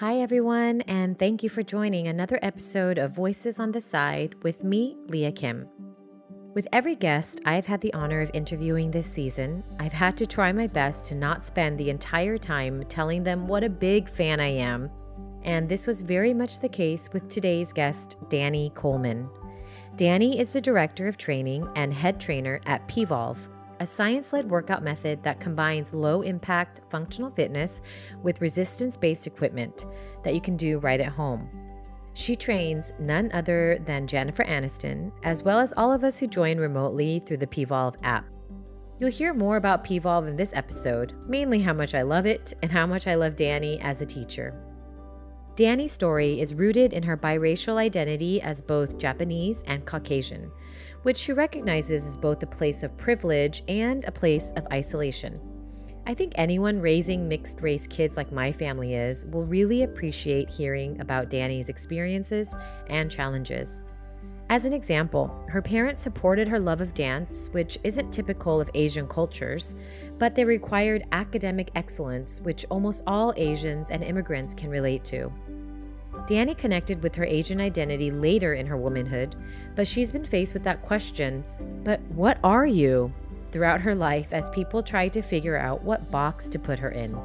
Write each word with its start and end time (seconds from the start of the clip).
Hi, 0.00 0.20
everyone, 0.20 0.82
and 0.82 1.18
thank 1.18 1.42
you 1.42 1.48
for 1.48 1.64
joining 1.64 2.06
another 2.06 2.38
episode 2.40 2.98
of 2.98 3.16
Voices 3.16 3.58
on 3.58 3.72
the 3.72 3.80
Side 3.80 4.36
with 4.44 4.62
me, 4.62 4.96
Leah 5.08 5.32
Kim. 5.32 5.66
With 6.54 6.68
every 6.72 6.94
guest 6.94 7.40
I've 7.44 7.66
had 7.66 7.80
the 7.80 7.92
honor 7.94 8.20
of 8.20 8.30
interviewing 8.32 8.92
this 8.92 9.08
season, 9.08 9.64
I've 9.80 9.92
had 9.92 10.16
to 10.18 10.24
try 10.26 10.52
my 10.52 10.68
best 10.68 11.06
to 11.06 11.16
not 11.16 11.44
spend 11.44 11.78
the 11.78 11.90
entire 11.90 12.38
time 12.38 12.84
telling 12.84 13.24
them 13.24 13.48
what 13.48 13.64
a 13.64 13.68
big 13.68 14.08
fan 14.08 14.38
I 14.38 14.50
am. 14.50 14.88
And 15.42 15.68
this 15.68 15.84
was 15.84 16.02
very 16.02 16.32
much 16.32 16.60
the 16.60 16.68
case 16.68 17.12
with 17.12 17.28
today's 17.28 17.72
guest, 17.72 18.18
Dani 18.28 18.72
Coleman. 18.74 19.28
Dani 19.96 20.40
is 20.40 20.52
the 20.52 20.60
director 20.60 21.08
of 21.08 21.16
training 21.16 21.68
and 21.74 21.92
head 21.92 22.20
trainer 22.20 22.60
at 22.66 22.86
Pvolve, 22.86 23.48
a 23.80 23.86
science 23.86 24.32
led 24.32 24.50
workout 24.50 24.82
method 24.82 25.22
that 25.22 25.40
combines 25.40 25.92
low 25.92 26.22
impact 26.22 26.80
functional 26.90 27.30
fitness 27.30 27.80
with 28.22 28.40
resistance 28.40 28.96
based 28.96 29.26
equipment 29.26 29.86
that 30.24 30.34
you 30.34 30.40
can 30.40 30.56
do 30.56 30.78
right 30.78 31.00
at 31.00 31.12
home. 31.12 31.48
She 32.14 32.34
trains 32.34 32.92
none 32.98 33.30
other 33.32 33.78
than 33.86 34.08
Jennifer 34.08 34.44
Aniston, 34.44 35.12
as 35.22 35.44
well 35.44 35.60
as 35.60 35.72
all 35.76 35.92
of 35.92 36.02
us 36.02 36.18
who 36.18 36.26
join 36.26 36.58
remotely 36.58 37.20
through 37.20 37.36
the 37.36 37.46
Pvolve 37.46 37.94
app. 38.02 38.26
You'll 38.98 39.10
hear 39.10 39.32
more 39.32 39.56
about 39.56 39.84
Pvolve 39.84 40.26
in 40.26 40.34
this 40.34 40.52
episode, 40.52 41.14
mainly 41.28 41.60
how 41.60 41.72
much 41.72 41.94
I 41.94 42.02
love 42.02 42.26
it 42.26 42.54
and 42.62 42.72
how 42.72 42.86
much 42.86 43.06
I 43.06 43.14
love 43.14 43.36
Dani 43.36 43.80
as 43.80 44.02
a 44.02 44.06
teacher. 44.06 44.67
Dani's 45.58 45.90
story 45.90 46.40
is 46.40 46.54
rooted 46.54 46.92
in 46.92 47.02
her 47.02 47.16
biracial 47.16 47.78
identity 47.78 48.40
as 48.40 48.62
both 48.62 48.96
Japanese 48.96 49.64
and 49.66 49.84
Caucasian 49.84 50.52
which 51.02 51.16
she 51.16 51.32
recognizes 51.32 52.06
as 52.06 52.16
both 52.16 52.42
a 52.42 52.46
place 52.46 52.84
of 52.84 52.96
privilege 52.96 53.64
and 53.66 54.04
a 54.04 54.12
place 54.12 54.52
of 54.56 54.66
isolation. 54.72 55.40
I 56.06 56.14
think 56.14 56.32
anyone 56.36 56.80
raising 56.80 57.28
mixed 57.28 57.60
race 57.60 57.88
kids 57.88 58.16
like 58.16 58.30
my 58.30 58.52
family 58.52 58.94
is 58.94 59.26
will 59.26 59.44
really 59.44 59.82
appreciate 59.82 60.48
hearing 60.48 61.00
about 61.00 61.28
Dani's 61.28 61.68
experiences 61.68 62.54
and 62.88 63.10
challenges. 63.10 63.84
As 64.50 64.64
an 64.64 64.72
example, 64.72 65.44
her 65.48 65.60
parents 65.60 66.00
supported 66.00 66.48
her 66.48 66.58
love 66.58 66.80
of 66.80 66.94
dance, 66.94 67.48
which 67.52 67.78
isn't 67.84 68.10
typical 68.10 68.62
of 68.62 68.70
Asian 68.72 69.06
cultures, 69.06 69.74
but 70.16 70.34
they 70.34 70.44
required 70.44 71.04
academic 71.12 71.70
excellence, 71.74 72.40
which 72.40 72.64
almost 72.70 73.02
all 73.06 73.34
Asians 73.36 73.90
and 73.90 74.02
immigrants 74.02 74.54
can 74.54 74.70
relate 74.70 75.04
to. 75.04 75.30
Dani 76.28 76.56
connected 76.56 77.02
with 77.02 77.14
her 77.14 77.24
Asian 77.24 77.60
identity 77.60 78.10
later 78.10 78.52
in 78.52 78.66
her 78.66 78.76
womanhood, 78.76 79.34
but 79.74 79.88
she's 79.88 80.12
been 80.12 80.26
faced 80.26 80.52
with 80.52 80.62
that 80.64 80.82
question 80.82 81.42
but 81.84 82.00
what 82.10 82.38
are 82.44 82.66
you? 82.66 83.12
throughout 83.50 83.80
her 83.80 83.94
life 83.94 84.32
as 84.32 84.50
people 84.50 84.82
try 84.82 85.08
to 85.08 85.22
figure 85.22 85.56
out 85.56 85.82
what 85.82 86.10
box 86.10 86.48
to 86.50 86.58
put 86.58 86.78
her 86.78 86.90
in. 86.90 87.16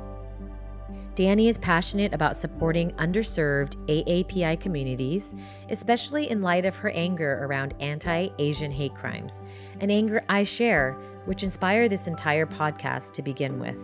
Dani 1.15 1.47
is 1.47 1.59
passionate 1.59 2.13
about 2.13 2.35
supporting 2.35 2.91
underserved 2.93 3.75
AAPI 3.87 4.59
communities, 4.59 5.35
especially 5.69 6.29
in 6.29 6.41
light 6.41 6.65
of 6.65 6.75
her 6.77 6.89
anger 6.89 7.39
around 7.43 7.75
anti 7.79 8.29
Asian 8.39 8.71
hate 8.71 8.95
crimes, 8.95 9.43
an 9.79 9.91
anger 9.91 10.23
I 10.27 10.43
share, 10.43 10.93
which 11.25 11.43
inspired 11.43 11.91
this 11.91 12.07
entire 12.07 12.47
podcast 12.47 13.11
to 13.13 13.21
begin 13.21 13.59
with. 13.59 13.77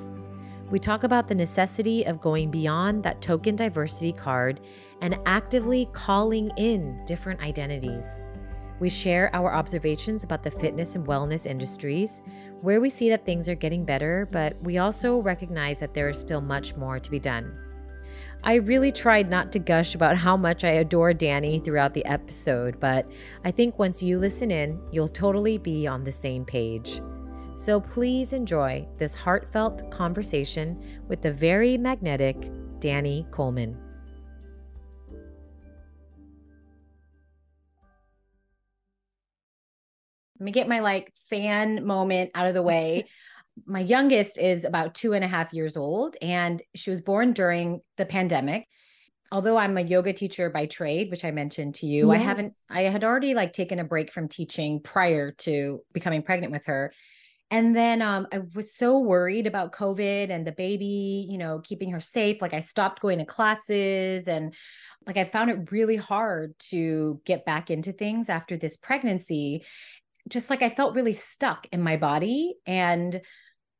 We 0.69 0.77
talk 0.77 1.03
about 1.03 1.27
the 1.27 1.35
necessity 1.35 2.03
of 2.05 2.21
going 2.21 2.51
beyond 2.51 3.03
that 3.03 3.21
token 3.21 3.55
diversity 3.55 4.11
card 4.11 4.59
and 5.01 5.17
actively 5.25 5.89
calling 5.93 6.51
in 6.57 7.03
different 7.05 7.41
identities. 7.41 8.21
We 8.79 8.89
share 8.89 9.33
our 9.35 9.53
observations 9.53 10.23
about 10.23 10.43
the 10.43 10.51
fitness 10.51 10.95
and 10.95 11.07
wellness 11.07 11.47
industries, 11.47 12.21
where 12.61 12.79
we 12.79 12.89
see 12.89 13.09
that 13.09 13.25
things 13.25 13.49
are 13.49 13.55
getting 13.55 13.83
better, 13.83 14.27
but 14.31 14.61
we 14.61 14.77
also 14.77 15.17
recognize 15.17 15.79
that 15.79 15.93
there 15.93 16.07
is 16.07 16.19
still 16.19 16.39
much 16.39 16.75
more 16.75 16.99
to 16.99 17.11
be 17.11 17.19
done. 17.19 17.51
I 18.43 18.55
really 18.55 18.91
tried 18.91 19.29
not 19.29 19.51
to 19.53 19.59
gush 19.59 19.95
about 19.95 20.17
how 20.17 20.37
much 20.37 20.63
I 20.63 20.69
adore 20.69 21.13
Dani 21.13 21.63
throughout 21.63 21.93
the 21.93 22.05
episode, 22.05 22.79
but 22.79 23.09
I 23.43 23.51
think 23.51 23.79
once 23.79 24.03
you 24.03 24.19
listen 24.19 24.51
in, 24.51 24.79
you'll 24.91 25.09
totally 25.09 25.57
be 25.57 25.87
on 25.87 26.03
the 26.03 26.11
same 26.11 26.45
page. 26.45 27.01
So 27.59 27.81
please 27.81 28.31
enjoy 28.31 28.87
this 28.99 29.15
heartfelt 29.15 29.91
conversation 29.91 30.81
with 31.09 31.21
the 31.21 31.33
very 31.33 31.77
magnetic 31.77 32.37
Dani 32.79 33.29
Coleman. 33.31 33.77
Let 40.39 40.45
me 40.45 40.53
get 40.53 40.69
my 40.69 40.79
like 40.79 41.11
fan 41.29 41.85
moment 41.85 42.31
out 42.33 42.47
of 42.47 42.53
the 42.53 42.61
way. 42.61 43.07
my 43.65 43.81
youngest 43.81 44.39
is 44.39 44.63
about 44.63 44.95
two 44.95 45.11
and 45.11 45.25
a 45.25 45.27
half 45.27 45.51
years 45.51 45.75
old, 45.75 46.15
and 46.21 46.63
she 46.75 46.89
was 46.89 47.01
born 47.01 47.33
during 47.33 47.81
the 47.97 48.05
pandemic. 48.05 48.69
Although 49.33 49.57
I'm 49.57 49.77
a 49.77 49.81
yoga 49.81 50.13
teacher 50.13 50.49
by 50.49 50.65
trade, 50.67 51.11
which 51.11 51.25
I 51.25 51.31
mentioned 51.31 51.75
to 51.75 51.87
you, 51.87 52.13
yes. 52.13 52.21
I 52.21 52.23
haven't, 52.23 52.53
I 52.69 52.81
had 52.83 53.03
already 53.03 53.33
like 53.33 53.51
taken 53.51 53.79
a 53.79 53.83
break 53.83 54.13
from 54.13 54.29
teaching 54.29 54.79
prior 54.81 55.31
to 55.39 55.81
becoming 55.91 56.21
pregnant 56.21 56.53
with 56.53 56.65
her. 56.67 56.93
And 57.51 57.75
then 57.75 58.01
um, 58.01 58.27
I 58.31 58.41
was 58.55 58.75
so 58.75 58.99
worried 58.99 59.47
about 59.47 59.71
COVID 59.71 60.29
and 60.29 60.45
the 60.45 60.51
baby, 60.51 61.25
you 61.29 61.37
know, 61.37 61.59
keeping 61.63 61.91
her 61.91 61.99
safe. 61.99 62.41
Like 62.41 62.53
I 62.53 62.59
stopped 62.59 63.01
going 63.01 63.19
to 63.19 63.25
classes 63.25 64.27
and 64.27 64.53
like 65.07 65.17
I 65.17 65.23
found 65.23 65.49
it 65.49 65.71
really 65.71 65.95
hard 65.95 66.53
to 66.69 67.21
get 67.25 67.45
back 67.45 67.71
into 67.71 67.91
things 67.91 68.29
after 68.29 68.57
this 68.57 68.77
pregnancy 68.77 69.63
just 70.29 70.49
like 70.49 70.61
I 70.61 70.69
felt 70.69 70.95
really 70.95 71.13
stuck 71.13 71.67
in 71.71 71.81
my 71.81 71.97
body. 71.97 72.55
And 72.65 73.21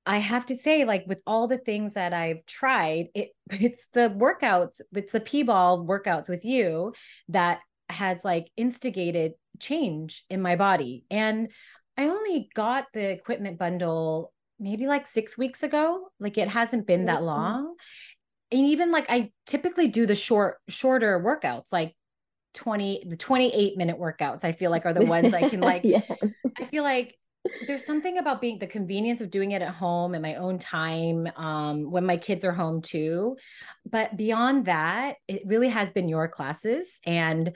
I 0.06 0.18
have 0.18 0.46
to 0.48 0.56
say, 0.56 0.86
like 0.86 1.04
with 1.08 1.22
all 1.28 1.48
the 1.48 1.58
things 1.58 1.94
that 1.94 2.14
I've 2.14 2.46
tried, 2.46 3.08
it 3.14 3.30
it's 3.52 3.88
the 3.94 4.10
workouts, 4.10 4.82
it's 4.94 5.14
the 5.14 5.20
Pvolve 5.20 5.88
workouts 5.88 6.30
with 6.30 6.46
you 6.46 6.94
that 7.30 7.60
has 7.90 8.24
like 8.24 8.48
instigated 8.58 9.34
change 9.60 10.24
in 10.30 10.42
my 10.42 10.56
body. 10.56 11.04
And 11.10 11.50
I 12.00 12.08
only 12.08 12.50
got 12.56 12.86
the 12.94 13.10
equipment 13.10 13.60
bundle 13.60 14.32
maybe 14.58 14.88
like 14.88 15.06
six 15.06 15.38
weeks 15.38 15.64
ago. 15.64 16.08
Like 16.18 16.38
it 16.38 16.48
hasn't 16.48 16.88
been 16.88 17.06
that 17.06 17.24
long. 17.24 17.76
And 18.52 18.66
even 18.68 18.92
like 18.92 19.08
I 19.10 19.32
typically 19.46 19.90
do 19.90 20.06
the 20.06 20.16
short, 20.16 20.60
shorter 20.70 21.20
workouts, 21.20 21.74
like 21.74 21.94
20 22.56 23.04
the 23.08 23.16
28 23.16 23.78
minute 23.78 24.00
workouts 24.00 24.44
i 24.44 24.52
feel 24.52 24.72
like 24.72 24.84
are 24.84 24.94
the 24.94 25.06
ones 25.06 25.36
i 25.36 25.48
can 25.48 25.60
like 25.62 25.84
yeah. 25.84 26.02
i 26.58 26.64
feel 26.64 26.84
like 26.84 27.16
there's 27.68 27.86
something 27.86 28.18
about 28.18 28.42
being 28.42 28.60
the 28.60 28.68
convenience 28.68 29.22
of 29.22 29.32
doing 29.32 29.52
it 29.52 29.62
at 29.62 29.74
home 29.74 30.14
in 30.14 30.22
my 30.22 30.36
own 30.36 30.60
time 30.60 31.28
um, 31.38 31.90
when 31.90 32.06
my 32.06 32.18
kids 32.18 32.44
are 32.44 32.52
home 32.52 32.82
too. 32.82 33.38
But 33.90 34.18
beyond 34.18 34.66
that 34.66 35.16
it 35.28 35.44
really 35.46 35.70
has 35.70 35.92
been 35.92 36.10
your 36.10 36.28
classes 36.28 37.00
and 37.06 37.54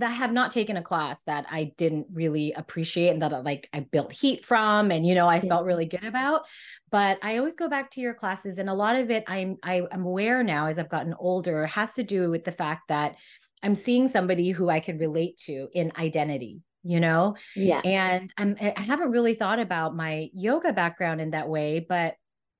i 0.00 0.10
have 0.10 0.32
not 0.32 0.50
taken 0.50 0.76
a 0.76 0.82
class 0.82 1.22
that 1.22 1.46
i 1.50 1.72
didn't 1.78 2.06
really 2.12 2.52
appreciate 2.52 3.08
and 3.10 3.22
that 3.22 3.44
like 3.44 3.68
i 3.72 3.80
built 3.80 4.12
heat 4.12 4.44
from 4.44 4.90
and 4.90 5.06
you 5.06 5.14
know 5.14 5.26
i 5.26 5.36
yeah. 5.36 5.48
felt 5.48 5.64
really 5.64 5.86
good 5.86 6.04
about. 6.04 6.42
But 6.90 7.18
i 7.22 7.38
always 7.38 7.56
go 7.56 7.68
back 7.68 7.90
to 7.92 8.00
your 8.00 8.14
classes 8.14 8.58
and 8.58 8.68
a 8.68 8.74
lot 8.74 8.96
of 8.96 9.10
it 9.10 9.24
i'm 9.26 9.56
i'm 9.62 10.04
aware 10.04 10.42
now 10.42 10.66
as 10.66 10.78
i've 10.78 10.88
gotten 10.88 11.14
older 11.18 11.66
has 11.66 11.94
to 11.94 12.02
do 12.02 12.30
with 12.30 12.44
the 12.44 12.52
fact 12.52 12.88
that 12.88 13.16
I'm 13.62 13.74
seeing 13.74 14.06
somebody 14.06 14.50
who 14.50 14.68
I 14.68 14.80
can 14.80 14.98
relate 14.98 15.38
to 15.46 15.68
in 15.72 15.90
identity, 15.98 16.60
you 16.86 17.00
know? 17.00 17.36
Yeah. 17.54 17.80
And 17.84 18.32
I'm, 18.36 18.56
I 18.60 18.80
haven't 18.80 19.10
really 19.10 19.34
thought 19.34 19.58
about 19.58 19.96
my 19.96 20.28
yoga 20.32 20.72
background 20.72 21.20
in 21.20 21.30
that 21.30 21.48
way, 21.48 21.84
but 21.86 22.14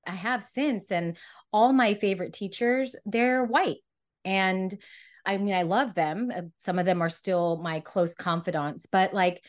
I 0.05 0.11
have 0.11 0.43
since. 0.43 0.91
And 0.91 1.17
all 1.51 1.73
my 1.73 1.93
favorite 1.93 2.33
teachers, 2.33 2.95
they're 3.05 3.43
white. 3.43 3.77
And 4.25 4.77
I 5.25 5.37
mean, 5.37 5.53
I 5.53 5.63
love 5.63 5.93
them. 5.93 6.31
Some 6.57 6.79
of 6.79 6.85
them 6.85 7.01
are 7.01 7.09
still 7.09 7.57
my 7.57 7.79
close 7.79 8.15
confidants, 8.15 8.85
but 8.85 9.13
like 9.13 9.43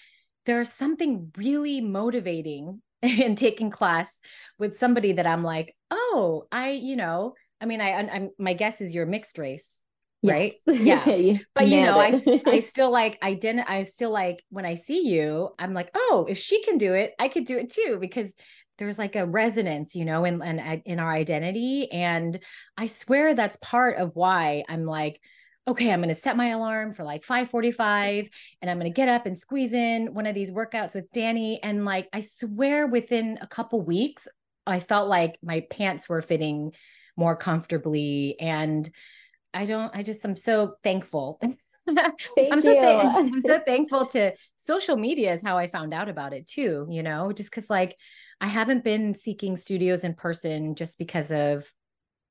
there's 0.47 0.73
something 0.73 1.31
really 1.37 1.81
motivating 1.81 2.83
in 3.03 3.37
taking 3.37 3.71
class 3.71 4.21
with 4.59 4.77
somebody 4.77 5.13
that 5.13 5.27
I'm 5.27 5.43
like, 5.43 5.75
oh, 5.91 6.47
I, 6.51 6.71
you 6.71 6.97
know, 6.97 7.35
I 7.61 7.67
mean, 7.67 7.81
I, 7.81 7.93
I'm, 7.93 8.31
my 8.39 8.55
guess 8.55 8.81
is 8.81 8.95
you're 8.95 9.07
mixed 9.07 9.39
race 9.39 9.83
right? 10.23 10.53
Yes. 10.67 11.07
yeah. 11.07 11.39
But 11.55 11.69
you 11.69 11.83
know 11.83 11.99
i 11.99 12.21
i 12.47 12.61
still 12.61 12.91
like 12.91 13.19
i 13.23 13.35
didn't 13.35 13.69
i 13.69 13.83
still 13.83 14.11
like 14.11 14.43
when 14.51 14.65
i 14.65 14.75
see 14.75 15.09
you 15.09 15.51
i'm 15.59 15.75
like 15.75 15.91
oh 15.95 16.27
if 16.29 16.39
she 16.39 16.63
can 16.63 16.79
do 16.79 16.95
it 16.95 17.15
i 17.19 17.29
could 17.29 17.45
do 17.45 17.59
it 17.59 17.71
too 17.71 17.99
because 18.01 18.35
there's 18.79 18.99
like 18.99 19.17
a 19.17 19.27
resonance 19.27 19.95
you 19.95 20.05
know 20.05 20.25
in 20.25 20.43
in, 20.43 20.59
in 20.85 21.01
our 21.01 21.13
identity. 21.13 21.91
And 21.91 22.39
i 22.77 22.87
swear 22.87 23.35
that's 23.35 23.57
part 23.57 23.99
of 23.99 24.13
why 24.15 24.65
i'm 24.69 24.85
like 24.85 25.21
okay 25.67 25.93
i'm 25.93 26.01
going 26.01 26.09
to 26.09 26.15
set 26.15 26.37
my 26.37 26.49
alarm 26.49 26.95
for 26.95 27.05
like 27.05 27.23
5:45 27.23 28.29
and 28.63 28.71
i'm 28.71 28.79
going 28.79 28.91
to 28.91 28.97
get 28.97 29.09
up 29.09 29.27
and 29.27 29.37
squeeze 29.37 29.73
in 29.73 30.15
one 30.15 30.27
of 30.27 30.35
these 30.35 30.51
workouts 30.51 30.95
with 30.95 31.13
Dani. 31.13 31.59
And 31.63 31.85
like 31.85 32.09
i 32.13 32.21
swear 32.21 32.87
within 32.87 33.39
a 33.41 33.47
couple 33.47 33.81
weeks 33.83 34.27
i 34.67 34.81
felt 34.81 35.09
like 35.09 35.39
my 35.43 35.61
pants 35.71 36.09
were 36.09 36.23
fitting 36.23 36.73
more 37.19 37.37
comfortably. 37.37 38.37
And 38.41 38.89
I 39.59 39.65
don't, 39.65 39.91
I 39.95 40.05
just, 40.05 40.25
I'm 40.25 40.37
so 40.37 40.77
thankful. 40.85 41.41
I'm 41.89 42.61
so, 42.61 42.75
th- 42.75 43.05
I'm 43.05 43.41
so 43.41 43.59
thankful 43.59 44.07
to 44.07 44.35
social 44.57 44.97
media 44.97 45.33
is 45.33 45.43
how 45.43 45.59
I 45.59 45.67
found 45.67 45.93
out 45.93 46.09
about 46.09 46.33
it 46.33 46.47
too, 46.47 46.87
you 46.89 47.03
know, 47.03 47.33
just 47.33 47.51
cause 47.51 47.69
like 47.69 47.97
I 48.41 48.47
haven't 48.47 48.85
been 48.85 49.15
seeking 49.15 49.57
studios 49.57 50.05
in 50.05 50.15
person 50.15 50.77
just 50.77 50.97
because 50.97 51.33
of 51.33 51.65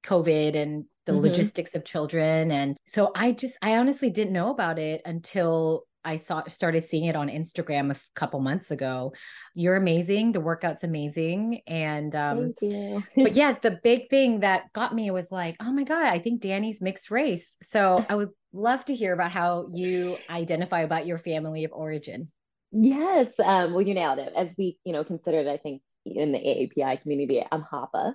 COVID 0.06 0.56
and 0.56 0.86
the 1.06 1.12
mm-hmm. 1.12 1.22
logistics 1.24 1.76
of 1.76 1.84
children. 1.84 2.50
And 2.52 2.78
so 2.86 3.12
I 3.14 3.34
just, 3.34 3.58
I 3.62 3.78
honestly 3.78 4.10
didn't 4.10 4.32
know 4.32 4.52
about 4.52 4.80
it 4.80 5.02
until 5.04 5.87
I 6.08 6.16
saw 6.16 6.42
started 6.48 6.82
seeing 6.82 7.04
it 7.04 7.18
on 7.18 7.28
Instagram 7.28 7.92
a 7.92 8.00
couple 8.16 8.40
months 8.40 8.72
ago. 8.72 9.12
You're 9.54 9.76
amazing. 9.76 10.32
The 10.32 10.40
workout's 10.40 10.86
amazing. 10.86 11.62
And 11.68 12.16
um 12.16 12.54
Thank 12.58 12.74
you. 12.74 13.04
but 13.18 13.34
yeah, 13.36 13.52
the 13.52 13.78
big 13.84 14.10
thing 14.10 14.40
that 14.40 14.72
got 14.72 14.96
me 14.96 15.12
was 15.12 15.34
like, 15.34 15.58
oh 15.60 15.74
my 15.74 15.84
God, 15.84 16.06
I 16.06 16.20
think 16.20 16.40
Dani's 16.40 16.82
mixed 16.82 17.12
race. 17.12 17.58
So 17.62 18.06
I 18.10 18.16
would 18.16 18.30
love 18.54 18.86
to 18.86 18.96
hear 18.96 19.14
about 19.14 19.34
how 19.34 19.68
you 19.74 20.16
identify 20.30 20.80
about 20.80 21.06
your 21.06 21.18
family 21.18 21.66
of 21.66 21.74
origin. 21.74 22.32
Yes. 22.72 23.38
Um, 23.40 23.74
well, 23.74 23.82
you 23.82 23.94
nailed 23.94 24.20
it. 24.20 24.32
As 24.34 24.56
we, 24.58 24.78
you 24.86 24.94
know, 24.94 25.04
considered, 25.04 25.48
I 25.48 25.58
think 25.58 25.82
in 26.06 26.32
the 26.32 26.40
AAPI 26.40 27.02
community, 27.02 27.46
I'm 27.52 27.64
Hapa. 27.64 28.14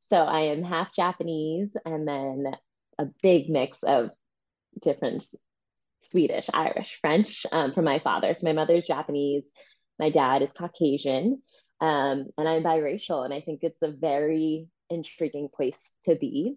So 0.00 0.18
I 0.18 0.40
am 0.40 0.62
half 0.62 0.94
Japanese 0.94 1.74
and 1.86 2.06
then 2.06 2.52
a 2.98 3.06
big 3.22 3.48
mix 3.48 3.82
of 3.82 4.10
different 4.82 5.24
Swedish, 6.00 6.48
Irish, 6.52 6.98
French 7.00 7.46
um, 7.52 7.72
from 7.72 7.84
my 7.84 7.98
father. 8.00 8.34
So 8.34 8.46
my 8.46 8.52
mother's 8.52 8.86
Japanese, 8.86 9.50
my 9.98 10.10
dad 10.10 10.42
is 10.42 10.52
Caucasian, 10.52 11.42
um, 11.80 12.26
and 12.36 12.48
I'm 12.48 12.62
biracial. 12.62 13.24
And 13.24 13.32
I 13.32 13.40
think 13.40 13.60
it's 13.62 13.82
a 13.82 13.92
very 13.92 14.66
intriguing 14.88 15.48
place 15.54 15.92
to 16.04 16.16
be 16.16 16.56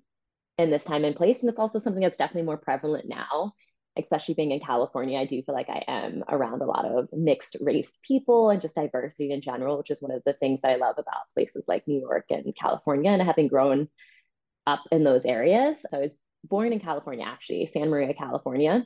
in 0.58 0.72
this 0.72 0.84
time 0.84 1.04
and 1.04 1.16
place. 1.16 1.42
And 1.42 1.50
it's 1.50 1.60
also 1.60 1.80
something 1.80 2.02
that's 2.02 2.18
definitely 2.18 2.44
more 2.44 2.58
prevalent 2.58 3.06
now, 3.08 3.54
especially 3.98 4.36
being 4.36 4.52
in 4.52 4.60
California. 4.60 5.20
I 5.20 5.26
do 5.26 5.42
feel 5.42 5.56
like 5.56 5.70
I 5.70 5.84
am 5.88 6.24
around 6.30 6.62
a 6.62 6.66
lot 6.66 6.86
of 6.86 7.10
mixed 7.12 7.58
race 7.60 7.98
people 8.04 8.50
and 8.50 8.62
just 8.62 8.76
diversity 8.76 9.32
in 9.32 9.42
general, 9.42 9.78
which 9.78 9.92
is 9.92 10.02
one 10.02 10.12
of 10.12 10.22
the 10.26 10.34
things 10.34 10.62
that 10.62 10.72
I 10.72 10.76
love 10.76 10.96
about 10.98 11.28
places 11.34 11.66
like 11.68 11.88
New 11.88 12.00
York 12.00 12.26
and 12.30 12.56
California 12.60 13.12
and 13.12 13.22
having 13.22 13.48
grown 13.48 13.90
up 14.66 14.82
in 14.92 15.04
those 15.04 15.26
areas. 15.26 15.82
So 15.82 15.98
I 15.98 16.02
was 16.02 16.18
born 16.44 16.72
in 16.74 16.80
California, 16.80 17.26
actually, 17.26 17.66
San 17.66 17.90
Maria, 17.90 18.14
California 18.14 18.86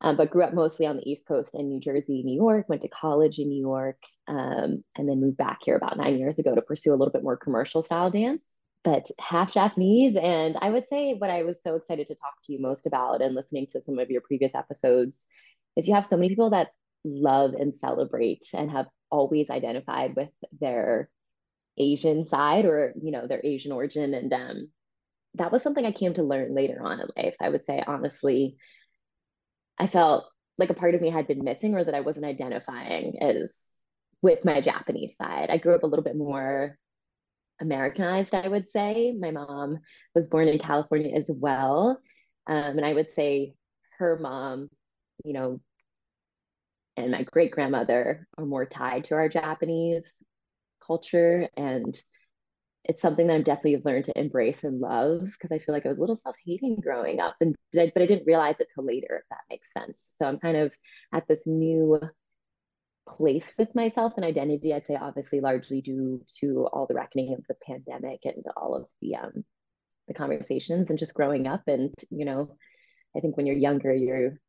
um, 0.00 0.16
but 0.16 0.30
grew 0.30 0.44
up 0.44 0.54
mostly 0.54 0.86
on 0.86 0.96
the 0.96 1.08
East 1.08 1.26
Coast 1.26 1.50
in 1.54 1.68
New 1.68 1.80
Jersey, 1.80 2.22
New 2.22 2.36
York, 2.36 2.68
went 2.68 2.82
to 2.82 2.88
college 2.88 3.38
in 3.38 3.48
New 3.48 3.60
York, 3.60 3.98
um, 4.28 4.84
and 4.96 5.08
then 5.08 5.20
moved 5.20 5.36
back 5.36 5.58
here 5.64 5.76
about 5.76 5.96
nine 5.96 6.18
years 6.18 6.38
ago 6.38 6.54
to 6.54 6.62
pursue 6.62 6.92
a 6.92 6.96
little 6.96 7.12
bit 7.12 7.24
more 7.24 7.36
commercial 7.36 7.82
style 7.82 8.10
dance. 8.10 8.44
But 8.84 9.10
half 9.18 9.52
Japanese. 9.52 10.16
And 10.16 10.56
I 10.62 10.70
would 10.70 10.86
say 10.86 11.14
what 11.14 11.30
I 11.30 11.42
was 11.42 11.62
so 11.62 11.74
excited 11.74 12.06
to 12.06 12.14
talk 12.14 12.34
to 12.44 12.52
you 12.52 12.60
most 12.60 12.86
about 12.86 13.20
and 13.20 13.34
listening 13.34 13.66
to 13.72 13.80
some 13.80 13.98
of 13.98 14.08
your 14.08 14.20
previous 14.20 14.54
episodes 14.54 15.26
is 15.76 15.88
you 15.88 15.94
have 15.94 16.06
so 16.06 16.16
many 16.16 16.28
people 16.28 16.50
that 16.50 16.68
love 17.04 17.54
and 17.54 17.74
celebrate 17.74 18.44
and 18.54 18.70
have 18.70 18.86
always 19.10 19.50
identified 19.50 20.14
with 20.14 20.30
their 20.60 21.10
Asian 21.76 22.24
side 22.24 22.66
or, 22.66 22.94
you 23.02 23.10
know, 23.10 23.26
their 23.26 23.40
Asian 23.44 23.72
origin. 23.72 24.14
And 24.14 24.32
um, 24.32 24.68
that 25.34 25.50
was 25.52 25.62
something 25.62 25.84
I 25.84 25.92
came 25.92 26.14
to 26.14 26.22
learn 26.22 26.54
later 26.54 26.80
on 26.82 27.00
in 27.00 27.08
life. 27.16 27.34
I 27.40 27.48
would 27.48 27.64
say, 27.64 27.82
honestly, 27.84 28.56
I 29.78 29.86
felt 29.86 30.26
like 30.58 30.70
a 30.70 30.74
part 30.74 30.94
of 30.94 31.00
me 31.00 31.10
had 31.10 31.28
been 31.28 31.44
missing 31.44 31.74
or 31.74 31.84
that 31.84 31.94
I 31.94 32.00
wasn't 32.00 32.26
identifying 32.26 33.22
as 33.22 33.76
with 34.22 34.44
my 34.44 34.60
Japanese 34.60 35.16
side. 35.16 35.50
I 35.50 35.58
grew 35.58 35.74
up 35.74 35.84
a 35.84 35.86
little 35.86 36.02
bit 36.02 36.16
more 36.16 36.76
Americanized, 37.60 38.34
I 38.34 38.48
would 38.48 38.68
say. 38.68 39.14
My 39.18 39.30
mom 39.30 39.78
was 40.14 40.28
born 40.28 40.48
in 40.48 40.58
California 40.58 41.14
as 41.14 41.30
well. 41.32 42.00
Um, 42.46 42.78
and 42.78 42.84
I 42.84 42.92
would 42.92 43.10
say 43.10 43.54
her 43.98 44.18
mom, 44.18 44.68
you 45.24 45.32
know, 45.32 45.60
and 46.96 47.12
my 47.12 47.22
great 47.22 47.52
grandmother 47.52 48.26
are 48.36 48.46
more 48.46 48.66
tied 48.66 49.04
to 49.04 49.14
our 49.14 49.28
Japanese 49.28 50.20
culture. 50.84 51.48
And 51.56 52.00
it's 52.88 53.02
something 53.02 53.26
that 53.26 53.34
I'm 53.34 53.42
definitely 53.42 53.80
learned 53.84 54.06
to 54.06 54.18
embrace 54.18 54.64
and 54.64 54.80
love 54.80 55.30
because 55.30 55.52
I 55.52 55.58
feel 55.58 55.74
like 55.74 55.84
I 55.84 55.90
was 55.90 55.98
a 55.98 56.00
little 56.00 56.16
self-hating 56.16 56.80
growing 56.82 57.20
up 57.20 57.36
and 57.40 57.54
but 57.72 57.82
I, 57.82 57.92
but 57.94 58.02
I 58.02 58.06
didn't 58.06 58.26
realize 58.26 58.60
it 58.60 58.72
till 58.74 58.84
later 58.84 59.20
if 59.22 59.28
that 59.28 59.40
makes 59.50 59.72
sense. 59.72 60.08
So 60.12 60.26
I'm 60.26 60.38
kind 60.38 60.56
of 60.56 60.74
at 61.12 61.28
this 61.28 61.46
new 61.46 62.00
place 63.06 63.52
with 63.58 63.74
myself 63.74 64.14
and 64.16 64.24
identity 64.24 64.72
I'd 64.72 64.84
say 64.84 64.96
obviously 64.96 65.40
largely 65.40 65.82
due 65.82 66.24
to 66.40 66.66
all 66.72 66.86
the 66.86 66.94
reckoning 66.94 67.34
of 67.34 67.44
the 67.46 67.56
pandemic 67.66 68.20
and 68.24 68.44
all 68.56 68.74
of 68.74 68.86
the 69.00 69.16
um 69.16 69.44
the 70.08 70.14
conversations 70.14 70.88
and 70.88 70.98
just 70.98 71.14
growing 71.14 71.46
up. 71.46 71.68
And 71.68 71.94
you 72.10 72.24
know 72.24 72.56
I 73.14 73.20
think 73.20 73.36
when 73.36 73.44
you're 73.46 73.56
younger 73.56 73.94
you're 73.94 74.40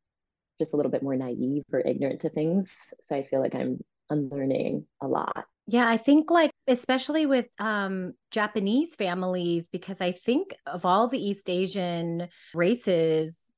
just 0.58 0.72
a 0.72 0.76
little 0.76 0.92
bit 0.92 1.02
more 1.02 1.16
naive 1.16 1.64
or 1.72 1.80
ignorant 1.80 2.22
to 2.22 2.30
things. 2.30 2.94
So 3.02 3.16
I 3.16 3.24
feel 3.24 3.40
like 3.40 3.54
I'm 3.54 3.80
unlearning 4.08 4.86
a 5.02 5.08
lot. 5.08 5.44
Yeah, 5.66 5.88
I 5.88 5.98
think 5.98 6.30
like 6.30 6.49
especially 6.66 7.26
with 7.26 7.48
um 7.58 8.12
Japanese 8.30 8.94
families 8.96 9.68
because 9.68 10.00
I 10.00 10.12
think 10.12 10.54
of 10.66 10.84
all 10.84 11.08
the 11.08 11.22
East 11.22 11.50
Asian 11.50 12.28
races 12.54 13.50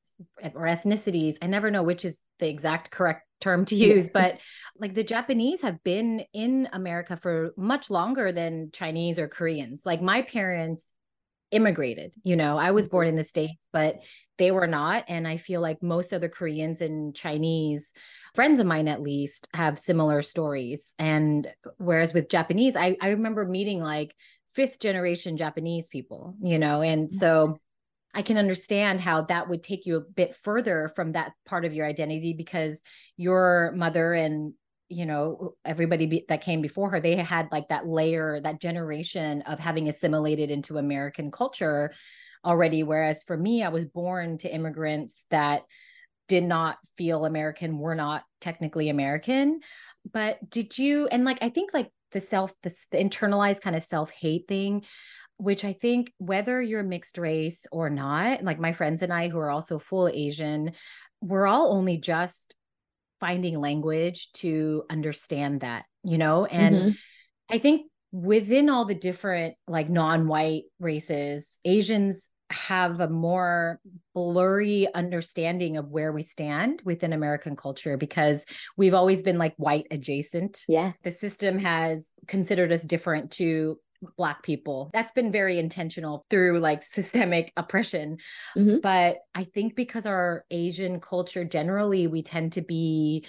or 0.55 0.63
ethnicities, 0.63 1.37
I 1.43 1.47
never 1.47 1.71
know 1.71 1.83
which 1.83 2.05
is 2.05 2.23
the 2.39 2.49
exact 2.49 2.91
correct 2.91 3.27
term 3.41 3.65
to 3.67 3.75
use, 3.75 4.09
but 4.09 4.41
like 4.79 4.95
the 4.95 5.05
Japanese 5.05 5.63
have 5.63 5.83
been 5.83 6.25
in 6.33 6.69
America 6.73 7.17
for 7.17 7.53
much 7.57 7.91
longer 7.91 8.33
than 8.33 8.71
Chinese 8.73 9.19
or 9.19 9.29
Koreans. 9.29 9.83
Like 9.85 10.01
my 10.01 10.23
parents 10.23 10.93
immigrated, 11.51 12.15
you 12.23 12.37
know, 12.37 12.57
I 12.57 12.71
was 12.71 12.89
born 12.89 13.05
mm-hmm. 13.05 13.11
in 13.11 13.17
the 13.17 13.25
States, 13.25 13.55
but 13.73 14.03
they 14.39 14.51
were 14.51 14.67
not. 14.67 15.05
And 15.09 15.29
I 15.29 15.37
feel 15.37 15.61
like 15.61 15.83
most 15.83 16.13
of 16.13 16.21
the 16.21 16.29
Koreans 16.29 16.81
and 16.81 17.15
Chinese 17.15 17.93
friends 18.35 18.59
of 18.59 18.67
mine, 18.67 18.89
at 18.89 19.03
least, 19.03 19.49
have 19.55 19.79
similar 19.79 20.23
stories. 20.23 20.95
And 20.99 21.49
whereas 21.79 22.15
with 22.15 22.29
Japanese, 22.29 22.77
I, 22.77 22.97
I 23.01 23.11
remember 23.11 23.45
meeting 23.45 23.81
like 23.81 24.15
fifth 24.55 24.81
generation 24.81 25.37
Japanese 25.37 25.89
people, 25.89 26.35
you 26.43 26.59
know, 26.59 26.83
and 26.83 27.09
mm-hmm. 27.09 27.17
so 27.17 27.59
I 28.15 28.23
can 28.23 28.37
understand 28.37 29.01
how 29.01 29.23
that 29.23 29.49
would 29.49 29.63
take 29.63 29.87
you 29.87 29.97
a 29.97 30.01
bit 30.01 30.35
further 30.35 30.93
from 30.95 31.13
that 31.13 31.33
part 31.47 31.65
of 31.65 31.73
your 31.73 31.87
identity 31.87 32.35
because 32.35 32.83
your 33.17 33.73
mother 33.75 34.13
and 34.13 34.55
you 34.89 35.07
know 35.07 35.55
everybody 35.65 36.05
be, 36.05 36.25
that 36.29 36.43
came 36.43 36.61
before 36.61 36.91
her 36.91 37.01
they 37.01 37.17
had 37.17 37.49
like 37.51 37.69
that 37.69 37.87
layer 37.87 38.41
that 38.41 38.61
generation 38.61 39.41
of 39.43 39.59
having 39.59 39.89
assimilated 39.89 40.51
into 40.51 40.77
american 40.77 41.31
culture 41.31 41.95
already 42.45 42.83
whereas 42.83 43.23
for 43.23 43.35
me 43.35 43.63
i 43.63 43.71
was 43.71 43.87
born 43.87 44.37
to 44.37 44.53
immigrants 44.53 45.25
that 45.31 45.63
did 46.33 46.45
not 46.45 46.79
feel 46.97 47.27
american 47.27 47.79
were 47.79 47.95
not 47.95 48.23
technically 48.41 48.89
american 48.89 49.61
but 50.11 50.39
did 50.49 50.79
you 50.79 51.07
and 51.09 51.27
like 51.27 51.37
i 51.43 51.51
think 51.51 51.75
like 51.75 51.91
the 52.13 52.21
self 52.21 52.55
the, 52.63 52.75
the 52.91 52.97
internalized 52.97 53.61
kind 53.61 53.77
of 53.77 53.83
self-hate 53.83 54.49
thing 54.49 54.83
which 55.37 55.63
i 55.63 55.75
think 55.75 56.11
whether 56.17 56.63
you're 56.63 56.83
mixed 56.83 57.19
race 57.19 57.67
or 57.71 57.91
not 57.91 58.43
like 58.43 58.59
my 58.59 58.73
friends 58.73 59.03
and 59.03 59.13
i 59.13 59.29
who 59.29 59.37
are 59.37 59.51
also 59.51 59.79
full 59.79 60.09
asian 60.09 60.73
we're 61.21 61.47
all 61.47 61.71
only 61.71 61.99
just 61.99 62.55
finding 63.21 63.61
language 63.61 64.33
to 64.33 64.85
understand 64.89 65.61
that 65.61 65.85
you 66.03 66.17
know 66.17 66.47
and 66.47 66.75
mm-hmm. 66.75 66.91
i 67.51 67.59
think 67.59 67.83
within 68.11 68.71
all 68.71 68.87
the 68.87 68.95
different 68.95 69.55
like 69.69 69.91
non-white 69.91 70.63
races 70.81 71.61
asians 71.67 72.31
have 72.53 73.01
a 73.01 73.09
more 73.09 73.81
blurry 74.15 74.87
understanding 74.95 75.77
of 75.77 75.89
where 75.91 76.13
we 76.13 76.23
stand 76.23 76.83
within 76.85 77.13
American 77.13 77.57
culture 77.57 77.97
because 77.97 78.47
we've 78.77 78.95
always 78.95 79.23
been 79.23 79.39
like 79.39 79.55
white 79.57 79.87
adjacent. 79.91 80.65
Yeah. 80.69 80.93
The 81.03 81.11
system 81.11 81.59
has 81.59 82.11
considered 82.27 82.73
us 82.73 82.83
different 82.83 83.33
to 83.33 83.79
black 84.17 84.43
people 84.43 84.91
that's 84.93 85.13
been 85.13 85.31
very 85.31 85.59
intentional 85.59 86.25
through 86.29 86.59
like 86.59 86.83
systemic 86.83 87.53
oppression 87.57 88.17
mm-hmm. 88.57 88.79
but 88.83 89.19
i 89.35 89.45
think 89.45 89.77
because 89.77 90.07
our 90.07 90.45
asian 90.51 91.01
culture 91.01 91.45
generally 91.45 92.07
we 92.07 92.23
tend 92.23 92.53
to 92.53 92.63
be 92.63 93.25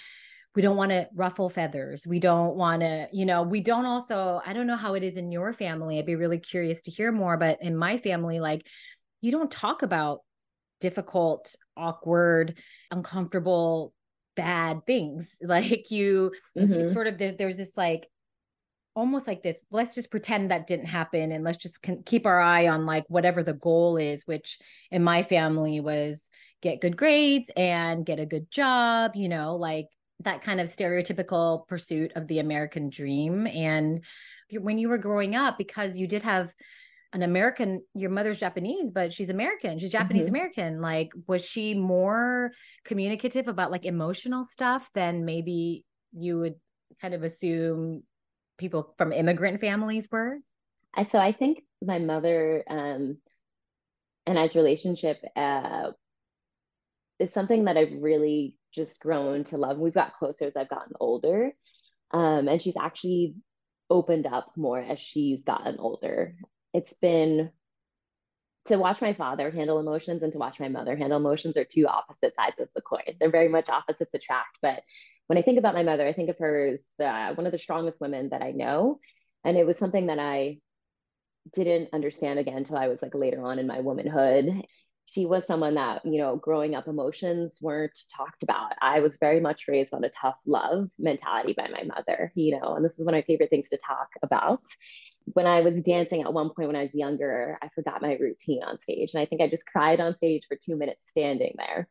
we 0.56 0.62
don't 0.62 0.78
want 0.78 0.92
to 0.92 1.08
ruffle 1.16 1.50
feathers 1.50 2.06
we 2.08 2.20
don't 2.20 2.56
want 2.56 2.82
to 2.82 3.08
you 3.12 3.26
know 3.26 3.44
we 3.44 3.60
don't 3.60 3.86
also 3.86 4.42
i 4.46 4.54
don't 4.54 4.68
know 4.68 4.76
how 4.76 4.94
it 4.94 5.04
is 5.04 5.18
in 5.18 5.32
your 5.32 5.54
family 5.54 6.00
i'd 6.00 6.06
be 6.06 6.16
really 6.16 6.40
curious 6.40 6.82
to 6.82 6.92
hear 6.92 7.12
more 7.12 7.38
but 7.38 7.58
in 7.62 7.76
my 7.76 7.98
family 7.98 8.40
like 8.40 8.66
you 9.24 9.32
don't 9.32 9.50
talk 9.50 9.82
about 9.82 10.20
difficult, 10.82 11.56
awkward, 11.78 12.60
uncomfortable, 12.92 13.94
bad 14.36 14.86
things. 14.86 15.38
Like 15.44 15.90
you, 15.90 16.34
mm-hmm. 16.58 16.92
sort 16.92 17.08
of 17.08 17.18
there's 17.18 17.36
there's 17.36 17.58
this 17.58 17.78
like 17.78 18.10
almost 18.96 19.28
like 19.28 19.42
this 19.42 19.60
let's 19.72 19.96
just 19.96 20.12
pretend 20.12 20.52
that 20.52 20.68
didn't 20.68 20.86
happen 20.86 21.32
and 21.32 21.44
let's 21.44 21.58
just 21.58 21.80
keep 22.06 22.28
our 22.28 22.40
eye 22.40 22.68
on 22.68 22.86
like 22.86 23.04
whatever 23.08 23.42
the 23.42 23.56
goal 23.56 23.98
is 23.98 24.28
which 24.28 24.60
in 24.92 25.04
my 25.04 25.24
family 25.24 25.80
was 25.80 26.30
get 26.62 26.80
good 26.80 26.96
grades 26.96 27.50
and 27.58 28.06
get 28.06 28.20
a 28.20 28.26
good 28.26 28.52
job 28.52 29.16
you 29.16 29.28
know 29.28 29.56
like 29.56 29.88
that 30.20 30.44
kind 30.44 30.62
of 30.62 30.68
stereotypical 30.68 31.68
pursuit 31.68 32.12
of 32.16 32.28
the 32.28 32.38
american 32.38 32.88
dream 32.88 33.48
and 33.48 34.04
when 34.60 34.78
you 34.78 34.90
were 34.90 35.00
growing 35.00 35.36
up 35.36 35.58
because 35.58 35.98
you 35.98 36.06
did 36.06 36.22
have 36.22 36.54
an 37.14 37.22
American, 37.22 37.84
your 37.94 38.10
mother's 38.10 38.40
Japanese, 38.40 38.92
but 38.92 39.14
she's 39.14 39.30
American. 39.30 39.80
She's 39.80 39.92
Japanese 39.92 40.26
mm-hmm. 40.26 40.36
American. 40.36 40.74
Mm-hmm. 40.74 40.84
Like, 40.84 41.12
was 41.28 41.48
she 41.48 41.74
more 41.74 42.52
communicative 42.84 43.48
about 43.48 43.72
like 43.72 43.86
emotional 43.86 44.44
stuff 44.44 44.90
than 44.94 45.26
maybe 45.26 45.86
you 46.12 46.40
would 46.40 46.56
kind 47.02 47.14
of 47.14 47.24
assume 47.24 48.04
people 48.58 48.94
from 48.98 49.14
immigrant 49.14 49.60
families 49.60 50.08
were? 50.12 50.40
I, 50.94 51.04
so 51.04 51.20
I 51.20 51.32
think 51.32 51.64
my 51.82 52.00
mother, 52.00 52.64
um, 52.68 53.18
and 54.26 54.38
as 54.38 54.56
relationship 54.56 55.22
uh, 55.36 55.92
is 57.20 57.32
something 57.32 57.66
that 57.66 57.78
I've 57.78 57.94
really 57.94 58.58
just 58.74 59.00
grown 59.00 59.44
to 59.46 59.58
love. 59.58 59.78
We've 59.78 59.94
got 59.94 60.16
closer 60.16 60.46
as 60.46 60.56
I've 60.56 60.70
gotten 60.70 60.94
older. 61.00 61.52
Um, 62.12 62.48
and 62.48 62.62
she's 62.62 62.78
actually 62.78 63.36
opened 63.90 64.26
up 64.26 64.52
more 64.56 64.80
as 64.80 65.00
she's 65.00 65.44
gotten 65.44 65.78
older. 65.80 66.36
It's 66.74 66.94
been 66.94 67.52
to 68.66 68.78
watch 68.78 69.02
my 69.02 69.14
father 69.14 69.52
handle 69.52 69.80
emotions 69.80 70.24
and 70.24 70.32
to 70.32 70.40
watch 70.40 70.60
my 70.60 70.70
mother 70.70 70.96
handle 70.96 71.20
emotions 71.20 71.58
are 71.58 71.66
two 71.66 71.86
opposite 71.88 72.34
sides 72.34 72.60
of 72.60 72.70
the 72.76 72.82
coin. 72.82 73.16
They're 73.20 73.30
very 73.30 73.50
much 73.50 73.70
opposites 73.70 74.14
attract. 74.14 74.60
But 74.62 74.84
when 75.28 75.38
I 75.38 75.42
think 75.42 75.60
about 75.60 75.74
my 75.74 75.84
mother, 75.84 76.08
I 76.08 76.14
think 76.14 76.30
of 76.30 76.38
her 76.40 76.68
as 76.68 76.86
the, 76.98 77.34
one 77.36 77.46
of 77.46 77.52
the 77.52 77.58
strongest 77.58 78.00
women 78.00 78.30
that 78.30 78.42
I 78.42 78.52
know. 78.52 79.00
And 79.44 79.58
it 79.58 79.66
was 79.66 79.78
something 79.78 80.08
that 80.08 80.20
I 80.20 80.60
didn't 81.54 81.90
understand 81.92 82.40
again 82.40 82.58
until 82.58 82.78
I 82.78 82.88
was 82.88 83.02
like 83.02 83.16
later 83.16 83.46
on 83.46 83.60
in 83.60 83.68
my 83.68 83.82
womanhood. 83.82 84.66
She 85.06 85.26
was 85.26 85.46
someone 85.46 85.76
that, 85.76 86.06
you 86.06 86.20
know, 86.20 86.38
growing 86.38 86.76
up, 86.76 86.88
emotions 86.88 87.60
weren't 87.62 87.98
talked 88.16 88.44
about. 88.44 88.72
I 88.82 89.02
was 89.02 89.18
very 89.18 89.42
much 89.42 89.68
raised 89.68 89.94
on 89.94 90.06
a 90.06 90.10
tough 90.10 90.40
love 90.48 90.90
mentality 90.98 91.54
by 91.58 91.68
my 91.68 91.84
mother, 91.84 92.32
you 92.36 92.58
know, 92.58 92.76
and 92.76 92.86
this 92.86 92.98
is 92.98 93.06
one 93.06 93.14
of 93.14 93.18
my 93.18 93.24
favorite 93.24 93.50
things 93.50 93.68
to 93.70 93.78
talk 93.86 94.08
about 94.22 94.62
when 95.26 95.48
I 95.48 95.62
was 95.62 95.82
dancing 95.84 96.22
at 96.22 96.34
one 96.34 96.50
point 96.50 96.68
when 96.68 96.76
I 96.76 96.84
was 96.84 96.94
younger, 96.94 97.58
I 97.62 97.70
forgot 97.74 98.02
my 98.02 98.16
routine 98.16 98.64
on 98.64 98.80
stage. 98.80 99.14
And 99.14 99.22
I 99.22 99.26
think 99.26 99.42
I 99.42 99.48
just 99.48 99.66
cried 99.66 100.00
on 100.00 100.16
stage 100.16 100.46
for 100.48 100.58
two 100.58 100.76
minutes 100.76 101.10
standing 101.10 101.56
there. 101.58 101.88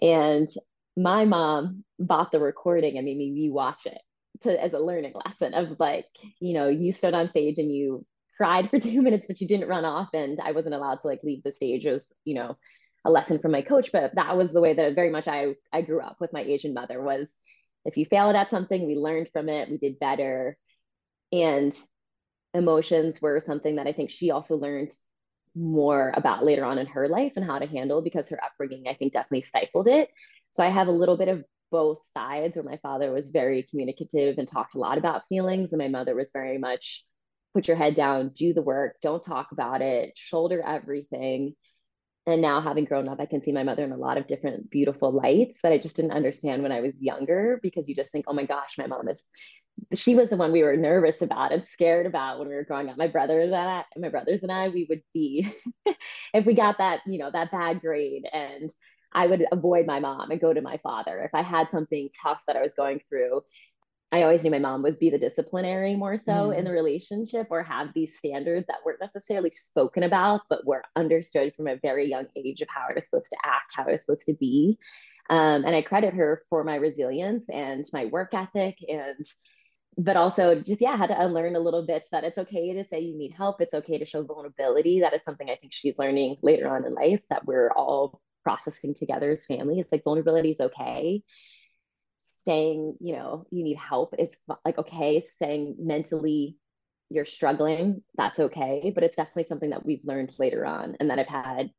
And 0.00 0.48
my 0.96 1.24
mom 1.24 1.84
bought 1.98 2.32
the 2.32 2.40
recording 2.40 2.96
and 2.96 3.04
made 3.04 3.16
me 3.16 3.50
rewatch 3.50 3.86
it 3.86 4.00
to 4.42 4.62
as 4.62 4.72
a 4.72 4.78
learning 4.78 5.12
lesson 5.24 5.54
of 5.54 5.78
like, 5.78 6.06
you 6.40 6.54
know, 6.54 6.68
you 6.68 6.92
stood 6.92 7.14
on 7.14 7.28
stage 7.28 7.58
and 7.58 7.70
you 7.70 8.04
cried 8.36 8.70
for 8.70 8.78
two 8.80 9.02
minutes, 9.02 9.26
but 9.26 9.40
you 9.40 9.48
didn't 9.48 9.68
run 9.68 9.84
off. 9.84 10.08
And 10.14 10.40
I 10.40 10.52
wasn't 10.52 10.74
allowed 10.74 11.00
to 11.02 11.06
like 11.06 11.22
leave 11.22 11.42
the 11.42 11.52
stage. 11.52 11.84
It 11.84 11.92
was, 11.92 12.12
you 12.24 12.34
know, 12.34 12.56
a 13.04 13.10
lesson 13.10 13.38
from 13.38 13.52
my 13.52 13.62
coach. 13.62 13.92
But 13.92 14.14
that 14.14 14.36
was 14.36 14.52
the 14.52 14.60
way 14.60 14.74
that 14.74 14.94
very 14.94 15.10
much 15.10 15.28
I 15.28 15.54
I 15.72 15.82
grew 15.82 16.00
up 16.00 16.16
with 16.20 16.32
my 16.32 16.42
Asian 16.42 16.74
mother 16.74 17.00
was 17.02 17.34
if 17.84 17.96
you 17.96 18.04
failed 18.04 18.34
at 18.34 18.50
something, 18.50 18.84
we 18.86 18.96
learned 18.96 19.28
from 19.28 19.48
it, 19.48 19.70
we 19.70 19.78
did 19.78 20.00
better. 20.00 20.58
And 21.32 21.76
emotions 22.54 23.20
were 23.20 23.40
something 23.40 23.76
that 23.76 23.86
I 23.86 23.92
think 23.92 24.10
she 24.10 24.30
also 24.30 24.56
learned 24.56 24.92
more 25.54 26.12
about 26.14 26.44
later 26.44 26.64
on 26.64 26.78
in 26.78 26.86
her 26.86 27.08
life 27.08 27.34
and 27.36 27.44
how 27.44 27.58
to 27.58 27.66
handle 27.66 28.02
because 28.02 28.28
her 28.28 28.42
upbringing, 28.44 28.88
I 28.88 28.94
think, 28.94 29.12
definitely 29.12 29.42
stifled 29.42 29.88
it. 29.88 30.10
So 30.50 30.62
I 30.62 30.68
have 30.68 30.88
a 30.88 30.92
little 30.92 31.16
bit 31.16 31.28
of 31.28 31.44
both 31.70 31.98
sides 32.14 32.56
where 32.56 32.64
my 32.64 32.76
father 32.78 33.12
was 33.12 33.30
very 33.30 33.62
communicative 33.62 34.38
and 34.38 34.46
talked 34.46 34.74
a 34.74 34.78
lot 34.78 34.98
about 34.98 35.28
feelings, 35.28 35.72
and 35.72 35.80
my 35.80 35.88
mother 35.88 36.14
was 36.14 36.30
very 36.32 36.58
much 36.58 37.04
put 37.54 37.68
your 37.68 37.76
head 37.76 37.94
down, 37.94 38.30
do 38.34 38.52
the 38.52 38.62
work, 38.62 38.96
don't 39.00 39.24
talk 39.24 39.50
about 39.50 39.80
it, 39.80 40.12
shoulder 40.16 40.62
everything 40.62 41.54
and 42.26 42.42
now 42.42 42.60
having 42.60 42.84
grown 42.84 43.08
up 43.08 43.20
i 43.20 43.26
can 43.26 43.40
see 43.40 43.52
my 43.52 43.62
mother 43.62 43.84
in 43.84 43.92
a 43.92 43.96
lot 43.96 44.18
of 44.18 44.26
different 44.26 44.70
beautiful 44.70 45.12
lights 45.12 45.60
that 45.62 45.72
i 45.72 45.78
just 45.78 45.96
didn't 45.96 46.10
understand 46.12 46.62
when 46.62 46.72
i 46.72 46.80
was 46.80 47.00
younger 47.00 47.58
because 47.62 47.88
you 47.88 47.94
just 47.94 48.12
think 48.12 48.24
oh 48.28 48.32
my 48.34 48.44
gosh 48.44 48.76
my 48.78 48.86
mom 48.86 49.08
is 49.08 49.30
she 49.94 50.14
was 50.14 50.30
the 50.30 50.36
one 50.36 50.52
we 50.52 50.62
were 50.62 50.76
nervous 50.76 51.22
about 51.22 51.52
and 51.52 51.64
scared 51.64 52.06
about 52.06 52.38
when 52.38 52.48
we 52.48 52.54
were 52.54 52.64
growing 52.64 52.88
up. 52.88 52.96
My 52.96 53.08
brothers 53.08 53.46
and 53.46 53.54
I, 53.54 53.84
my 53.96 54.08
brothers 54.08 54.42
and 54.42 54.50
i 54.50 54.68
we 54.68 54.86
would 54.88 55.02
be 55.12 55.46
if 56.34 56.46
we 56.46 56.54
got 56.54 56.78
that 56.78 57.00
you 57.06 57.18
know 57.18 57.30
that 57.30 57.50
bad 57.50 57.80
grade 57.80 58.24
and 58.32 58.70
i 59.12 59.26
would 59.26 59.44
avoid 59.52 59.86
my 59.86 60.00
mom 60.00 60.30
and 60.30 60.40
go 60.40 60.52
to 60.52 60.60
my 60.60 60.78
father. 60.78 61.20
If 61.20 61.34
i 61.34 61.42
had 61.42 61.70
something 61.70 62.08
tough 62.22 62.42
that 62.46 62.56
i 62.56 62.62
was 62.62 62.74
going 62.74 63.00
through 63.08 63.42
I 64.12 64.22
always 64.22 64.44
knew 64.44 64.50
my 64.50 64.58
mom 64.58 64.82
would 64.82 64.98
be 64.98 65.10
the 65.10 65.18
disciplinary 65.18 65.96
more 65.96 66.16
so 66.16 66.32
mm. 66.32 66.58
in 66.58 66.64
the 66.64 66.70
relationship 66.70 67.48
or 67.50 67.62
have 67.62 67.88
these 67.92 68.16
standards 68.16 68.66
that 68.68 68.78
weren't 68.84 69.00
necessarily 69.00 69.50
spoken 69.50 70.04
about, 70.04 70.42
but 70.48 70.66
were 70.66 70.84
understood 70.94 71.54
from 71.54 71.66
a 71.66 71.76
very 71.76 72.08
young 72.08 72.26
age 72.36 72.62
of 72.62 72.68
how 72.68 72.86
I 72.88 72.94
was 72.94 73.06
supposed 73.06 73.30
to 73.30 73.38
act, 73.44 73.72
how 73.74 73.84
I 73.84 73.92
was 73.92 74.04
supposed 74.04 74.26
to 74.26 74.34
be. 74.34 74.78
Um, 75.28 75.64
and 75.64 75.74
I 75.74 75.82
credit 75.82 76.14
her 76.14 76.42
for 76.48 76.62
my 76.62 76.76
resilience 76.76 77.48
and 77.48 77.84
my 77.92 78.04
work 78.06 78.32
ethic 78.32 78.78
and 78.88 79.26
but 79.98 80.16
also 80.16 80.60
just 80.60 80.80
yeah 80.80 80.96
had 80.96 81.06
to 81.08 81.20
unlearn 81.20 81.56
a 81.56 81.60
little 81.60 81.86
bit 81.86 82.06
that 82.12 82.24
it's 82.24 82.38
okay 82.38 82.74
to 82.74 82.84
say 82.84 83.00
you 83.00 83.16
need 83.16 83.32
help 83.32 83.60
it's 83.60 83.74
okay 83.74 83.98
to 83.98 84.04
show 84.04 84.22
vulnerability 84.22 85.00
that 85.00 85.14
is 85.14 85.22
something 85.22 85.48
i 85.48 85.56
think 85.56 85.72
she's 85.72 85.98
learning 85.98 86.36
later 86.42 86.68
on 86.68 86.84
in 86.84 86.92
life 86.92 87.22
that 87.30 87.46
we're 87.46 87.70
all 87.70 88.20
processing 88.42 88.94
together 88.94 89.30
as 89.30 89.46
family 89.46 89.80
it's 89.80 89.90
like 89.90 90.04
vulnerability 90.04 90.50
is 90.50 90.60
okay 90.60 91.22
saying, 92.46 92.96
you 93.00 93.16
know, 93.16 93.44
you 93.50 93.62
need 93.64 93.76
help 93.76 94.14
is 94.18 94.38
like, 94.64 94.78
okay, 94.78 95.20
saying 95.20 95.76
mentally 95.78 96.56
you're 97.10 97.24
struggling, 97.24 98.02
that's 98.16 98.40
okay. 98.40 98.92
But 98.94 99.04
it's 99.04 99.16
definitely 99.16 99.44
something 99.44 99.70
that 99.70 99.84
we've 99.84 100.04
learned 100.04 100.32
later 100.38 100.66
on 100.66 100.96
and 100.98 101.10
that 101.10 101.18
I've 101.18 101.26
had 101.26 101.70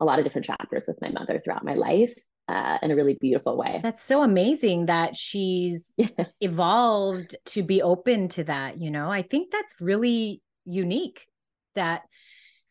a 0.00 0.04
lot 0.04 0.18
of 0.18 0.24
different 0.24 0.46
chapters 0.46 0.84
with 0.86 1.00
my 1.00 1.10
mother 1.10 1.40
throughout 1.42 1.64
my 1.64 1.74
life. 1.74 2.14
Uh, 2.48 2.78
in 2.82 2.90
a 2.90 2.96
really 2.96 3.16
beautiful 3.20 3.56
way. 3.56 3.78
That's 3.80 4.02
so 4.02 4.24
amazing 4.24 4.86
that 4.86 5.14
she's 5.14 5.94
evolved 6.40 7.36
to 7.44 7.62
be 7.62 7.80
open 7.80 8.26
to 8.30 8.42
that. 8.42 8.80
You 8.80 8.90
know, 8.90 9.08
I 9.08 9.22
think 9.22 9.52
that's 9.52 9.76
really 9.80 10.42
unique 10.64 11.28
that 11.76 12.02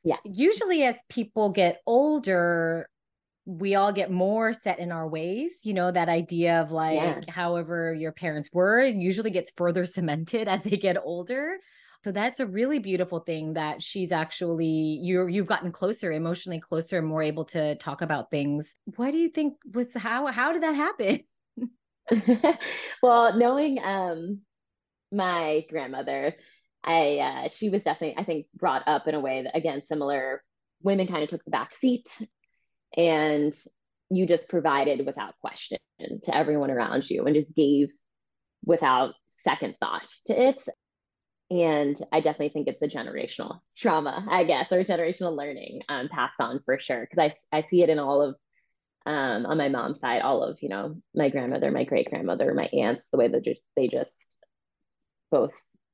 yes. 0.04 0.20
usually 0.26 0.84
as 0.84 1.02
people 1.10 1.54
get 1.54 1.80
older, 1.88 2.90
we 3.46 3.76
all 3.76 3.92
get 3.92 4.12
more 4.12 4.54
set 4.54 4.80
in 4.80 4.92
our 4.92 5.08
ways 5.08 5.62
you 5.64 5.74
know 5.74 5.92
that 5.92 6.10
idea 6.10 6.62
of 6.62 6.72
like 6.72 6.96
yeah. 6.96 7.20
however 7.30 7.94
your 7.94 8.12
parents 8.12 8.50
were 8.54 8.84
usually 8.84 9.32
gets 9.32 9.52
further 9.56 9.86
cemented 9.86 10.48
as 10.48 10.64
they 10.64 10.78
get 10.78 10.98
older. 11.04 11.58
So 12.02 12.14
that's 12.14 12.40
a 12.40 12.46
really 12.46 12.80
beautiful 12.80 13.20
thing 13.20 13.54
that 13.54 13.84
she's 13.84 14.14
actually 14.14 15.00
you 15.02 15.28
you've 15.28 15.48
gotten 15.48 15.72
closer 15.72 16.12
emotionally 16.12 16.62
closer 16.62 17.00
and 17.00 17.08
more 17.08 17.22
able 17.22 17.44
to 17.46 17.76
talk 17.76 18.02
about 18.02 18.32
things. 18.32 18.76
What 18.96 19.12
do 19.12 19.18
you 19.18 19.28
think 19.30 19.56
was 19.74 19.94
how 19.96 20.28
how 20.28 20.54
did 20.54 20.64
that 20.64 20.76
happen? 20.76 21.22
Well 23.04 23.38
knowing 23.38 23.80
um 23.84 24.40
my 25.12 25.66
grandmother 25.70 26.36
i 26.84 27.18
uh 27.18 27.48
she 27.50 27.70
was 27.70 27.84
definitely 27.84 28.16
i 28.18 28.24
think 28.24 28.46
brought 28.56 28.84
up 28.88 29.08
in 29.08 29.16
a 29.16 29.20
way 29.20 29.44
that 29.44 29.56
again 29.56 29.82
similar 29.82 30.44
women 30.82 31.08
kind 31.08 31.24
of 31.24 31.30
took 31.30 31.44
the 31.44 31.52
back 31.52 31.76
seat 31.76 32.22
and 32.98 33.54
you 34.10 34.26
just 34.26 34.50
provided 34.50 35.06
without 35.06 35.36
question 35.40 35.78
to 36.24 36.36
everyone 36.36 36.72
around 36.72 37.10
you 37.10 37.26
and 37.26 37.36
just 37.36 37.56
gave 37.56 37.92
without 38.66 39.14
second 39.28 39.76
thought 39.80 40.08
to 40.26 40.50
it. 40.50 40.64
And 41.52 41.98
i 42.12 42.22
definitely 42.22 42.50
think 42.50 42.68
it's 42.68 42.82
a 42.84 42.88
generational 42.88 43.60
trauma 43.76 44.24
i 44.30 44.44
guess 44.44 44.72
or 44.72 44.84
generational 44.84 45.36
learning 45.36 45.82
um, 45.90 46.08
passed 46.08 46.40
on 46.40 46.60
for 46.64 46.80
sure. 46.80 47.02
Because 47.02 47.34
I, 47.52 47.58
I 47.58 47.62
see 47.62 47.82
it 47.82 47.90
in 47.90 48.00
all 48.00 48.22
of 48.22 48.36
um, 49.06 49.46
on 49.46 49.58
my 49.58 49.70
mom's 49.70 50.00
side 50.00 50.22
all 50.22 50.44
of 50.44 50.62
you 50.62 50.70
know 50.70 50.96
my 51.16 51.30
grandmother 51.30 51.72
my 51.72 51.86
great 51.86 52.10
grandmother 52.10 52.54
my 52.54 52.70
aunts 52.74 53.10
the 53.10 53.18
way 53.18 53.28
that 53.28 53.44
just 53.44 53.64
they 53.76 53.88
just 53.88 54.38
both 55.32 55.54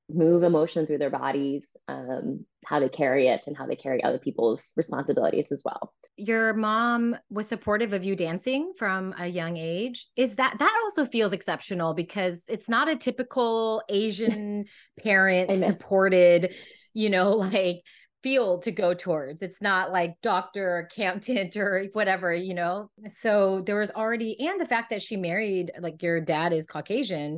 move 0.09 0.43
emotion 0.43 0.85
through 0.85 0.97
their 0.97 1.09
bodies 1.09 1.77
um, 1.87 2.45
how 2.65 2.79
they 2.79 2.89
carry 2.89 3.27
it 3.27 3.45
and 3.47 3.55
how 3.55 3.65
they 3.65 3.75
carry 3.75 4.03
other 4.03 4.19
people's 4.19 4.71
responsibilities 4.75 5.51
as 5.51 5.61
well 5.63 5.93
your 6.17 6.53
mom 6.53 7.15
was 7.29 7.47
supportive 7.47 7.93
of 7.93 8.03
you 8.03 8.15
dancing 8.15 8.71
from 8.77 9.13
a 9.19 9.27
young 9.27 9.57
age 9.57 10.07
is 10.15 10.35
that 10.35 10.57
that 10.59 10.81
also 10.83 11.05
feels 11.05 11.33
exceptional 11.33 11.93
because 11.93 12.45
it's 12.47 12.69
not 12.69 12.87
a 12.87 12.95
typical 12.95 13.81
asian 13.89 14.65
parent 15.03 15.59
supported 15.59 16.53
you 16.93 17.09
know 17.09 17.31
like 17.53 17.81
field 18.25 18.63
to 18.63 18.71
go 18.71 18.95
towards. 18.95 19.43
It's 19.43 19.61
not 19.61 19.91
like 19.91 20.15
doctor 20.23 20.67
or 20.67 20.79
accountant 20.79 21.55
or 21.55 21.85
whatever 21.93 22.33
you 22.33 22.55
know? 22.55 22.89
So 23.07 23.61
there 23.63 23.77
was 23.77 23.91
already 23.91 24.35
and 24.39 24.59
the 24.59 24.65
fact 24.65 24.89
that 24.89 25.03
she 25.03 25.15
married 25.15 25.71
like 25.79 26.01
your 26.01 26.19
dad 26.19 26.51
is 26.51 26.65
caucasian 26.65 27.37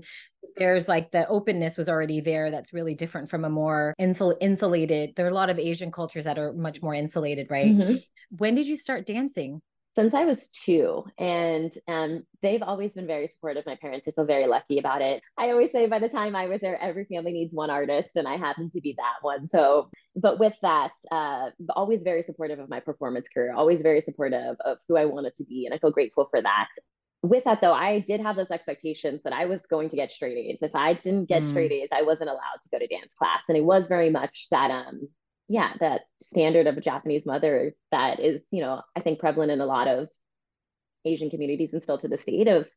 there's 0.55 0.87
like 0.87 1.11
the 1.11 1.27
openness 1.27 1.75
was 1.77 1.89
already 1.89 2.21
there 2.21 2.51
that's 2.51 2.73
really 2.73 2.95
different 2.95 3.29
from 3.29 3.43
a 3.43 3.49
more 3.49 3.93
insul- 3.99 4.37
insulated 4.39 5.13
there 5.15 5.25
are 5.25 5.29
a 5.29 5.33
lot 5.33 5.49
of 5.49 5.59
asian 5.59 5.91
cultures 5.91 6.23
that 6.23 6.39
are 6.39 6.53
much 6.53 6.81
more 6.81 6.93
insulated 6.93 7.47
right? 7.49 7.75
Mm-hmm. 7.75 7.95
When 8.29 8.55
did 8.55 8.65
you 8.65 8.77
start 8.77 9.05
dancing 9.05 9.61
since 9.97 10.13
I 10.13 10.25
was 10.25 10.49
two, 10.49 11.05
and 11.17 11.73
um, 11.87 12.21
they've 12.43 12.61
always 12.61 12.93
been 12.93 13.07
very 13.07 13.25
supportive. 13.25 13.65
My 13.65 13.77
parents, 13.81 14.07
I 14.07 14.11
feel 14.11 14.25
very 14.25 14.45
lucky 14.45 14.77
about 14.77 15.01
it. 15.01 15.23
I 15.39 15.49
always 15.49 15.71
say 15.71 15.87
by 15.87 15.97
the 15.97 16.07
time 16.07 16.35
I 16.35 16.45
was 16.45 16.61
there, 16.61 16.79
every 16.79 17.05
family 17.05 17.31
needs 17.31 17.51
one 17.51 17.71
artist, 17.71 18.15
and 18.15 18.27
I 18.27 18.37
happen 18.37 18.69
to 18.69 18.79
be 18.79 18.93
that 18.95 19.15
one. 19.23 19.47
So, 19.47 19.89
but 20.15 20.37
with 20.37 20.53
that, 20.61 20.91
uh, 21.11 21.49
always 21.71 22.03
very 22.03 22.21
supportive 22.21 22.59
of 22.59 22.69
my 22.69 22.79
performance 22.79 23.27
career, 23.27 23.55
always 23.55 23.81
very 23.81 24.01
supportive 24.01 24.55
of 24.63 24.77
who 24.87 24.97
I 24.97 25.05
wanted 25.05 25.35
to 25.37 25.45
be, 25.45 25.65
and 25.65 25.73
I 25.73 25.79
feel 25.79 25.89
grateful 25.89 26.27
for 26.29 26.43
that 26.43 26.67
with 27.23 27.45
that 27.45 27.61
though, 27.61 27.73
I 27.73 27.99
did 27.99 28.21
have 28.21 28.35
those 28.35 28.51
expectations 28.51 29.21
that 29.23 29.33
I 29.33 29.45
was 29.45 29.65
going 29.65 29.89
to 29.89 29.95
get 29.95 30.11
straight 30.11 30.37
A's. 30.37 30.59
If 30.61 30.75
I 30.75 30.93
didn't 30.93 31.27
get 31.27 31.41
mm. 31.41 31.47
straight 31.47 31.71
A's, 31.71 31.89
I 31.91 32.03
wasn't 32.03 32.29
allowed 32.29 32.61
to 32.61 32.69
go 32.69 32.77
to 32.77 32.87
dance 32.87 33.15
class. 33.15 33.41
And 33.49 33.57
it 33.57 33.63
was 33.63 33.87
very 33.87 34.11
much 34.11 34.47
that 34.51 34.69
um 34.69 35.09
yeah, 35.47 35.73
that 35.79 36.01
standard 36.21 36.67
of 36.67 36.77
a 36.77 36.81
Japanese 36.81 37.25
mother 37.25 37.73
that 37.91 38.19
is, 38.19 38.41
you 38.51 38.61
know, 38.61 38.81
I 38.95 39.01
think 39.01 39.19
prevalent 39.19 39.51
in 39.51 39.61
a 39.61 39.65
lot 39.65 39.87
of 39.87 40.09
Asian 41.05 41.29
communities 41.29 41.73
and 41.73 41.81
still 41.81 41.97
to 41.99 42.07
the 42.07 42.17
state 42.17 42.47
of 42.47 42.69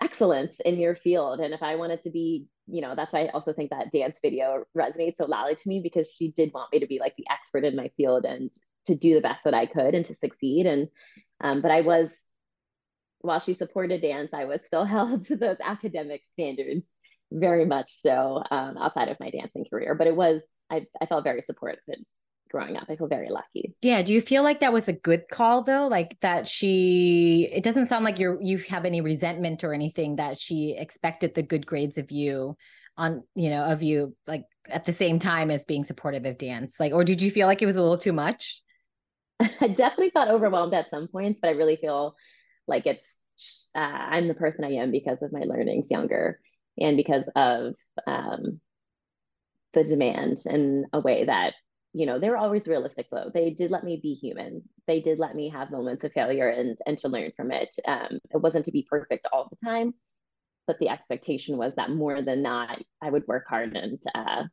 excellence 0.00 0.60
in 0.60 0.78
your 0.78 0.96
field. 0.96 1.40
And 1.40 1.54
if 1.54 1.62
I 1.62 1.76
wanted 1.76 2.02
to 2.02 2.10
be, 2.10 2.46
you 2.66 2.82
know, 2.82 2.94
that's 2.94 3.14
why 3.14 3.24
I 3.24 3.28
also 3.28 3.52
think 3.52 3.70
that 3.70 3.90
dance 3.90 4.18
video 4.20 4.64
resonates 4.76 5.16
so 5.16 5.26
loudly 5.26 5.54
to 5.54 5.68
me 5.68 5.80
because 5.80 6.12
she 6.12 6.30
did 6.32 6.50
want 6.52 6.72
me 6.72 6.80
to 6.80 6.86
be 6.86 6.98
like 6.98 7.14
the 7.16 7.26
expert 7.30 7.64
in 7.64 7.76
my 7.76 7.90
field 7.96 8.24
and 8.24 8.50
to 8.86 8.94
do 8.94 9.14
the 9.14 9.20
best 9.20 9.44
that 9.44 9.54
I 9.54 9.66
could 9.66 9.94
and 9.94 10.04
to 10.06 10.14
succeed. 10.14 10.66
And 10.66 10.88
um, 11.40 11.62
but 11.62 11.70
I 11.70 11.80
was 11.80 12.22
while 13.20 13.40
she 13.40 13.54
supported 13.54 14.02
dance, 14.02 14.34
I 14.34 14.44
was 14.44 14.66
still 14.66 14.84
held 14.84 15.26
to 15.26 15.36
those 15.36 15.56
academic 15.62 16.26
standards 16.26 16.94
very 17.32 17.64
much 17.64 17.88
so 17.88 18.42
um, 18.50 18.76
outside 18.76 19.08
of 19.08 19.18
my 19.18 19.30
dancing 19.30 19.64
career. 19.68 19.94
But 19.94 20.06
it 20.06 20.16
was 20.16 20.42
I, 20.70 20.86
I 21.00 21.06
felt 21.06 21.24
very 21.24 21.42
supported 21.42 21.78
growing 22.50 22.76
up. 22.76 22.84
I 22.88 22.96
feel 22.96 23.08
very 23.08 23.30
lucky. 23.30 23.74
Yeah. 23.82 24.02
Do 24.02 24.14
you 24.14 24.20
feel 24.20 24.42
like 24.42 24.60
that 24.60 24.72
was 24.72 24.88
a 24.88 24.92
good 24.92 25.24
call 25.30 25.62
though? 25.62 25.88
Like 25.88 26.16
that 26.20 26.46
she 26.46 27.48
it 27.52 27.64
doesn't 27.64 27.86
sound 27.86 28.04
like 28.04 28.18
you're 28.18 28.40
you 28.40 28.58
have 28.68 28.84
any 28.84 29.00
resentment 29.00 29.64
or 29.64 29.74
anything 29.74 30.16
that 30.16 30.38
she 30.38 30.76
expected 30.78 31.34
the 31.34 31.42
good 31.42 31.66
grades 31.66 31.98
of 31.98 32.12
you 32.12 32.56
on, 32.96 33.24
you 33.34 33.50
know, 33.50 33.64
of 33.64 33.82
you 33.82 34.14
like 34.26 34.44
at 34.68 34.84
the 34.84 34.92
same 34.92 35.18
time 35.18 35.50
as 35.50 35.64
being 35.64 35.82
supportive 35.82 36.24
of 36.24 36.38
dance. 36.38 36.78
Like, 36.78 36.92
or 36.92 37.02
did 37.02 37.20
you 37.20 37.30
feel 37.30 37.48
like 37.48 37.60
it 37.60 37.66
was 37.66 37.76
a 37.76 37.82
little 37.82 37.98
too 37.98 38.12
much? 38.12 38.62
I 39.40 39.68
definitely 39.68 40.10
felt 40.10 40.28
overwhelmed 40.28 40.74
at 40.74 40.90
some 40.90 41.08
points, 41.08 41.40
but 41.40 41.48
I 41.48 41.52
really 41.52 41.76
feel 41.76 42.14
like 42.68 42.86
it's 42.86 43.18
uh, 43.74 43.80
I'm 43.80 44.28
the 44.28 44.34
person 44.34 44.64
I 44.64 44.74
am 44.74 44.92
because 44.92 45.22
of 45.22 45.32
my 45.32 45.40
learnings 45.40 45.90
younger 45.90 46.38
and 46.78 46.96
because 46.96 47.28
of 47.34 47.74
um, 48.06 48.60
the 49.74 49.84
demand 49.84 50.38
in 50.46 50.86
a 50.92 51.00
way 51.00 51.24
that 51.24 51.54
you 51.92 52.06
know 52.06 52.18
they 52.18 52.30
were 52.30 52.36
always 52.36 52.68
realistic 52.68 53.06
though. 53.10 53.30
They 53.32 53.50
did 53.50 53.70
let 53.70 53.84
me 53.84 54.00
be 54.02 54.14
human. 54.14 54.62
They 54.86 55.00
did 55.00 55.18
let 55.18 55.34
me 55.34 55.48
have 55.50 55.70
moments 55.70 56.04
of 56.04 56.12
failure 56.12 56.48
and 56.48 56.78
and 56.86 56.98
to 56.98 57.08
learn 57.08 57.32
from 57.36 57.50
it. 57.52 57.76
Um, 57.86 58.18
it 58.30 58.38
wasn't 58.40 58.64
to 58.66 58.72
be 58.72 58.86
perfect 58.88 59.26
all 59.32 59.48
the 59.50 59.66
time 59.66 59.94
but 60.66 60.78
the 60.78 60.88
expectation 60.88 61.58
was 61.58 61.74
that 61.74 61.90
more 61.90 62.22
than 62.22 62.40
not 62.40 62.82
i 63.02 63.10
would 63.10 63.26
work 63.28 63.44
hard 63.46 63.76
and 63.76 64.00
uh, 64.14 64.44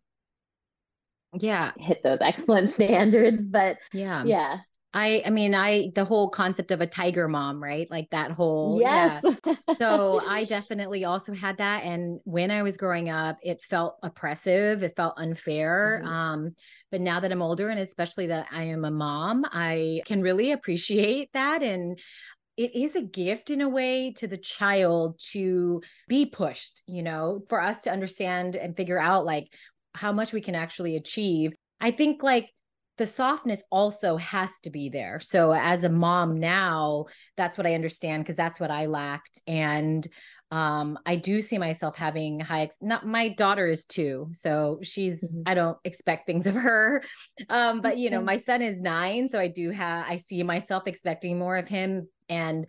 yeah. 1.40 1.72
hit 1.78 2.04
those 2.04 2.20
excellent 2.22 2.70
standards. 2.70 3.48
But 3.48 3.78
yeah. 3.94 4.24
yeah 4.26 4.58
I 4.94 5.24
I 5.26 5.30
mean 5.30 5.56
I 5.56 5.92
the 5.96 6.04
whole 6.04 6.30
concept 6.30 6.72
of 6.72 6.82
a 6.82 6.88
tiger 6.88 7.28
mom, 7.28 7.62
right? 7.64 7.90
Like 7.90 8.10
that 8.12 8.32
whole 8.32 8.80
yes. 8.82 9.24
Yeah. 9.46 9.56
so 9.76 10.22
I 10.28 10.44
definitely 10.44 11.06
also 11.06 11.34
had 11.34 11.58
that 11.58 11.84
and 11.84 12.20
when 12.24 12.52
I 12.52 12.62
was 12.64 12.78
growing 12.78 13.10
up, 13.10 13.38
it 13.42 13.62
felt 13.62 13.98
oppressive, 14.04 14.84
it 14.84 14.96
felt 14.96 15.14
unfair. 15.18 16.02
Mm-hmm. 16.04 16.14
Um 16.14 16.56
but 16.92 17.02
now 17.02 17.20
that 17.20 17.32
I'm 17.32 17.42
older 17.42 17.70
and 17.70 17.80
especially 17.80 18.28
that 18.28 18.48
I 18.52 18.64
am 18.64 18.84
a 18.84 18.92
mom, 18.92 19.46
I 19.46 20.02
can 20.06 20.22
really 20.22 20.52
appreciate 20.52 21.30
that 21.34 21.64
and 21.64 21.98
it 22.58 22.76
is 22.76 22.96
a 22.96 23.02
gift 23.02 23.50
in 23.50 23.62
a 23.62 23.70
way 23.70 24.12
to 24.18 24.28
the 24.28 24.38
child 24.38 25.20
to 25.32 25.82
be 26.08 26.26
pushed, 26.26 26.82
you 26.86 27.02
know, 27.02 27.44
for 27.48 27.62
us 27.62 27.84
to 27.84 27.92
understand 27.92 28.56
and 28.56 28.76
figure 28.76 29.00
out 29.00 29.26
like 29.26 29.48
how 29.94 30.12
much 30.12 30.34
we 30.34 30.42
can 30.42 30.56
actually 30.56 30.96
achieve. 30.98 31.54
I 31.80 31.92
think 31.92 32.24
like 32.24 32.50
the 33.02 33.08
softness 33.08 33.64
also 33.72 34.16
has 34.18 34.60
to 34.60 34.70
be 34.70 34.88
there. 34.88 35.20
So 35.20 35.54
as 35.54 35.84
a 35.84 35.90
mom 35.90 36.40
now, 36.40 37.06
that's 37.36 37.58
what 37.58 37.66
I 37.66 37.74
understand 37.74 38.24
because 38.24 38.36
that's 38.36 38.60
what 38.60 38.70
I 38.70 38.86
lacked 38.86 39.42
and 39.48 40.08
um 40.52 41.00
i 41.06 41.16
do 41.16 41.40
see 41.40 41.58
myself 41.58 41.96
having 41.96 42.38
high 42.38 42.64
ex- 42.64 42.78
not 42.82 43.08
my 43.08 43.30
daughter 43.30 43.68
is 43.68 43.86
two 43.86 44.28
so 44.34 44.80
she's 44.84 45.24
mm-hmm. 45.24 45.44
i 45.46 45.54
don't 45.54 45.78
expect 45.86 46.26
things 46.26 46.46
of 46.46 46.54
her 46.54 47.02
um 47.50 47.80
but 47.80 47.98
you 47.98 48.10
know 48.10 48.22
my 48.22 48.36
son 48.36 48.62
is 48.62 48.82
nine 48.82 49.30
so 49.30 49.40
i 49.40 49.48
do 49.48 49.70
have 49.72 50.06
i 50.10 50.18
see 50.18 50.44
myself 50.44 50.88
expecting 50.88 51.40
more 51.40 51.56
of 51.56 51.70
him 51.70 52.06
and 52.28 52.66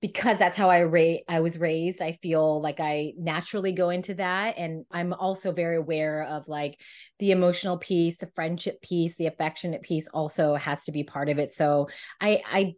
because 0.00 0.38
that's 0.38 0.56
how 0.56 0.70
I 0.70 0.82
ra- 0.82 1.24
I 1.28 1.40
was 1.40 1.58
raised, 1.58 2.00
I 2.00 2.12
feel 2.12 2.60
like 2.60 2.78
I 2.78 3.14
naturally 3.18 3.72
go 3.72 3.90
into 3.90 4.14
that 4.14 4.56
and 4.56 4.84
I'm 4.90 5.12
also 5.12 5.50
very 5.50 5.76
aware 5.76 6.22
of 6.22 6.48
like 6.48 6.80
the 7.18 7.32
emotional 7.32 7.78
piece, 7.78 8.18
the 8.18 8.30
friendship 8.34 8.80
piece, 8.80 9.16
the 9.16 9.26
affectionate 9.26 9.82
piece 9.82 10.08
also 10.08 10.54
has 10.54 10.84
to 10.84 10.92
be 10.92 11.02
part 11.02 11.28
of 11.28 11.38
it. 11.38 11.50
So 11.50 11.88
I 12.20 12.42
I 12.46 12.74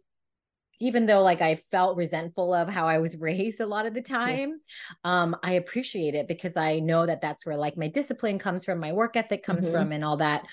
even 0.79 1.05
though 1.05 1.21
like 1.21 1.41
I 1.41 1.55
felt 1.55 1.95
resentful 1.95 2.55
of 2.55 2.67
how 2.67 2.87
I 2.87 2.97
was 2.97 3.15
raised 3.19 3.61
a 3.61 3.67
lot 3.67 3.85
of 3.85 3.93
the 3.93 4.01
time, 4.01 4.59
yeah. 5.05 5.21
um, 5.21 5.35
I 5.43 5.53
appreciate 5.53 6.15
it 6.15 6.27
because 6.27 6.57
I 6.57 6.79
know 6.79 7.05
that 7.05 7.21
that's 7.21 7.45
where 7.45 7.57
like 7.57 7.77
my 7.77 7.87
discipline 7.87 8.39
comes 8.39 8.65
from, 8.65 8.79
my 8.79 8.93
work 8.93 9.15
ethic 9.15 9.43
comes 9.43 9.65
mm-hmm. 9.65 9.73
from, 9.73 9.91
and 9.91 10.03
all 10.03 10.17
that. 10.17 10.43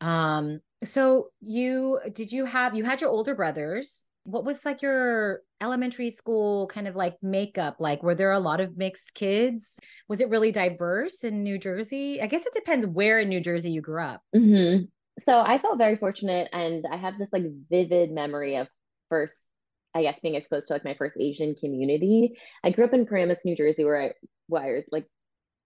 Um, 0.00 0.60
so 0.82 1.28
you 1.40 2.00
did 2.12 2.32
you 2.32 2.46
have 2.46 2.74
you 2.74 2.84
had 2.84 3.02
your 3.02 3.10
older 3.10 3.34
brothers? 3.34 4.06
What 4.24 4.44
was 4.44 4.64
like 4.64 4.82
your 4.82 5.40
elementary 5.60 6.10
school 6.10 6.66
kind 6.66 6.88
of 6.88 6.96
like 6.96 7.16
makeup? 7.22 7.76
Like 7.78 8.02
were 8.02 8.14
there 8.14 8.32
a 8.32 8.40
lot 8.40 8.60
of 8.60 8.76
mixed 8.76 9.14
kids? 9.14 9.78
Was 10.08 10.20
it 10.20 10.28
really 10.28 10.50
diverse 10.52 11.24
in 11.24 11.42
new 11.42 11.58
jersey? 11.58 12.20
I 12.20 12.26
guess 12.26 12.46
it 12.46 12.52
depends 12.52 12.86
where 12.86 13.20
in 13.20 13.28
new 13.28 13.40
jersey 13.40 13.70
you 13.70 13.80
grew 13.80 14.02
up. 14.02 14.22
Mm-hmm. 14.34 14.84
so 15.18 15.40
i 15.40 15.58
felt 15.58 15.78
very 15.78 15.96
fortunate 15.96 16.48
and 16.52 16.86
i 16.90 16.96
have 16.96 17.18
this 17.18 17.32
like 17.32 17.44
vivid 17.70 18.10
memory 18.10 18.56
of 18.56 18.66
first 19.08 19.46
i 19.94 20.02
guess 20.02 20.18
being 20.18 20.34
exposed 20.34 20.66
to 20.66 20.72
like 20.74 20.84
my 20.84 20.94
first 20.94 21.16
asian 21.20 21.54
community. 21.54 22.36
I 22.64 22.70
grew 22.70 22.84
up 22.84 22.94
in 22.94 23.06
paramus 23.06 23.44
new 23.44 23.54
jersey 23.54 23.84
where 23.84 24.02
i 24.02 24.12
where 24.48 24.78
I, 24.78 24.82
like 24.90 25.06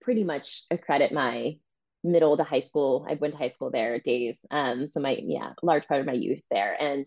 pretty 0.03 0.25
much 0.25 0.64
accredit 0.71 1.12
my 1.12 1.57
middle 2.05 2.37
to 2.37 2.44
high 2.44 2.61
school. 2.61 3.07
I 3.09 3.14
went 3.14 3.33
to 3.33 3.38
high 3.38 3.49
school 3.49 3.71
there 3.71 3.99
days. 4.01 4.44
Um 4.51 4.87
so 4.87 5.01
my 5.01 5.16
yeah 5.21 5.53
large 5.62 5.87
part 5.88 6.01
of 6.01 6.07
my 6.07 6.12
youth 6.12 6.42
there. 6.51 6.77
And 6.79 7.07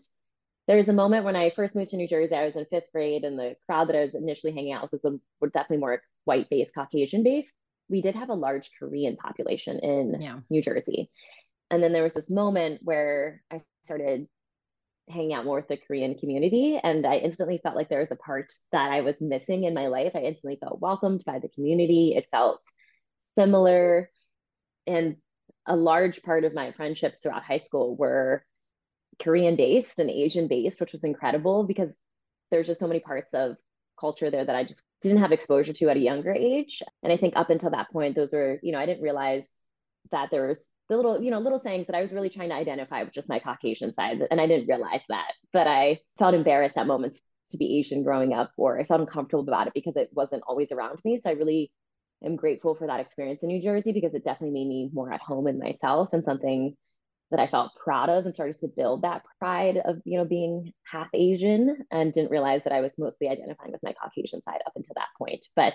there 0.68 0.76
was 0.76 0.88
a 0.88 0.92
moment 0.92 1.24
when 1.24 1.36
I 1.36 1.50
first 1.50 1.74
moved 1.74 1.90
to 1.90 1.96
New 1.96 2.06
Jersey, 2.06 2.34
I 2.34 2.44
was 2.44 2.56
in 2.56 2.66
fifth 2.66 2.92
grade, 2.92 3.24
and 3.24 3.38
the 3.38 3.56
crowd 3.66 3.88
that 3.88 3.96
I 3.96 4.02
was 4.02 4.14
initially 4.14 4.52
hanging 4.52 4.72
out 4.72 4.82
with 4.82 5.02
was 5.02 5.20
were 5.40 5.48
definitely 5.48 5.78
more 5.78 6.02
white 6.24 6.48
based, 6.50 6.74
Caucasian 6.74 7.22
based. 7.22 7.54
We 7.88 8.00
did 8.00 8.14
have 8.14 8.28
a 8.28 8.34
large 8.34 8.70
Korean 8.78 9.16
population 9.16 9.80
in 9.80 10.20
yeah. 10.20 10.38
New 10.50 10.62
Jersey. 10.62 11.10
And 11.70 11.82
then 11.82 11.92
there 11.92 12.02
was 12.02 12.14
this 12.14 12.30
moment 12.30 12.80
where 12.84 13.42
I 13.50 13.58
started 13.84 14.28
hanging 15.08 15.34
out 15.34 15.44
more 15.44 15.56
with 15.56 15.68
the 15.68 15.76
Korean 15.76 16.14
community. 16.14 16.78
And 16.82 17.06
I 17.06 17.16
instantly 17.16 17.58
felt 17.62 17.76
like 17.76 17.88
there 17.88 18.00
was 18.00 18.10
a 18.10 18.16
part 18.16 18.52
that 18.70 18.90
I 18.90 19.00
was 19.00 19.20
missing 19.20 19.64
in 19.64 19.74
my 19.74 19.88
life. 19.88 20.12
I 20.14 20.20
instantly 20.20 20.58
felt 20.60 20.80
welcomed 20.80 21.24
by 21.26 21.38
the 21.38 21.48
community. 21.48 22.14
It 22.16 22.28
felt 22.30 22.64
similar. 23.36 24.10
And 24.86 25.16
a 25.66 25.76
large 25.76 26.22
part 26.22 26.44
of 26.44 26.54
my 26.54 26.72
friendships 26.72 27.20
throughout 27.20 27.42
high 27.42 27.58
school 27.58 27.96
were 27.96 28.44
Korean 29.20 29.56
based 29.56 29.98
and 29.98 30.10
Asian 30.10 30.48
based, 30.48 30.80
which 30.80 30.92
was 30.92 31.04
incredible 31.04 31.64
because 31.64 31.98
there's 32.50 32.66
just 32.66 32.80
so 32.80 32.88
many 32.88 33.00
parts 33.00 33.34
of 33.34 33.56
culture 33.98 34.30
there 34.30 34.44
that 34.44 34.56
I 34.56 34.64
just 34.64 34.82
didn't 35.00 35.18
have 35.18 35.32
exposure 35.32 35.72
to 35.72 35.88
at 35.88 35.96
a 35.96 36.00
younger 36.00 36.32
age. 36.32 36.82
And 37.02 37.12
I 37.12 37.16
think 37.16 37.34
up 37.36 37.50
until 37.50 37.70
that 37.70 37.90
point, 37.90 38.16
those 38.16 38.32
were, 38.32 38.58
you 38.62 38.72
know, 38.72 38.78
I 38.78 38.86
didn't 38.86 39.02
realize 39.02 39.48
that 40.10 40.30
there 40.30 40.48
was 40.48 40.68
the 40.88 40.96
little, 40.96 41.22
you 41.22 41.30
know, 41.30 41.38
little 41.38 41.58
sayings 41.58 41.86
that 41.86 41.96
I 41.96 42.02
was 42.02 42.12
really 42.12 42.28
trying 42.28 42.50
to 42.50 42.54
identify 42.54 43.02
with 43.02 43.12
just 43.12 43.28
my 43.28 43.38
Caucasian 43.38 43.92
side. 43.92 44.26
And 44.30 44.40
I 44.40 44.46
didn't 44.46 44.68
realize 44.68 45.04
that. 45.08 45.32
But 45.52 45.66
I 45.66 46.00
felt 46.18 46.34
embarrassed 46.34 46.76
at 46.76 46.86
moments 46.86 47.22
to 47.50 47.56
be 47.56 47.78
Asian 47.78 48.02
growing 48.02 48.32
up, 48.34 48.50
or 48.56 48.80
I 48.80 48.84
felt 48.84 49.00
uncomfortable 49.00 49.44
about 49.44 49.68
it 49.68 49.74
because 49.74 49.96
it 49.96 50.10
wasn't 50.12 50.42
always 50.46 50.72
around 50.72 50.98
me. 51.04 51.18
So 51.18 51.30
I 51.30 51.34
really 51.34 51.70
am 52.24 52.36
grateful 52.36 52.74
for 52.74 52.86
that 52.86 53.00
experience 53.00 53.42
in 53.42 53.48
New 53.48 53.60
Jersey 53.60 53.92
because 53.92 54.14
it 54.14 54.24
definitely 54.24 54.58
made 54.58 54.68
me 54.68 54.90
more 54.92 55.12
at 55.12 55.20
home 55.20 55.46
in 55.46 55.58
myself 55.58 56.12
and 56.12 56.24
something 56.24 56.76
that 57.32 57.40
I 57.40 57.48
felt 57.48 57.72
proud 57.82 58.08
of 58.08 58.24
and 58.24 58.34
started 58.34 58.58
to 58.58 58.68
build 58.68 59.02
that 59.02 59.22
pride 59.38 59.80
of, 59.84 60.00
you 60.04 60.18
know, 60.18 60.24
being 60.24 60.72
half 60.84 61.08
Asian 61.12 61.78
and 61.90 62.12
didn't 62.12 62.30
realize 62.30 62.62
that 62.64 62.72
I 62.72 62.80
was 62.80 62.96
mostly 62.98 63.28
identifying 63.28 63.72
with 63.72 63.82
my 63.82 63.92
Caucasian 63.92 64.42
side 64.42 64.60
up 64.66 64.74
until 64.76 64.94
that 64.96 65.08
point. 65.18 65.46
But 65.56 65.74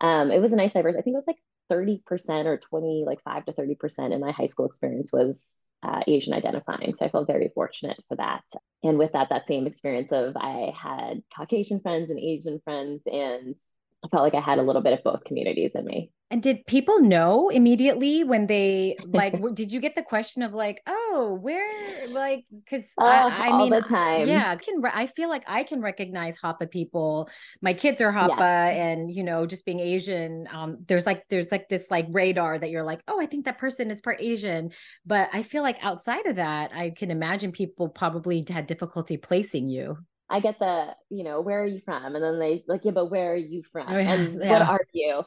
um, 0.00 0.30
it 0.30 0.40
was 0.40 0.52
a 0.52 0.56
nice 0.56 0.74
diverse. 0.74 0.96
I 0.98 1.02
think 1.02 1.14
it 1.14 1.16
was 1.16 1.26
like 1.26 1.38
30% 1.70 2.46
or 2.46 2.58
20, 2.58 3.04
like 3.06 3.22
five 3.22 3.44
to 3.46 3.52
30% 3.52 4.12
in 4.12 4.20
my 4.20 4.32
high 4.32 4.46
school 4.46 4.66
experience 4.66 5.12
was 5.12 5.64
uh, 5.82 6.00
Asian 6.06 6.34
identifying. 6.34 6.94
So 6.94 7.06
I 7.06 7.10
felt 7.10 7.26
very 7.26 7.50
fortunate 7.54 8.02
for 8.08 8.16
that. 8.16 8.44
And 8.82 8.98
with 8.98 9.12
that, 9.12 9.28
that 9.30 9.46
same 9.46 9.66
experience 9.66 10.12
of 10.12 10.36
I 10.36 10.72
had 10.76 11.22
Caucasian 11.36 11.80
friends 11.80 12.10
and 12.10 12.18
Asian 12.18 12.60
friends 12.64 13.04
and 13.06 13.56
I 14.04 14.08
felt 14.08 14.22
like 14.22 14.34
I 14.34 14.40
had 14.40 14.58
a 14.58 14.62
little 14.62 14.82
bit 14.82 14.92
of 14.92 15.02
both 15.02 15.24
communities 15.24 15.72
in 15.74 15.84
me. 15.84 16.10
And 16.30 16.42
did 16.42 16.66
people 16.66 17.00
know 17.00 17.48
immediately 17.48 18.22
when 18.22 18.46
they 18.46 18.96
like? 19.06 19.34
did 19.54 19.72
you 19.72 19.80
get 19.80 19.96
the 19.96 20.02
question 20.02 20.42
of 20.42 20.52
like, 20.52 20.80
oh, 20.86 21.36
where 21.40 22.06
like? 22.08 22.44
Because 22.52 22.92
uh, 23.00 23.04
I, 23.04 23.48
I 23.48 23.58
mean, 23.58 23.70
the 23.70 23.80
time, 23.80 24.28
yeah, 24.28 24.50
I 24.50 24.56
can. 24.56 24.82
I 24.92 25.06
feel 25.06 25.28
like 25.28 25.42
I 25.48 25.64
can 25.64 25.80
recognize 25.80 26.38
Hapa 26.38 26.70
people. 26.70 27.28
My 27.60 27.72
kids 27.72 28.00
are 28.00 28.12
Hapa, 28.12 28.38
yes. 28.38 28.76
and 28.76 29.10
you 29.10 29.24
know, 29.24 29.46
just 29.46 29.64
being 29.64 29.80
Asian, 29.80 30.46
um, 30.52 30.78
there's 30.86 31.06
like 31.06 31.24
there's 31.30 31.50
like 31.50 31.68
this 31.68 31.86
like 31.90 32.06
radar 32.10 32.58
that 32.58 32.70
you're 32.70 32.84
like, 32.84 33.02
oh, 33.08 33.20
I 33.20 33.26
think 33.26 33.46
that 33.46 33.58
person 33.58 33.90
is 33.90 34.00
part 34.00 34.20
Asian. 34.20 34.70
But 35.06 35.30
I 35.32 35.42
feel 35.42 35.62
like 35.62 35.78
outside 35.82 36.26
of 36.26 36.36
that, 36.36 36.72
I 36.74 36.90
can 36.90 37.10
imagine 37.10 37.52
people 37.52 37.88
probably 37.88 38.44
had 38.48 38.66
difficulty 38.66 39.16
placing 39.16 39.70
you. 39.70 39.96
I 40.30 40.40
get 40.40 40.58
the, 40.58 40.94
you 41.10 41.24
know, 41.24 41.40
where 41.40 41.62
are 41.62 41.66
you 41.66 41.80
from? 41.80 42.14
And 42.14 42.22
then 42.22 42.38
they 42.38 42.64
like, 42.66 42.84
yeah, 42.84 42.92
but 42.92 43.10
where 43.10 43.32
are 43.32 43.36
you 43.36 43.62
from? 43.72 43.86
Oh, 43.88 43.98
yes. 43.98 44.34
And 44.34 44.42
yeah. 44.42 44.58
what 44.58 44.68
are 44.68 44.86
you? 44.92 45.22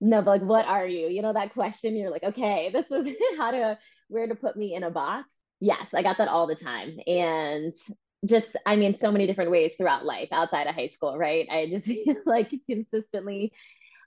No, 0.00 0.22
but 0.22 0.30
like, 0.30 0.42
what 0.42 0.66
are 0.66 0.86
you? 0.86 1.08
You 1.08 1.22
know, 1.22 1.32
that 1.32 1.52
question, 1.52 1.96
you're 1.96 2.10
like, 2.10 2.24
okay, 2.24 2.70
this 2.72 2.90
is 2.90 3.06
how 3.38 3.50
to, 3.50 3.78
where 4.08 4.26
to 4.26 4.34
put 4.34 4.56
me 4.56 4.74
in 4.74 4.82
a 4.82 4.90
box. 4.90 5.44
Yes, 5.60 5.94
I 5.94 6.02
got 6.02 6.18
that 6.18 6.28
all 6.28 6.46
the 6.46 6.56
time. 6.56 6.98
And 7.06 7.72
just, 8.26 8.56
I 8.66 8.76
mean, 8.76 8.94
so 8.94 9.12
many 9.12 9.26
different 9.26 9.50
ways 9.50 9.74
throughout 9.76 10.04
life 10.04 10.28
outside 10.32 10.66
of 10.66 10.74
high 10.74 10.88
school, 10.88 11.16
right? 11.16 11.46
I 11.50 11.68
just 11.68 11.90
like 12.26 12.52
consistently 12.68 13.52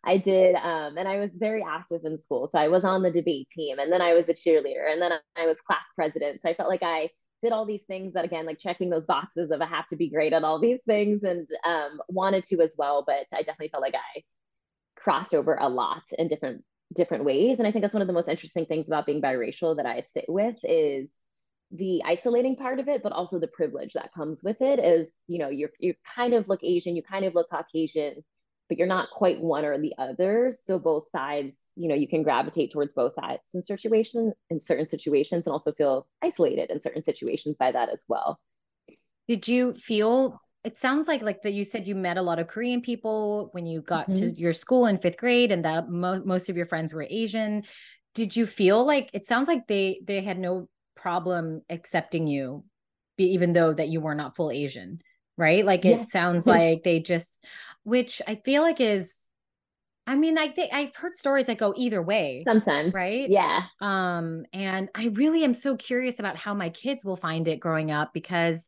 I 0.04 0.18
did, 0.18 0.56
um, 0.56 0.98
and 0.98 1.08
I 1.08 1.18
was 1.20 1.36
very 1.36 1.64
active 1.64 2.02
in 2.04 2.18
school. 2.18 2.50
So 2.52 2.58
I 2.60 2.68
was 2.68 2.84
on 2.84 3.04
the 3.04 3.12
debate 3.12 3.50
team, 3.50 3.80
and 3.80 3.92
then 3.92 4.02
I 4.02 4.14
was 4.14 4.28
a 4.28 4.34
cheerleader, 4.34 4.92
and 4.92 5.02
then 5.02 5.14
I 5.38 5.46
was 5.46 5.62
class 5.62 5.86
president. 5.96 6.42
So 6.42 6.50
I 6.50 6.54
felt 6.54 6.70
like 6.70 6.84
I 6.84 7.10
did 7.44 7.52
all 7.52 7.66
these 7.66 7.84
things 7.84 8.14
that 8.14 8.26
again 8.26 8.48
like 8.48 8.58
checking 8.58 8.90
those 8.90 9.06
boxes 9.06 9.52
of 9.52 9.62
I 9.62 9.68
have 9.68 9.88
to 9.90 9.96
be 9.96 10.10
great 10.10 10.34
at 10.34 10.44
all 10.44 10.60
these 10.60 10.82
things 10.88 11.24
and 11.24 11.48
um, 11.68 12.02
wanted 12.10 12.44
to 12.46 12.62
as 12.62 12.74
well 12.78 13.04
but 13.06 13.28
I 13.32 13.44
definitely 13.44 13.68
felt 13.68 13.84
like 13.84 13.96
I 13.96 14.24
crossed 14.96 15.36
over 15.36 15.56
a 15.56 15.70
lot 15.70 16.04
in 16.18 16.28
different 16.28 16.64
different 16.94 17.26
ways. 17.26 17.60
And 17.60 17.68
I 17.68 17.72
think 17.72 17.84
that's 17.84 17.94
one 17.94 18.02
of 18.02 18.08
the 18.08 18.14
most 18.14 18.30
interesting 18.30 18.66
things 18.66 18.88
about 18.88 19.06
being 19.06 19.22
biracial 19.22 19.76
that 19.78 19.86
I 19.86 20.02
sit 20.02 20.26
with 20.28 20.58
is 20.64 21.26
the 21.72 22.04
isolating 22.06 22.56
part 22.56 22.80
of 22.80 22.88
it 22.88 23.02
but 23.02 23.12
also 23.12 23.40
the 23.40 23.48
privilege 23.48 23.94
that 23.94 24.14
comes 24.14 24.44
with 24.44 24.62
it 24.62 24.78
is 24.78 25.12
you 25.26 25.40
know 25.40 25.50
you're 25.50 25.72
you 25.80 25.96
kind 26.16 26.36
of 26.36 26.48
look 26.48 26.60
Asian 26.64 26.96
you 26.96 27.02
kind 27.02 27.26
of 27.26 27.34
look 27.34 27.50
Caucasian 27.50 28.24
but 28.70 28.78
you're 28.78 28.88
not 28.88 29.10
quite 29.10 29.42
one 29.42 29.66
or 29.66 29.78
the 29.78 29.94
other. 29.98 30.52
So 30.52 30.80
both 30.80 31.08
sides, 31.08 31.72
you 31.76 31.88
know, 31.88 31.96
you 31.96 32.08
can 32.08 32.24
gravitate 32.24 32.72
towards 32.72 32.94
both 32.94 33.14
sides 33.16 33.42
in 33.54 33.62
situation 33.62 34.34
in 34.50 34.60
certain 34.60 34.88
situations 34.88 35.46
and 35.46 35.52
also 35.52 35.74
feel 35.74 36.08
isolated 36.24 36.72
in 36.72 36.80
certain 36.80 37.04
situations 37.04 37.58
by 37.58 37.72
that 37.72 37.90
as 37.90 38.04
well. 38.08 38.40
Did 39.28 39.48
you 39.48 39.74
feel 39.74 40.40
it 40.64 40.78
sounds 40.78 41.08
like 41.08 41.22
like 41.22 41.42
that 41.42 41.54
you 41.54 41.64
said 41.64 41.88
you 41.88 41.96
met 41.96 42.18
a 42.18 42.22
lot 42.22 42.40
of 42.40 42.48
Korean 42.48 42.82
people 42.82 43.50
when 43.52 43.66
you 43.66 43.82
got 43.82 44.10
mm-hmm. 44.10 44.14
to 44.14 44.40
your 44.40 44.54
school 44.54 44.86
in 44.86 44.98
5th 44.98 45.18
grade 45.18 45.52
and 45.52 45.66
that 45.66 45.90
mo- 45.90 46.24
most 46.24 46.50
of 46.50 46.56
your 46.56 46.66
friends 46.66 46.94
were 46.94 47.06
Asian. 47.10 47.64
Did 48.16 48.36
you 48.36 48.46
feel 48.46 48.86
like 48.86 49.10
it 49.14 49.26
sounds 49.26 49.48
like 49.48 49.68
they 49.68 50.00
they 50.04 50.22
had 50.22 50.40
no 50.40 50.70
problem 50.96 51.62
accepting 51.70 52.28
you 52.28 52.64
even 53.18 53.54
though 53.54 53.74
that 53.74 53.90
you 53.90 54.00
were 54.02 54.16
not 54.16 54.36
full 54.36 54.52
Asian, 54.52 55.00
right? 55.38 55.66
Like 55.66 55.86
it 55.86 56.00
yes. 56.00 56.12
sounds 56.12 56.48
like 56.56 56.84
they 56.84 57.00
just 57.00 57.44
which 57.84 58.22
I 58.28 58.36
feel 58.36 58.62
like 58.62 58.82
is 58.82 59.28
I 60.06 60.16
mean, 60.16 60.38
I 60.38 60.50
think 60.50 60.74
I've 60.74 60.96
heard 60.96 61.16
stories 61.16 61.46
that 61.46 61.58
go 61.58 61.74
either 61.78 62.02
way. 62.02 62.42
Sometimes. 62.44 62.94
Right? 62.94 63.30
Yeah. 63.30 63.64
Um, 63.80 64.44
and 64.52 64.90
I 64.94 65.06
really 65.14 65.46
am 65.46 65.54
so 65.54 65.78
curious 65.78 66.20
about 66.20 66.36
how 66.36 66.54
my 66.54 66.70
kids 66.70 67.06
will 67.06 67.16
find 67.16 67.48
it 67.48 67.62
growing 67.62 67.90
up 67.90 68.12
because 68.14 68.68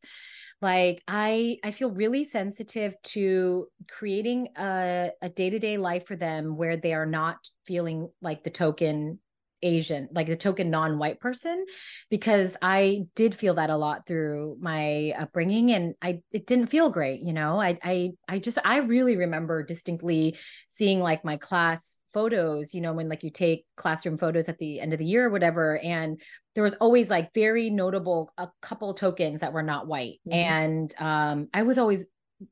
like 0.61 1.03
I 1.07 1.57
I 1.63 1.71
feel 1.71 1.91
really 1.91 2.23
sensitive 2.23 2.95
to 3.03 3.67
creating 3.89 4.49
a, 4.57 5.11
a 5.21 5.29
day-to-day 5.29 5.77
life 5.77 6.07
for 6.07 6.15
them 6.15 6.55
where 6.55 6.77
they 6.77 6.93
are 6.93 7.05
not 7.05 7.37
feeling 7.65 8.09
like 8.21 8.43
the 8.43 8.49
token 8.49 9.19
Asian, 9.65 10.07
like 10.13 10.27
the 10.27 10.35
token 10.35 10.69
non-white 10.69 11.19
person, 11.19 11.65
because 12.09 12.55
I 12.61 13.05
did 13.15 13.33
feel 13.33 13.55
that 13.55 13.69
a 13.69 13.75
lot 13.75 14.05
through 14.05 14.57
my 14.61 15.13
upbringing, 15.17 15.71
and 15.71 15.95
I 16.01 16.21
it 16.31 16.45
didn't 16.45 16.67
feel 16.67 16.89
great. 16.89 17.21
You 17.21 17.33
know, 17.33 17.59
I 17.59 17.77
I 17.83 18.11
I 18.29 18.39
just 18.39 18.59
I 18.63 18.77
really 18.77 19.15
remember 19.17 19.63
distinctly 19.63 20.37
seeing 20.67 20.99
like 20.99 21.25
my 21.25 21.37
class 21.37 21.99
photos. 22.13 22.73
You 22.73 22.81
know, 22.81 22.93
when 22.93 23.09
like 23.09 23.23
you 23.23 23.31
take 23.31 23.65
classroom 23.75 24.17
photos 24.17 24.47
at 24.47 24.59
the 24.59 24.79
end 24.79 24.93
of 24.93 24.99
the 24.99 25.05
year 25.05 25.25
or 25.25 25.29
whatever, 25.29 25.79
and 25.79 26.21
there 26.53 26.63
was 26.63 26.75
always 26.75 27.09
like 27.09 27.33
very 27.33 27.69
notable 27.69 28.31
a 28.37 28.47
couple 28.61 28.93
tokens 28.93 29.39
that 29.39 29.53
were 29.53 29.63
not 29.63 29.87
white, 29.87 30.19
mm-hmm. 30.27 30.33
and 30.33 30.93
um, 30.99 31.47
I 31.53 31.63
was 31.63 31.79
always 31.79 32.05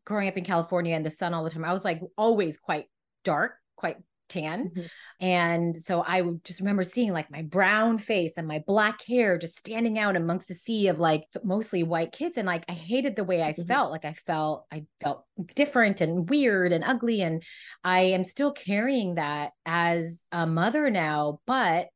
growing 0.06 0.28
up 0.28 0.38
in 0.38 0.46
California 0.46 0.96
in 0.96 1.04
the 1.04 1.10
sun 1.10 1.34
all 1.34 1.44
the 1.44 1.50
time. 1.50 1.66
I 1.66 1.74
was 1.74 1.86
like 1.86 2.02
always 2.18 2.58
quite 2.58 2.86
dark, 3.24 3.54
quite 3.76 3.98
tan. 4.34 4.70
Mm-hmm. 4.70 4.82
And 5.20 5.76
so 5.76 6.02
I 6.02 6.22
would 6.22 6.44
just 6.44 6.60
remember 6.60 6.84
seeing 6.84 7.14
like 7.14 7.32
my 7.32 7.44
brown 7.44 7.98
face 7.98 8.38
and 8.38 8.48
my 8.48 8.64
black 8.66 9.06
hair 9.06 9.38
just 9.38 9.58
standing 9.58 9.98
out 9.98 10.16
amongst 10.16 10.52
a 10.52 10.56
sea 10.56 10.88
of 10.88 11.00
like 11.00 11.24
mostly 11.44 11.84
white 11.84 12.12
kids. 12.12 12.38
And 12.38 12.48
like 12.48 12.66
I 12.68 12.74
hated 12.74 13.16
the 13.16 13.24
way 13.24 13.42
I 13.42 13.54
mm-hmm. 13.54 13.64
felt. 13.64 13.92
Like 13.92 14.06
I 14.06 14.14
felt, 14.14 14.66
I 14.72 14.86
felt 15.02 15.26
different 15.56 16.02
and 16.02 16.30
weird 16.30 16.74
and 16.74 16.84
ugly. 16.84 17.22
And 17.22 17.44
I 17.84 18.00
am 18.00 18.24
still 18.24 18.52
carrying 18.52 19.16
that 19.16 19.52
as 19.66 20.26
a 20.32 20.46
mother 20.46 20.90
now. 20.90 21.40
But 21.46 21.88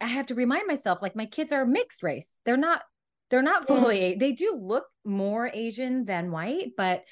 I 0.00 0.06
have 0.06 0.26
to 0.26 0.34
remind 0.34 0.66
myself 0.66 1.00
like 1.00 1.16
my 1.16 1.26
kids 1.26 1.52
are 1.52 1.64
mixed 1.64 2.02
race. 2.02 2.38
They're 2.44 2.56
not, 2.56 2.82
they're 3.30 3.42
not 3.42 3.66
fully, 3.66 4.16
they 4.18 4.32
do 4.32 4.58
look 4.60 4.84
more 5.04 5.50
Asian 5.52 6.04
than 6.04 6.30
white, 6.30 6.72
but 6.76 7.04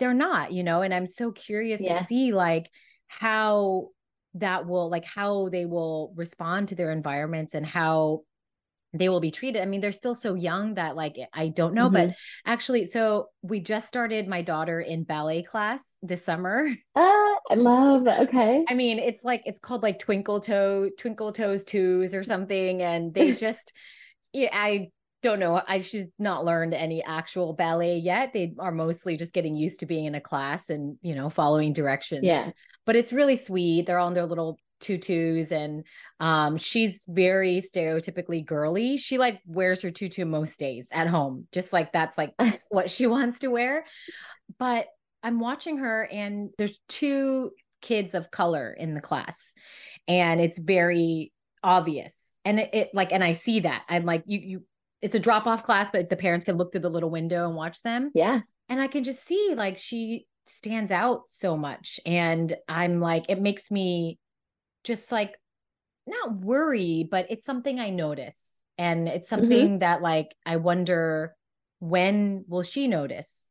they're 0.00 0.14
not, 0.14 0.52
you 0.52 0.64
know, 0.64 0.82
and 0.82 0.92
I'm 0.92 1.06
so 1.06 1.30
curious 1.30 1.80
yeah. 1.80 1.98
to 1.98 2.04
see 2.04 2.32
like 2.32 2.68
how 3.08 3.88
that 4.34 4.66
will 4.66 4.90
like 4.90 5.04
how 5.04 5.48
they 5.48 5.64
will 5.64 6.12
respond 6.16 6.68
to 6.68 6.74
their 6.74 6.90
environments 6.90 7.54
and 7.54 7.64
how 7.64 8.22
they 8.94 9.08
will 9.08 9.20
be 9.20 9.32
treated. 9.32 9.60
I 9.60 9.66
mean, 9.66 9.80
they're 9.80 9.92
still 9.92 10.14
so 10.14 10.34
young 10.34 10.74
that 10.74 10.96
like 10.96 11.16
I 11.32 11.48
don't 11.48 11.74
know, 11.74 11.90
mm-hmm. 11.90 12.08
but 12.08 12.16
actually, 12.46 12.84
so 12.84 13.28
we 13.42 13.60
just 13.60 13.88
started 13.88 14.28
my 14.28 14.40
daughter 14.40 14.80
in 14.80 15.02
ballet 15.02 15.42
class 15.42 15.96
this 16.02 16.24
summer. 16.24 16.68
Ah, 16.96 17.38
I 17.50 17.54
love. 17.54 18.06
Okay. 18.06 18.64
I 18.68 18.74
mean, 18.74 18.98
it's 19.00 19.24
like 19.24 19.42
it's 19.44 19.58
called 19.58 19.82
like 19.82 19.98
Twinkle 19.98 20.40
Toe, 20.40 20.88
Twinkle 20.96 21.32
Toes 21.32 21.64
Twos 21.64 22.14
or 22.14 22.22
something, 22.22 22.80
and 22.80 23.12
they 23.12 23.34
just, 23.46 23.72
yeah, 24.32 24.50
I 24.52 24.90
don't 25.22 25.40
know. 25.40 25.60
I 25.66 25.80
she's 25.80 26.08
not 26.18 26.44
learned 26.44 26.72
any 26.72 27.02
actual 27.02 27.52
ballet 27.52 27.98
yet. 27.98 28.32
They 28.32 28.54
are 28.58 28.70
mostly 28.70 29.16
just 29.16 29.34
getting 29.34 29.56
used 29.56 29.80
to 29.80 29.86
being 29.86 30.04
in 30.04 30.14
a 30.14 30.20
class 30.20 30.70
and 30.70 30.96
you 31.02 31.16
know 31.16 31.28
following 31.28 31.72
directions. 31.72 32.22
Yeah 32.24 32.50
but 32.86 32.96
it's 32.96 33.12
really 33.12 33.36
sweet. 33.36 33.86
They're 33.86 33.98
all 33.98 34.08
in 34.08 34.14
their 34.14 34.26
little 34.26 34.58
tutus 34.80 35.50
and 35.50 35.84
um 36.20 36.58
she's 36.58 37.04
very 37.08 37.62
stereotypically 37.62 38.44
girly. 38.44 38.96
She 38.96 39.18
like 39.18 39.40
wears 39.46 39.82
her 39.82 39.90
tutu 39.90 40.24
most 40.24 40.58
days 40.58 40.88
at 40.92 41.06
home. 41.06 41.46
Just 41.52 41.72
like 41.72 41.92
that's 41.92 42.18
like 42.18 42.34
what 42.68 42.90
she 42.90 43.06
wants 43.06 43.40
to 43.40 43.48
wear. 43.48 43.84
But 44.58 44.86
I'm 45.22 45.40
watching 45.40 45.78
her 45.78 46.06
and 46.10 46.50
there's 46.58 46.78
two 46.88 47.52
kids 47.80 48.14
of 48.14 48.30
color 48.30 48.72
in 48.72 48.94
the 48.94 49.00
class 49.00 49.54
and 50.06 50.40
it's 50.40 50.58
very 50.58 51.32
obvious. 51.62 52.38
And 52.44 52.60
it, 52.60 52.70
it 52.74 52.90
like 52.92 53.12
and 53.12 53.24
I 53.24 53.32
see 53.32 53.60
that. 53.60 53.84
I'm 53.88 54.04
like 54.04 54.24
you 54.26 54.38
you 54.38 54.62
it's 55.00 55.14
a 55.14 55.20
drop 55.20 55.46
off 55.46 55.64
class 55.64 55.90
but 55.90 56.10
the 56.10 56.16
parents 56.16 56.44
can 56.44 56.56
look 56.56 56.72
through 56.72 56.82
the 56.82 56.90
little 56.90 57.10
window 57.10 57.46
and 57.46 57.56
watch 57.56 57.80
them. 57.82 58.10
Yeah. 58.14 58.40
And 58.68 58.80
I 58.80 58.86
can 58.86 59.04
just 59.04 59.24
see 59.24 59.54
like 59.56 59.78
she 59.78 60.26
stands 60.46 60.90
out 60.90 61.22
so 61.26 61.56
much 61.56 62.00
and 62.04 62.54
i'm 62.68 63.00
like 63.00 63.24
it 63.28 63.40
makes 63.40 63.70
me 63.70 64.18
just 64.84 65.10
like 65.10 65.34
not 66.06 66.36
worry 66.36 67.06
but 67.10 67.26
it's 67.30 67.44
something 67.44 67.80
i 67.80 67.90
notice 67.90 68.60
and 68.78 69.08
it's 69.08 69.26
mm-hmm. 69.26 69.40
something 69.42 69.66
mm-hmm. 69.66 69.78
that 69.78 70.02
like 70.02 70.34
i 70.44 70.56
wonder 70.56 71.34
when 71.80 72.44
will 72.48 72.62
she 72.62 72.88
notice 72.88 73.46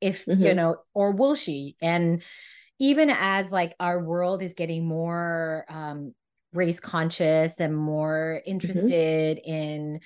if 0.00 0.24
mm-hmm. 0.24 0.42
you 0.42 0.54
know 0.54 0.76
or 0.94 1.12
will 1.12 1.34
she 1.34 1.76
and 1.80 2.22
even 2.78 3.10
as 3.10 3.52
like 3.52 3.74
our 3.78 4.02
world 4.02 4.42
is 4.42 4.54
getting 4.54 4.86
more 4.86 5.64
um 5.68 6.14
race 6.52 6.80
conscious 6.80 7.60
and 7.60 7.76
more 7.76 8.40
mm-hmm. 8.40 8.50
interested 8.50 9.38
mm-hmm. 9.38 9.52
in 9.52 10.00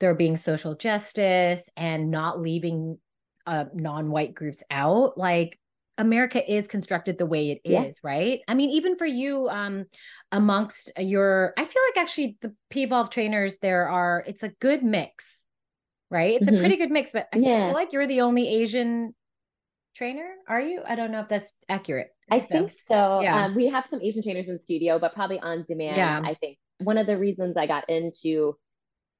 there 0.00 0.14
being 0.14 0.36
social 0.36 0.74
justice 0.74 1.68
and 1.76 2.10
not 2.10 2.40
leaving 2.40 2.98
uh, 3.46 3.64
non-white 3.74 4.34
groups 4.34 4.62
out 4.70 5.16
like 5.16 5.58
America 5.98 6.40
is 6.50 6.68
constructed 6.68 7.18
the 7.18 7.26
way 7.26 7.50
it 7.50 7.60
yeah. 7.64 7.82
is, 7.82 7.98
right? 8.02 8.40
I 8.48 8.54
mean, 8.54 8.70
even 8.70 8.96
for 8.96 9.04
you, 9.04 9.48
um, 9.48 9.84
amongst 10.32 10.92
your, 10.96 11.52
I 11.58 11.64
feel 11.64 11.82
like 11.90 12.02
actually 12.02 12.38
the 12.40 12.54
Pvolve 12.70 13.10
trainers, 13.10 13.56
there 13.60 13.88
are, 13.88 14.24
it's 14.26 14.42
a 14.42 14.48
good 14.48 14.82
mix, 14.82 15.44
right? 16.10 16.36
It's 16.36 16.46
mm-hmm. 16.46 16.56
a 16.56 16.58
pretty 16.60 16.76
good 16.76 16.90
mix, 16.90 17.10
but 17.12 17.26
I 17.34 17.38
yeah. 17.38 17.66
feel 17.66 17.74
like 17.74 17.92
you're 17.92 18.06
the 18.06 18.20
only 18.20 18.48
Asian 18.48 19.14
trainer. 19.96 20.28
Are 20.48 20.60
you? 20.60 20.82
I 20.86 20.94
don't 20.94 21.10
know 21.10 21.20
if 21.20 21.28
that's 21.28 21.52
accurate. 21.68 22.08
I 22.30 22.40
so. 22.40 22.46
think 22.46 22.70
so. 22.70 23.20
Yeah. 23.20 23.44
Um, 23.44 23.54
we 23.54 23.66
have 23.66 23.86
some 23.86 24.00
Asian 24.00 24.22
trainers 24.22 24.46
in 24.46 24.54
the 24.54 24.60
studio, 24.60 24.98
but 24.98 25.14
probably 25.14 25.40
on 25.40 25.64
demand. 25.66 25.96
Yeah. 25.96 26.20
I 26.24 26.34
think 26.34 26.58
one 26.78 26.98
of 26.98 27.06
the 27.06 27.18
reasons 27.18 27.56
I 27.56 27.66
got 27.66 27.90
into, 27.90 28.56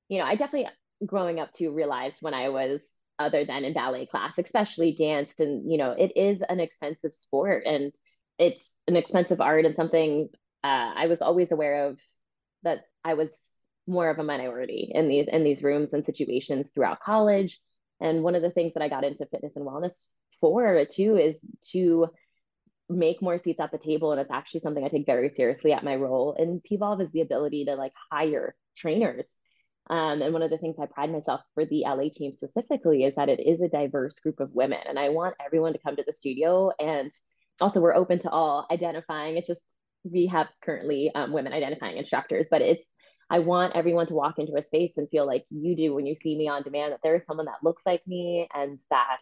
you 0.09 0.19
know, 0.19 0.25
I 0.25 0.37
definitely 0.37 0.71
growing 1.05 1.41
up 1.41 1.53
to 1.55 1.71
realized 1.71 2.19
when 2.21 2.35
I 2.35 2.51
was 2.51 2.98
other 3.19 3.45
than 3.45 3.65
in 3.65 3.73
ballet 3.73 4.07
class, 4.07 4.39
especially 4.39 4.95
danced. 4.95 5.41
And, 5.41 5.71
you 5.71 5.79
know, 5.79 5.93
it 5.93 6.17
is 6.17 6.43
an 6.43 6.61
expensive 6.61 7.15
sport 7.15 7.65
and 7.67 7.95
it's 8.39 8.77
an 8.87 8.97
expensive 8.97 9.41
art 9.41 9.65
and 9.65 9.75
something 9.75 10.29
uh, 10.65 10.93
I 10.97 11.07
was 11.07 11.23
always 11.23 11.53
aware 11.53 11.89
of 11.89 12.01
that 12.63 12.81
I 13.05 13.15
was 13.15 13.29
more 13.87 14.11
of 14.11 14.19
a 14.19 14.25
minority 14.25 14.91
in 14.95 15.09
these 15.09 15.27
in 15.29 15.45
these 15.45 15.63
rooms 15.63 15.93
and 15.93 16.05
situations 16.05 16.73
throughout 16.73 17.01
college. 17.01 17.59
And 18.01 18.23
one 18.23 18.35
of 18.35 18.43
the 18.43 18.51
things 18.51 18.75
that 18.75 18.83
I 18.83 18.89
got 18.89 19.05
into 19.05 19.27
fitness 19.27 19.57
and 19.57 19.67
wellness 19.67 20.07
for 20.41 20.85
too 20.85 21.17
is 21.17 21.41
to 21.73 22.09
make 22.89 23.23
more 23.23 23.39
seats 23.39 23.61
at 23.61 23.71
the 23.71 23.79
table. 23.79 24.13
And 24.13 24.21
it's 24.21 24.31
actually 24.31 24.61
something 24.61 24.85
I 24.85 24.89
take 24.89 25.07
very 25.07 25.29
seriously 25.29 25.73
at 25.73 25.85
my 25.85 25.97
role 25.97 26.35
in 26.39 26.61
Pvolve 26.61 27.03
is 27.03 27.13
the 27.13 27.21
ability 27.21 27.67
to 27.67 27.75
like 27.75 27.93
hire 28.11 28.55
trainers 28.77 29.41
um, 29.91 30.23
and 30.23 30.33
one 30.33 30.43
of 30.43 30.51
the 30.51 30.59
things 30.59 30.79
I 30.79 30.87
pride 30.87 31.11
myself 31.11 31.41
for 31.55 31.65
the 31.65 31.85
LA 31.87 32.09
team 32.13 32.33
specifically 32.33 33.05
is 33.05 33.15
that 33.15 33.29
it 33.29 33.41
is 33.41 33.63
a 33.63 33.69
diverse 33.69 34.19
group 34.21 34.41
of 34.41 34.55
women. 34.55 34.81
And 34.87 34.99
I 34.99 35.09
want 35.09 35.35
everyone 35.45 35.73
to 35.73 35.79
come 35.79 35.97
to 35.97 36.05
the 36.07 36.13
studio. 36.13 36.71
And 36.79 37.11
also, 37.61 37.81
we're 37.81 37.95
open 37.95 38.19
to 38.21 38.31
all 38.31 38.67
identifying. 38.71 39.37
It's 39.37 39.49
just, 39.49 39.77
we 40.05 40.27
have 40.27 40.49
currently 40.63 41.11
um, 41.15 41.33
women 41.33 41.53
identifying 41.53 41.97
instructors, 41.97 42.49
but 42.51 42.63
it's, 42.63 42.93
I 43.31 43.41
want 43.41 43.77
everyone 43.77 44.07
to 44.07 44.15
walk 44.15 44.39
into 44.39 44.57
a 44.57 44.63
space 44.63 44.97
and 44.97 45.09
feel 45.11 45.27
like 45.27 45.45
you 45.51 45.75
do 45.77 45.95
when 45.95 46.07
you 46.07 46.15
see 46.15 46.37
me 46.37 46.49
on 46.49 46.63
demand, 46.63 46.93
that 46.93 47.01
there 47.03 47.15
is 47.15 47.25
someone 47.25 47.47
that 47.47 47.63
looks 47.63 47.85
like 47.85 48.03
me 48.07 48.49
and 48.55 48.79
that 48.91 49.21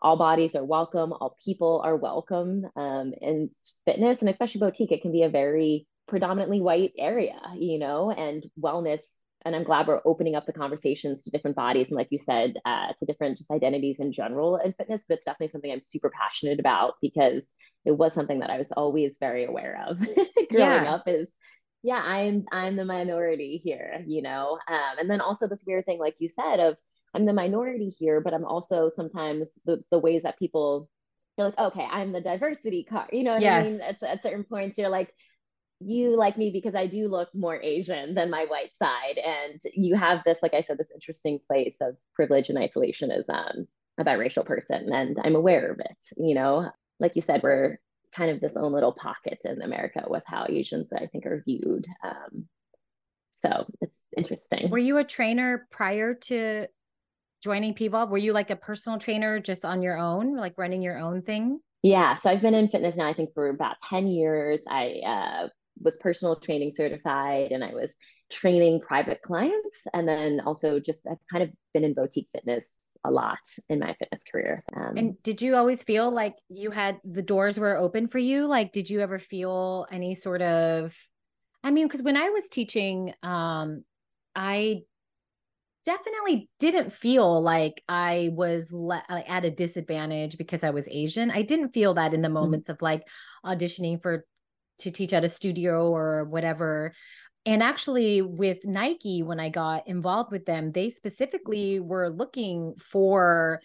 all 0.00 0.16
bodies 0.16 0.54
are 0.54 0.64
welcome, 0.64 1.12
all 1.12 1.36
people 1.42 1.80
are 1.84 1.96
welcome. 1.96 2.66
Um, 2.76 3.12
in 3.20 3.50
fitness 3.84 4.20
and 4.20 4.28
especially 4.28 4.60
boutique, 4.60 4.92
it 4.92 5.02
can 5.02 5.12
be 5.12 5.22
a 5.22 5.30
very 5.30 5.86
predominantly 6.06 6.60
white 6.60 6.92
area, 6.98 7.40
you 7.56 7.78
know, 7.78 8.10
and 8.10 8.44
wellness 8.60 9.00
and 9.46 9.54
I'm 9.54 9.62
glad 9.62 9.86
we're 9.86 10.00
opening 10.04 10.34
up 10.34 10.44
the 10.44 10.52
conversations 10.52 11.22
to 11.22 11.30
different 11.30 11.56
bodies 11.56 11.88
and, 11.88 11.96
like 11.96 12.08
you 12.10 12.18
said, 12.18 12.54
uh, 12.64 12.88
to 12.98 13.06
different 13.06 13.38
just 13.38 13.50
identities 13.52 14.00
in 14.00 14.10
general 14.10 14.56
in 14.56 14.72
fitness. 14.72 15.04
But 15.08 15.18
it's 15.18 15.24
definitely 15.24 15.48
something 15.48 15.70
I'm 15.70 15.80
super 15.80 16.10
passionate 16.10 16.58
about 16.58 16.94
because 17.00 17.54
it 17.84 17.92
was 17.92 18.12
something 18.12 18.40
that 18.40 18.50
I 18.50 18.58
was 18.58 18.72
always 18.72 19.18
very 19.18 19.44
aware 19.44 19.80
of 19.86 19.98
growing 20.50 20.84
yeah. 20.84 20.92
up. 20.92 21.04
Is 21.06 21.32
yeah, 21.84 22.02
I'm 22.04 22.44
I'm 22.50 22.74
the 22.74 22.84
minority 22.84 23.56
here, 23.62 24.02
you 24.04 24.20
know. 24.20 24.58
Um, 24.68 24.98
and 24.98 25.08
then 25.08 25.20
also 25.20 25.46
this 25.46 25.64
weird 25.64 25.86
thing, 25.86 26.00
like 26.00 26.16
you 26.18 26.28
said, 26.28 26.58
of 26.58 26.76
I'm 27.14 27.24
the 27.24 27.32
minority 27.32 27.88
here, 27.88 28.20
but 28.20 28.34
I'm 28.34 28.44
also 28.44 28.88
sometimes 28.88 29.60
the 29.64 29.80
the 29.92 29.98
ways 30.00 30.24
that 30.24 30.40
people 30.40 30.90
you're 31.38 31.46
like, 31.48 31.58
okay, 31.58 31.86
I'm 31.88 32.12
the 32.12 32.20
diversity 32.20 32.82
card. 32.82 33.10
You 33.12 33.22
know 33.22 33.34
what 33.34 33.42
yes. 33.42 33.66
I 33.66 33.70
mean? 33.70 33.80
At, 33.82 34.02
at 34.02 34.22
certain 34.22 34.44
points, 34.44 34.78
you're 34.78 34.88
like, 34.88 35.14
you 35.80 36.16
like 36.16 36.38
me 36.38 36.50
because 36.50 36.74
I 36.74 36.86
do 36.86 37.08
look 37.08 37.28
more 37.34 37.60
Asian 37.62 38.14
than 38.14 38.30
my 38.30 38.46
white 38.46 38.74
side. 38.76 39.18
And 39.18 39.60
you 39.74 39.94
have 39.94 40.22
this, 40.24 40.42
like 40.42 40.54
I 40.54 40.62
said, 40.62 40.78
this 40.78 40.90
interesting 40.92 41.38
place 41.46 41.78
of 41.80 41.96
privilege 42.14 42.48
and 42.48 42.58
isolation 42.58 43.10
as 43.10 43.28
um, 43.28 43.66
a 43.98 44.04
biracial 44.04 44.44
person. 44.44 44.92
And 44.92 45.18
I'm 45.22 45.36
aware 45.36 45.72
of 45.72 45.80
it. 45.80 45.96
You 46.16 46.34
know, 46.34 46.70
like 46.98 47.12
you 47.14 47.22
said, 47.22 47.42
we're 47.42 47.78
kind 48.14 48.30
of 48.30 48.40
this 48.40 48.56
own 48.56 48.72
little 48.72 48.92
pocket 48.92 49.42
in 49.44 49.60
America 49.60 50.04
with 50.06 50.22
how 50.26 50.46
Asians, 50.48 50.92
I 50.92 51.06
think, 51.06 51.26
are 51.26 51.42
viewed. 51.44 51.86
Um, 52.02 52.48
so 53.32 53.66
it's 53.82 54.00
interesting. 54.16 54.70
Were 54.70 54.78
you 54.78 54.96
a 54.96 55.04
trainer 55.04 55.68
prior 55.70 56.14
to 56.14 56.66
joining 57.42 57.74
Pvolve? 57.74 58.08
Were 58.08 58.16
you 58.16 58.32
like 58.32 58.48
a 58.48 58.56
personal 58.56 58.98
trainer 58.98 59.40
just 59.40 59.64
on 59.64 59.82
your 59.82 59.98
own, 59.98 60.36
like 60.36 60.54
running 60.56 60.80
your 60.80 60.98
own 60.98 61.20
thing? 61.20 61.60
Yeah, 61.82 62.14
so 62.14 62.30
I've 62.30 62.40
been 62.40 62.54
in 62.54 62.68
fitness 62.68 62.96
now, 62.96 63.06
I 63.06 63.12
think, 63.12 63.34
for 63.34 63.48
about 63.48 63.76
10 63.90 64.08
years. 64.08 64.64
I 64.68 65.00
uh, 65.06 65.48
was 65.82 65.96
personal 65.98 66.36
training 66.36 66.72
certified 66.72 67.52
and 67.52 67.62
I 67.62 67.74
was 67.74 67.94
training 68.30 68.80
private 68.80 69.22
clients. 69.22 69.86
And 69.92 70.08
then 70.08 70.40
also 70.44 70.80
just 70.80 71.06
I've 71.06 71.18
kind 71.30 71.42
of 71.44 71.50
been 71.74 71.84
in 71.84 71.94
boutique 71.94 72.28
fitness 72.32 72.78
a 73.04 73.10
lot 73.10 73.38
in 73.68 73.78
my 73.78 73.94
fitness 73.98 74.24
career. 74.30 74.60
Um, 74.74 74.96
and 74.96 75.22
did 75.22 75.40
you 75.40 75.56
always 75.56 75.82
feel 75.82 76.10
like 76.10 76.34
you 76.48 76.70
had 76.70 76.98
the 77.04 77.22
doors 77.22 77.58
were 77.58 77.76
open 77.76 78.08
for 78.08 78.18
you? 78.18 78.46
Like, 78.46 78.72
did 78.72 78.90
you 78.90 79.00
ever 79.00 79.18
feel 79.18 79.86
any 79.92 80.14
sort 80.14 80.42
of, 80.42 80.96
I 81.62 81.70
mean, 81.70 81.86
because 81.86 82.02
when 82.02 82.16
I 82.16 82.30
was 82.30 82.48
teaching, 82.50 83.12
um, 83.22 83.84
I 84.34 84.82
definitely 85.84 86.50
didn't 86.58 86.92
feel 86.92 87.40
like 87.40 87.82
I 87.88 88.30
was 88.32 88.72
le- 88.72 89.04
at 89.08 89.44
a 89.44 89.50
disadvantage 89.52 90.36
because 90.36 90.64
I 90.64 90.70
was 90.70 90.88
Asian. 90.88 91.30
I 91.30 91.42
didn't 91.42 91.70
feel 91.70 91.94
that 91.94 92.12
in 92.12 92.22
the 92.22 92.28
mm-hmm. 92.28 92.34
moments 92.34 92.66
mm-hmm. 92.66 92.74
of 92.74 92.82
like 92.82 93.06
auditioning 93.44 94.02
for 94.02 94.26
to 94.78 94.90
teach 94.90 95.12
at 95.12 95.24
a 95.24 95.28
studio 95.28 95.90
or 95.90 96.24
whatever. 96.24 96.92
And 97.44 97.62
actually, 97.62 98.22
with 98.22 98.64
Nike, 98.64 99.22
when 99.22 99.38
I 99.38 99.48
got 99.48 99.86
involved 99.86 100.32
with 100.32 100.46
them, 100.46 100.72
they 100.72 100.90
specifically 100.90 101.78
were 101.78 102.10
looking 102.10 102.74
for, 102.78 103.60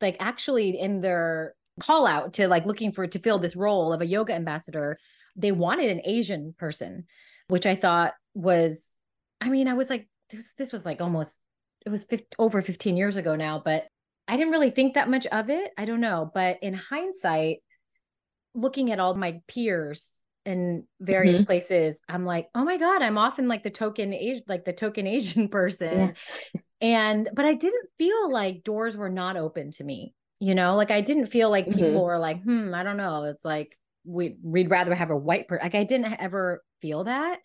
like, 0.00 0.16
actually 0.20 0.78
in 0.78 1.00
their 1.00 1.54
call 1.80 2.06
out 2.06 2.34
to 2.34 2.48
like 2.48 2.66
looking 2.66 2.92
for 2.92 3.06
to 3.06 3.18
fill 3.18 3.38
this 3.38 3.56
role 3.56 3.92
of 3.92 4.00
a 4.00 4.06
yoga 4.06 4.32
ambassador, 4.32 4.98
they 5.36 5.52
wanted 5.52 5.90
an 5.90 6.02
Asian 6.04 6.54
person, 6.56 7.04
which 7.48 7.66
I 7.66 7.74
thought 7.74 8.14
was, 8.34 8.96
I 9.40 9.48
mean, 9.48 9.68
I 9.68 9.74
was 9.74 9.90
like, 9.90 10.08
this, 10.30 10.54
this 10.54 10.72
was 10.72 10.86
like 10.86 11.00
almost, 11.00 11.40
it 11.84 11.90
was 11.90 12.04
50, 12.04 12.26
over 12.38 12.62
15 12.62 12.96
years 12.96 13.16
ago 13.16 13.36
now, 13.36 13.60
but 13.64 13.86
I 14.26 14.36
didn't 14.36 14.52
really 14.52 14.70
think 14.70 14.94
that 14.94 15.10
much 15.10 15.26
of 15.26 15.50
it. 15.50 15.72
I 15.76 15.84
don't 15.84 16.00
know. 16.00 16.30
But 16.32 16.58
in 16.62 16.74
hindsight, 16.74 17.58
looking 18.54 18.90
at 18.90 19.00
all 19.00 19.14
my 19.14 19.40
peers 19.48 20.22
in 20.46 20.84
various 21.00 21.36
mm-hmm. 21.36 21.46
places 21.46 22.00
i'm 22.08 22.24
like 22.24 22.48
oh 22.54 22.64
my 22.64 22.76
god 22.76 23.02
i'm 23.02 23.18
often 23.18 23.48
like 23.48 23.62
the 23.62 23.70
token 23.70 24.12
asian 24.12 24.42
like 24.48 24.64
the 24.64 24.72
token 24.72 25.06
asian 25.06 25.48
person 25.60 26.14
yeah. 26.54 26.60
and 26.80 27.28
but 27.32 27.44
i 27.44 27.54
didn't 27.54 27.88
feel 27.98 28.30
like 28.30 28.64
doors 28.64 28.96
were 28.96 29.10
not 29.10 29.36
open 29.36 29.70
to 29.70 29.84
me 29.84 30.14
you 30.40 30.54
know 30.54 30.76
like 30.76 30.90
i 30.90 31.00
didn't 31.00 31.26
feel 31.26 31.50
like 31.50 31.66
people 31.66 31.88
mm-hmm. 31.88 31.98
were 31.98 32.18
like 32.18 32.42
hmm 32.42 32.74
i 32.74 32.82
don't 32.82 32.96
know 32.96 33.24
it's 33.24 33.44
like 33.44 33.78
we 34.04 34.36
we'd 34.42 34.70
rather 34.70 34.94
have 34.94 35.10
a 35.10 35.16
white 35.16 35.48
person 35.48 35.64
like 35.64 35.74
i 35.74 35.84
didn't 35.84 36.20
ever 36.20 36.62
feel 36.80 37.04
that 37.04 37.38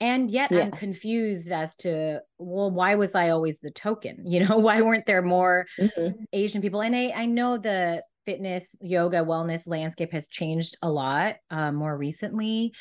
and 0.00 0.30
yet 0.30 0.50
yeah. 0.50 0.60
i'm 0.60 0.70
confused 0.70 1.52
as 1.52 1.76
to 1.76 2.20
well 2.38 2.70
why 2.70 2.94
was 2.94 3.14
i 3.14 3.30
always 3.30 3.60
the 3.60 3.70
token 3.70 4.22
you 4.26 4.46
know 4.46 4.56
why 4.56 4.80
weren't 4.80 5.06
there 5.06 5.22
more 5.22 5.66
mm-hmm. 5.78 6.22
asian 6.32 6.62
people 6.62 6.80
and 6.80 6.96
i 6.96 7.12
i 7.14 7.26
know 7.26 7.58
the 7.58 8.02
fitness, 8.26 8.76
yoga, 8.80 9.18
wellness 9.18 9.66
landscape 9.66 10.12
has 10.12 10.26
changed 10.28 10.76
a 10.82 10.90
lot 10.90 11.36
uh, 11.50 11.72
more 11.72 11.96
recently. 11.96 12.74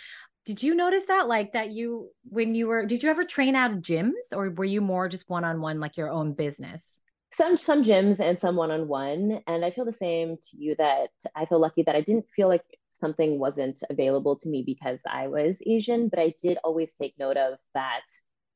Did 0.46 0.62
you 0.62 0.76
notice 0.76 1.06
that, 1.06 1.28
like 1.28 1.54
that 1.54 1.72
you, 1.72 2.10
when 2.26 2.54
you 2.54 2.68
were, 2.68 2.86
did 2.86 3.02
you 3.02 3.10
ever 3.10 3.24
train 3.24 3.56
out 3.56 3.72
of 3.72 3.78
gyms 3.78 4.34
or 4.36 4.50
were 4.50 4.66
you 4.66 4.82
more 4.82 5.08
just 5.08 5.30
one 5.30 5.44
on 5.44 5.62
one, 5.62 5.80
like 5.80 5.98
your 5.98 6.10
own 6.10 6.34
business? 6.34 7.00
Some 7.34 7.58
some 7.58 7.84
gyms 7.84 8.22
and 8.22 8.40
some 8.40 8.56
one 8.56 8.72
on 8.72 8.88
one, 8.88 9.42
and 9.46 9.66
I 9.66 9.72
feel 9.72 9.84
the 9.84 9.92
same 9.92 10.38
to 10.38 10.58
you 10.58 10.74
that 10.78 11.10
I 11.36 11.46
feel 11.46 11.60
lucky 11.60 11.84
that 11.84 11.96
I 11.96 12.00
didn't 12.00 12.28
feel 12.34 12.48
like 12.48 12.64
something 12.92 13.40
wasn't 13.40 13.84
available 13.90 14.38
to 14.38 14.48
me 14.48 14.64
because 14.66 15.02
I 15.06 15.28
was 15.28 15.62
Asian, 15.66 16.08
but 16.08 16.20
I 16.20 16.34
did 16.42 16.60
always 16.64 16.94
take 16.94 17.14
note 17.20 17.36
of 17.36 17.58
that 17.74 18.04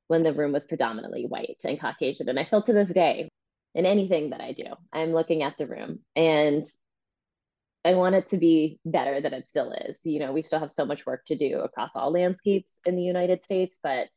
when 0.08 0.24
the 0.24 0.32
room 0.32 0.54
was 0.54 0.66
predominantly 0.66 1.26
white 1.26 1.60
and 1.66 1.78
Caucasian, 1.78 2.30
and 2.30 2.40
I 2.40 2.44
still 2.44 2.62
to 2.62 2.72
this 2.72 2.94
day 2.94 3.28
in 3.80 3.86
anything 3.86 4.32
that 4.32 4.42
I 4.42 4.52
do. 4.52 4.66
I'm 4.92 5.14
looking 5.14 5.42
at 5.42 5.58
the 5.58 5.66
room 5.66 6.00
and 6.14 6.66
I 7.86 7.94
want 7.96 8.16
it 8.16 8.28
to 8.32 8.38
be 8.38 8.78
better 8.84 9.22
than 9.22 9.34
it 9.34 9.48
still 9.48 9.72
is. 9.72 10.00
You 10.04 10.20
know, 10.20 10.34
we 10.34 10.42
still 10.42 10.60
have 10.60 10.70
so 10.70 10.86
much 10.86 11.06
work 11.06 11.24
to 11.28 11.38
do 11.38 11.60
across 11.60 11.96
all 11.96 12.12
landscapes 12.12 12.82
in 12.86 12.98
the 12.98 13.04
United 13.04 13.42
States, 13.42 13.80
but 13.82 14.10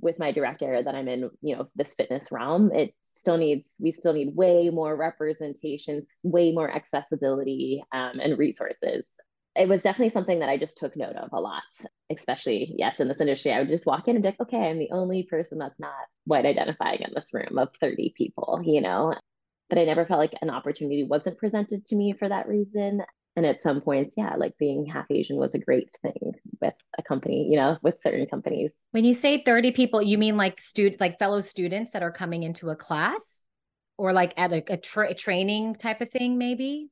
with 0.00 0.18
my 0.18 0.32
direct 0.32 0.62
area 0.62 0.82
that 0.82 0.94
I'm 0.94 1.08
in, 1.08 1.28
you 1.42 1.54
know, 1.54 1.68
this 1.76 1.94
fitness 1.94 2.32
realm, 2.32 2.72
it 2.72 2.94
still 3.02 3.36
needs, 3.36 3.74
we 3.78 3.92
still 3.92 4.14
need 4.14 4.34
way 4.34 4.70
more 4.70 4.96
representations, 4.96 6.10
way 6.24 6.52
more 6.52 6.74
accessibility 6.74 7.84
um, 7.92 8.18
and 8.18 8.38
resources 8.38 9.20
it 9.54 9.68
was 9.68 9.82
definitely 9.82 10.08
something 10.08 10.38
that 10.38 10.48
I 10.48 10.56
just 10.56 10.78
took 10.78 10.96
note 10.96 11.16
of 11.16 11.28
a 11.32 11.40
lot, 11.40 11.62
especially, 12.10 12.74
yes, 12.78 13.00
in 13.00 13.08
this 13.08 13.20
industry. 13.20 13.52
I 13.52 13.58
would 13.58 13.68
just 13.68 13.86
walk 13.86 14.08
in 14.08 14.16
and 14.16 14.22
be 14.22 14.30
like, 14.30 14.40
okay, 14.40 14.70
I'm 14.70 14.78
the 14.78 14.92
only 14.92 15.24
person 15.24 15.58
that's 15.58 15.78
not 15.78 15.92
white 16.24 16.46
identifying 16.46 17.00
in 17.02 17.12
this 17.14 17.34
room 17.34 17.58
of 17.58 17.68
30 17.80 18.14
people, 18.16 18.60
you 18.64 18.80
know? 18.80 19.14
But 19.68 19.78
I 19.78 19.84
never 19.84 20.06
felt 20.06 20.20
like 20.20 20.34
an 20.40 20.50
opportunity 20.50 21.04
wasn't 21.04 21.38
presented 21.38 21.84
to 21.86 21.96
me 21.96 22.14
for 22.18 22.28
that 22.28 22.48
reason. 22.48 23.02
And 23.36 23.46
at 23.46 23.60
some 23.60 23.80
points, 23.80 24.14
yeah, 24.16 24.34
like 24.36 24.56
being 24.58 24.86
half 24.86 25.06
Asian 25.10 25.36
was 25.36 25.54
a 25.54 25.58
great 25.58 25.90
thing 26.02 26.32
with 26.60 26.74
a 26.98 27.02
company, 27.02 27.48
you 27.50 27.56
know, 27.56 27.78
with 27.82 28.00
certain 28.00 28.26
companies. 28.26 28.72
When 28.90 29.04
you 29.04 29.14
say 29.14 29.42
30 29.42 29.72
people, 29.72 30.02
you 30.02 30.18
mean 30.18 30.36
like 30.36 30.60
students, 30.60 31.00
like 31.00 31.18
fellow 31.18 31.40
students 31.40 31.92
that 31.92 32.02
are 32.02 32.12
coming 32.12 32.42
into 32.42 32.70
a 32.70 32.76
class 32.76 33.42
or 33.96 34.12
like 34.12 34.34
at 34.36 34.52
a, 34.52 34.62
a, 34.72 34.76
tra- 34.76 35.10
a 35.10 35.14
training 35.14 35.76
type 35.76 36.00
of 36.00 36.10
thing, 36.10 36.36
maybe? 36.36 36.88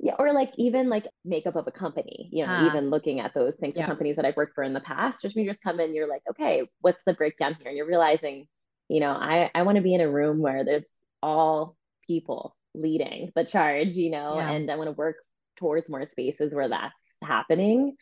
Yeah 0.00 0.14
or 0.18 0.32
like 0.32 0.52
even 0.56 0.88
like 0.88 1.06
makeup 1.24 1.56
of 1.56 1.66
a 1.66 1.72
company 1.72 2.28
you 2.32 2.44
know 2.44 2.52
uh, 2.52 2.66
even 2.66 2.90
looking 2.90 3.20
at 3.20 3.32
those 3.34 3.56
things 3.56 3.76
yeah. 3.76 3.84
for 3.84 3.88
companies 3.88 4.16
that 4.16 4.24
i've 4.24 4.36
worked 4.36 4.54
for 4.54 4.64
in 4.64 4.74
the 4.74 4.80
past 4.80 5.22
just 5.22 5.34
when 5.34 5.44
you 5.44 5.50
just 5.50 5.62
come 5.62 5.80
in 5.80 5.94
you're 5.94 6.08
like 6.08 6.22
okay 6.28 6.68
what's 6.80 7.02
the 7.04 7.14
breakdown 7.14 7.54
here 7.54 7.68
and 7.68 7.76
you're 7.76 7.86
realizing 7.86 8.46
you 8.88 9.00
know 9.00 9.10
i 9.10 9.50
i 9.54 9.62
want 9.62 9.76
to 9.76 9.82
be 9.82 9.94
in 9.94 10.00
a 10.00 10.10
room 10.10 10.40
where 10.40 10.64
there's 10.64 10.90
all 11.22 11.76
people 12.06 12.56
leading 12.74 13.30
the 13.34 13.44
charge 13.44 13.92
you 13.92 14.10
know 14.10 14.36
yeah. 14.36 14.50
and 14.50 14.70
i 14.70 14.76
want 14.76 14.88
to 14.88 14.92
work 14.92 15.16
towards 15.56 15.88
more 15.88 16.04
spaces 16.04 16.52
where 16.52 16.68
that's 16.68 17.16
happening 17.22 17.94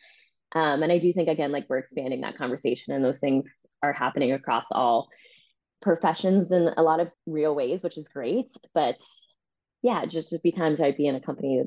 um, 0.55 0.81
and 0.81 0.91
i 0.91 0.97
do 0.97 1.13
think 1.13 1.29
again 1.29 1.51
like 1.51 1.65
we're 1.69 1.77
expanding 1.77 2.21
that 2.21 2.37
conversation 2.37 2.93
and 2.93 3.05
those 3.05 3.19
things 3.19 3.47
are 3.83 3.93
happening 3.93 4.31
across 4.31 4.65
all 4.71 5.07
professions 5.81 6.51
in 6.51 6.69
a 6.77 6.81
lot 6.81 6.99
of 6.99 7.11
real 7.27 7.53
ways 7.53 7.83
which 7.83 7.97
is 7.97 8.07
great 8.07 8.49
but 8.73 8.99
yeah 9.83 10.05
just 10.05 10.29
to 10.29 10.39
be 10.39 10.51
times 10.51 10.81
i'd 10.81 10.97
be 10.97 11.07
in 11.07 11.15
a 11.15 11.21
company 11.21 11.63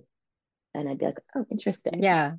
and 0.76 0.88
I'd 0.88 0.98
be 0.98 1.06
like, 1.06 1.18
oh, 1.34 1.46
interesting. 1.50 2.02
Yeah. 2.02 2.32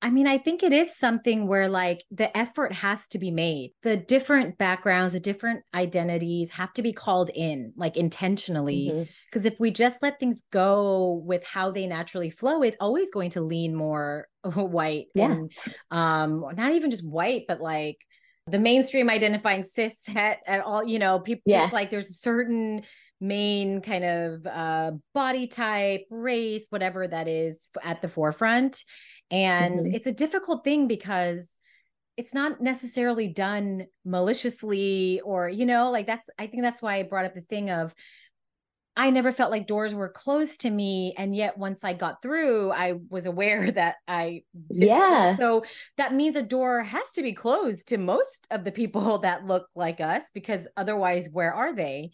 I 0.00 0.10
mean, 0.10 0.28
I 0.28 0.38
think 0.38 0.62
it 0.62 0.72
is 0.72 0.96
something 0.96 1.48
where 1.48 1.68
like 1.68 2.04
the 2.12 2.34
effort 2.36 2.72
has 2.72 3.08
to 3.08 3.18
be 3.18 3.32
made. 3.32 3.72
The 3.82 3.96
different 3.96 4.56
backgrounds, 4.56 5.12
the 5.12 5.18
different 5.18 5.64
identities 5.74 6.52
have 6.52 6.72
to 6.74 6.82
be 6.82 6.92
called 6.92 7.30
in 7.34 7.72
like 7.76 7.96
intentionally. 7.96 9.08
Because 9.28 9.42
mm-hmm. 9.42 9.54
if 9.54 9.60
we 9.60 9.72
just 9.72 10.00
let 10.00 10.20
things 10.20 10.44
go 10.52 11.20
with 11.24 11.44
how 11.44 11.72
they 11.72 11.88
naturally 11.88 12.30
flow, 12.30 12.62
it's 12.62 12.76
always 12.78 13.10
going 13.10 13.30
to 13.30 13.40
lean 13.40 13.74
more 13.74 14.28
white 14.44 15.06
yeah. 15.16 15.32
and 15.32 15.52
um 15.90 16.44
not 16.56 16.72
even 16.72 16.90
just 16.92 17.06
white, 17.06 17.46
but 17.48 17.60
like 17.60 17.98
the 18.46 18.58
mainstream 18.58 19.10
identifying 19.10 19.64
cis 19.64 20.06
het 20.06 20.38
at 20.46 20.60
all, 20.60 20.84
you 20.84 21.00
know, 21.00 21.18
people 21.18 21.42
yeah. 21.44 21.60
just 21.62 21.72
like 21.72 21.90
there's 21.90 22.10
a 22.10 22.14
certain 22.14 22.82
main 23.20 23.80
kind 23.80 24.04
of 24.04 24.46
uh, 24.46 24.92
body 25.14 25.46
type, 25.46 26.06
race, 26.10 26.66
whatever 26.70 27.06
that 27.06 27.28
is 27.28 27.68
at 27.82 28.02
the 28.02 28.08
forefront. 28.08 28.84
And 29.30 29.80
mm-hmm. 29.80 29.94
it's 29.94 30.06
a 30.06 30.12
difficult 30.12 30.64
thing 30.64 30.88
because 30.88 31.58
it's 32.16 32.34
not 32.34 32.60
necessarily 32.60 33.28
done 33.28 33.86
maliciously 34.04 35.20
or, 35.24 35.48
you 35.48 35.66
know, 35.66 35.90
like 35.90 36.06
that's, 36.06 36.28
I 36.38 36.46
think 36.46 36.62
that's 36.62 36.82
why 36.82 36.96
I 36.96 37.02
brought 37.04 37.26
up 37.26 37.34
the 37.34 37.40
thing 37.40 37.70
of, 37.70 37.94
I 38.98 39.10
never 39.10 39.30
felt 39.30 39.52
like 39.52 39.68
doors 39.68 39.94
were 39.94 40.08
closed 40.08 40.62
to 40.62 40.70
me. 40.70 41.14
And 41.16 41.34
yet, 41.34 41.56
once 41.56 41.84
I 41.84 41.92
got 41.92 42.20
through, 42.20 42.72
I 42.72 42.94
was 43.08 43.26
aware 43.26 43.70
that 43.70 43.94
I, 44.08 44.42
yeah. 44.72 45.36
So 45.36 45.64
that 45.98 46.12
means 46.14 46.34
a 46.34 46.42
door 46.42 46.82
has 46.82 47.08
to 47.14 47.22
be 47.22 47.32
closed 47.32 47.88
to 47.88 47.98
most 47.98 48.48
of 48.50 48.64
the 48.64 48.72
people 48.72 49.18
that 49.22 49.46
look 49.46 49.68
like 49.76 50.00
us, 50.00 50.30
because 50.34 50.66
otherwise, 50.76 51.28
where 51.30 51.54
are 51.54 51.72
they? 51.72 52.10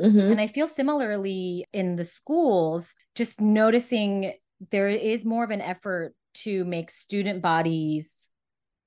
Mm-hmm. 0.00 0.32
And 0.32 0.40
I 0.40 0.46
feel 0.46 0.66
similarly 0.66 1.66
in 1.72 1.96
the 1.96 2.04
schools, 2.04 2.94
just 3.14 3.40
noticing 3.40 4.32
there 4.70 4.88
is 4.88 5.24
more 5.24 5.44
of 5.44 5.50
an 5.50 5.60
effort 5.60 6.14
to 6.34 6.64
make 6.64 6.90
student 6.90 7.42
bodies 7.42 8.30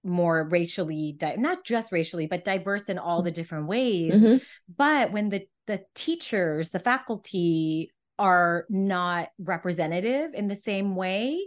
more 0.03 0.47
racially 0.49 1.15
di- 1.17 1.35
not 1.35 1.65
just 1.65 1.91
racially 1.91 2.27
but 2.27 2.45
diverse 2.45 2.87
in 2.87 2.97
all 2.97 3.21
the 3.21 3.31
different 3.31 3.67
ways 3.67 4.23
mm-hmm. 4.23 4.37
but 4.77 5.11
when 5.11 5.29
the 5.29 5.45
the 5.65 5.81
teachers 5.95 6.69
the 6.69 6.79
faculty 6.79 7.91
are 8.17 8.65
not 8.69 9.29
representative 9.37 10.33
in 10.33 10.47
the 10.47 10.55
same 10.55 10.95
way 10.95 11.39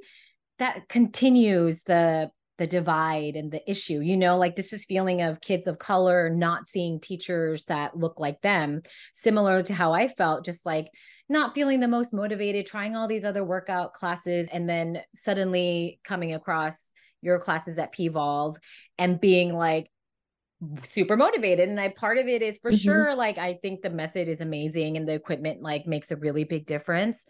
that 0.59 0.88
continues 0.88 1.85
the 1.85 2.31
the 2.61 2.66
divide 2.66 3.37
and 3.37 3.51
the 3.51 3.68
issue 3.68 4.01
you 4.01 4.18
know 4.18 4.37
like 4.37 4.55
this 4.55 4.75
is 4.75 4.85
feeling 4.85 5.23
of 5.23 5.40
kids 5.40 5.66
of 5.66 5.79
color 5.79 6.29
not 6.29 6.66
seeing 6.66 7.01
teachers 7.01 7.64
that 7.64 7.96
look 7.96 8.20
like 8.20 8.38
them. 8.42 8.83
Similar 9.14 9.62
to 9.62 9.73
how 9.73 9.94
i 9.94 10.07
felt 10.09 10.44
just 10.44 10.66
like 10.66 10.88
not 11.27 11.55
feeling 11.55 11.81
the 11.81 11.88
most 11.88 12.12
motivated 12.12 12.66
trying 12.66 12.94
all 12.94 13.09
these 13.09 13.25
other 13.25 13.42
workout 13.42 13.94
classes 13.94 14.46
and 14.53 14.68
then 14.68 15.01
suddenly 15.14 16.01
coming 16.05 16.35
across 16.35 16.92
your 17.23 17.38
classes 17.38 17.79
at 17.79 17.94
Pvolve 17.94 18.57
and 18.99 19.18
being 19.18 19.55
like 19.55 19.90
super 20.83 21.16
motivated. 21.16 21.66
And 21.70 21.81
i 21.81 21.88
part 21.88 22.18
of 22.18 22.29
it 22.29 22.42
is 22.42 22.59
for 22.59 22.73
mm-hmm. 22.73 22.77
sure 22.77 23.14
like 23.16 23.38
i 23.38 23.55
think 23.55 23.81
the 23.81 23.88
method 23.88 24.29
is 24.29 24.42
amazing 24.42 24.99
and 24.99 25.09
the 25.09 25.14
equipment 25.14 25.62
like 25.62 25.87
makes 25.87 26.11
a 26.11 26.16
really 26.16 26.44
big 26.44 26.66
difference 26.66 27.25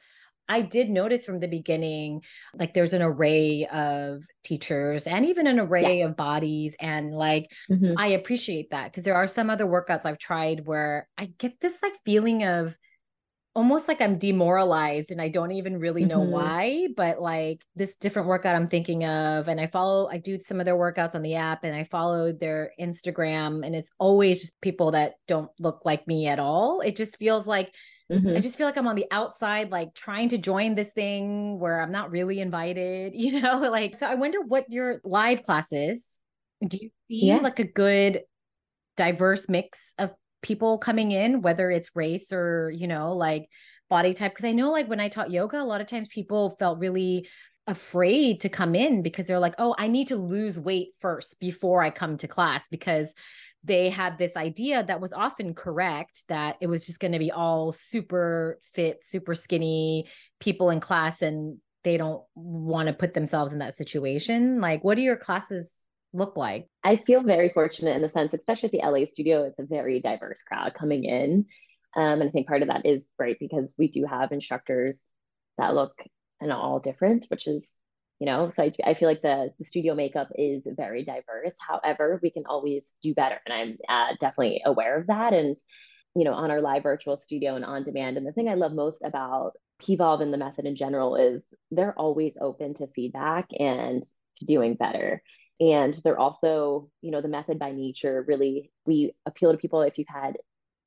I 0.50 0.62
did 0.62 0.90
notice 0.90 1.24
from 1.24 1.38
the 1.38 1.46
beginning, 1.46 2.22
like 2.58 2.74
there's 2.74 2.92
an 2.92 3.02
array 3.02 3.68
of 3.72 4.24
teachers 4.42 5.06
and 5.06 5.24
even 5.24 5.46
an 5.46 5.60
array 5.60 5.98
yes. 5.98 6.08
of 6.08 6.16
bodies. 6.16 6.74
And 6.80 7.14
like, 7.14 7.50
mm-hmm. 7.70 7.94
I 7.96 8.08
appreciate 8.08 8.70
that 8.70 8.86
because 8.86 9.04
there 9.04 9.14
are 9.14 9.28
some 9.28 9.48
other 9.48 9.64
workouts 9.64 10.04
I've 10.04 10.18
tried 10.18 10.66
where 10.66 11.08
I 11.16 11.26
get 11.38 11.60
this 11.60 11.80
like 11.82 11.94
feeling 12.04 12.42
of 12.42 12.76
almost 13.54 13.86
like 13.86 14.00
I'm 14.00 14.18
demoralized 14.18 15.12
and 15.12 15.22
I 15.22 15.28
don't 15.28 15.52
even 15.52 15.78
really 15.78 16.04
know 16.04 16.20
mm-hmm. 16.20 16.32
why, 16.32 16.88
but 16.96 17.22
like 17.22 17.64
this 17.76 17.94
different 17.94 18.26
workout 18.26 18.56
I'm 18.56 18.68
thinking 18.68 19.04
of. 19.04 19.46
And 19.46 19.60
I 19.60 19.68
follow, 19.68 20.08
I 20.08 20.18
do 20.18 20.40
some 20.40 20.58
of 20.58 20.66
their 20.66 20.76
workouts 20.76 21.14
on 21.14 21.22
the 21.22 21.36
app 21.36 21.62
and 21.62 21.76
I 21.76 21.84
follow 21.84 22.32
their 22.32 22.72
Instagram 22.80 23.64
and 23.64 23.76
it's 23.76 23.92
always 23.98 24.40
just 24.40 24.60
people 24.60 24.90
that 24.92 25.14
don't 25.28 25.50
look 25.60 25.84
like 25.84 26.08
me 26.08 26.26
at 26.26 26.40
all. 26.40 26.80
It 26.80 26.96
just 26.96 27.18
feels 27.18 27.46
like, 27.46 27.72
mm-hmm. 28.10 28.36
I 28.36 28.40
just 28.40 28.58
feel 28.58 28.66
like 28.66 28.76
I'm 28.76 28.86
on 28.86 28.96
the 28.96 29.06
outside, 29.10 29.70
like 29.70 29.94
trying 29.94 30.28
to 30.30 30.38
join 30.38 30.74
this 30.74 30.92
thing 30.92 31.58
where 31.58 31.80
I'm 31.80 31.92
not 31.92 32.10
really 32.10 32.40
invited, 32.40 33.12
you 33.16 33.40
know? 33.40 33.58
Like, 33.60 33.94
so 33.94 34.06
I 34.06 34.14
wonder 34.14 34.38
what 34.40 34.70
your 34.70 35.00
live 35.04 35.42
classes 35.42 36.18
do 36.66 36.78
you 36.80 36.90
see 37.08 37.26
yeah. 37.26 37.38
like 37.38 37.58
a 37.58 37.64
good 37.64 38.22
diverse 38.96 39.48
mix 39.48 39.94
of 39.98 40.12
people 40.42 40.78
coming 40.78 41.12
in, 41.12 41.42
whether 41.42 41.70
it's 41.70 41.94
race 41.94 42.32
or, 42.32 42.70
you 42.70 42.86
know, 42.86 43.12
like 43.14 43.48
body 43.88 44.12
type. 44.12 44.34
Cause 44.34 44.44
I 44.44 44.52
know 44.52 44.70
like 44.70 44.88
when 44.88 45.00
I 45.00 45.08
taught 45.08 45.30
yoga, 45.30 45.60
a 45.60 45.64
lot 45.64 45.80
of 45.80 45.86
times 45.86 46.08
people 46.10 46.50
felt 46.58 46.78
really 46.78 47.28
afraid 47.66 48.40
to 48.40 48.48
come 48.48 48.74
in 48.74 49.02
because 49.02 49.26
they're 49.26 49.38
like, 49.38 49.54
oh, 49.58 49.74
I 49.78 49.88
need 49.88 50.08
to 50.08 50.16
lose 50.16 50.58
weight 50.58 50.88
first 50.98 51.38
before 51.40 51.82
I 51.82 51.90
come 51.90 52.16
to 52.18 52.28
class 52.28 52.68
because 52.68 53.14
they 53.64 53.90
had 53.90 54.16
this 54.16 54.36
idea 54.36 54.82
that 54.82 55.00
was 55.00 55.12
often 55.12 55.54
correct 55.54 56.24
that 56.28 56.56
it 56.60 56.66
was 56.66 56.86
just 56.86 57.00
going 57.00 57.12
to 57.12 57.18
be 57.18 57.30
all 57.30 57.72
super 57.72 58.58
fit, 58.62 59.04
super 59.04 59.34
skinny 59.34 60.06
people 60.38 60.70
in 60.70 60.80
class 60.80 61.20
and 61.20 61.58
they 61.84 61.96
don't 61.96 62.22
want 62.34 62.88
to 62.88 62.94
put 62.94 63.14
themselves 63.14 63.52
in 63.52 63.58
that 63.58 63.74
situation. 63.74 64.60
Like, 64.60 64.84
what 64.84 64.96
do 64.96 65.02
your 65.02 65.16
classes 65.16 65.82
look 66.12 66.36
like? 66.36 66.68
I 66.84 66.96
feel 66.96 67.22
very 67.22 67.50
fortunate 67.50 67.96
in 67.96 68.02
the 68.02 68.08
sense, 68.08 68.34
especially 68.34 68.68
at 68.68 68.72
the 68.72 68.98
LA 68.98 69.04
studio, 69.06 69.44
it's 69.44 69.58
a 69.58 69.64
very 69.64 70.00
diverse 70.00 70.42
crowd 70.42 70.74
coming 70.74 71.04
in. 71.04 71.46
Um, 71.96 72.20
and 72.20 72.24
I 72.24 72.30
think 72.30 72.46
part 72.46 72.62
of 72.62 72.68
that 72.68 72.86
is 72.86 73.08
great 73.18 73.38
because 73.38 73.74
we 73.78 73.88
do 73.88 74.04
have 74.04 74.32
instructors 74.32 75.10
that 75.58 75.74
look 75.74 75.92
and 76.40 76.52
all 76.52 76.80
different, 76.80 77.26
which 77.28 77.46
is, 77.46 77.70
you 78.20 78.26
know, 78.26 78.48
so 78.50 78.64
I, 78.64 78.72
I 78.84 78.94
feel 78.94 79.08
like 79.08 79.22
the, 79.22 79.52
the 79.58 79.64
studio 79.64 79.94
makeup 79.94 80.28
is 80.34 80.62
very 80.66 81.04
diverse. 81.04 81.54
However, 81.58 82.20
we 82.22 82.30
can 82.30 82.44
always 82.46 82.94
do 83.02 83.14
better. 83.14 83.40
And 83.46 83.54
I'm 83.54 83.78
uh, 83.88 84.14
definitely 84.20 84.62
aware 84.64 84.98
of 84.98 85.06
that. 85.06 85.32
And, 85.32 85.56
you 86.14 86.24
know, 86.24 86.34
on 86.34 86.50
our 86.50 86.60
live 86.60 86.82
virtual 86.82 87.16
studio 87.16 87.56
and 87.56 87.64
on 87.64 87.82
demand. 87.82 88.18
And 88.18 88.26
the 88.26 88.32
thing 88.32 88.48
I 88.48 88.54
love 88.54 88.72
most 88.72 89.02
about 89.02 89.52
Pvolve 89.82 90.20
and 90.20 90.32
the 90.32 90.38
method 90.38 90.66
in 90.66 90.76
general 90.76 91.16
is 91.16 91.48
they're 91.70 91.98
always 91.98 92.36
open 92.40 92.74
to 92.74 92.88
feedback 92.88 93.48
and 93.58 94.02
to 94.36 94.44
doing 94.44 94.74
better 94.74 95.22
and 95.60 95.94
they're 96.02 96.18
also 96.18 96.88
you 97.02 97.10
know 97.10 97.20
the 97.20 97.28
method 97.28 97.58
by 97.58 97.70
nature 97.70 98.24
really 98.26 98.70
we 98.86 99.12
appeal 99.26 99.52
to 99.52 99.58
people 99.58 99.82
if 99.82 99.98
you've 99.98 100.08
had 100.08 100.36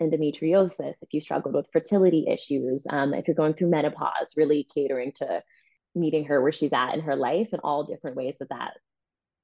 endometriosis 0.02 1.02
if 1.02 1.10
you 1.12 1.22
struggled 1.22 1.54
with 1.54 1.70
fertility 1.72 2.26
issues 2.28 2.86
um, 2.90 3.14
if 3.14 3.28
you're 3.28 3.36
going 3.36 3.54
through 3.54 3.70
menopause 3.70 4.34
really 4.36 4.68
catering 4.74 5.12
to 5.12 5.42
meeting 5.96 6.26
her 6.26 6.42
where 6.42 6.52
she's 6.52 6.74
at 6.74 6.94
in 6.94 7.02
her 7.02 7.16
life 7.16 7.50
and 7.52 7.62
all 7.64 7.84
different 7.84 8.16
ways 8.16 8.36
that 8.40 8.50
that 8.50 8.72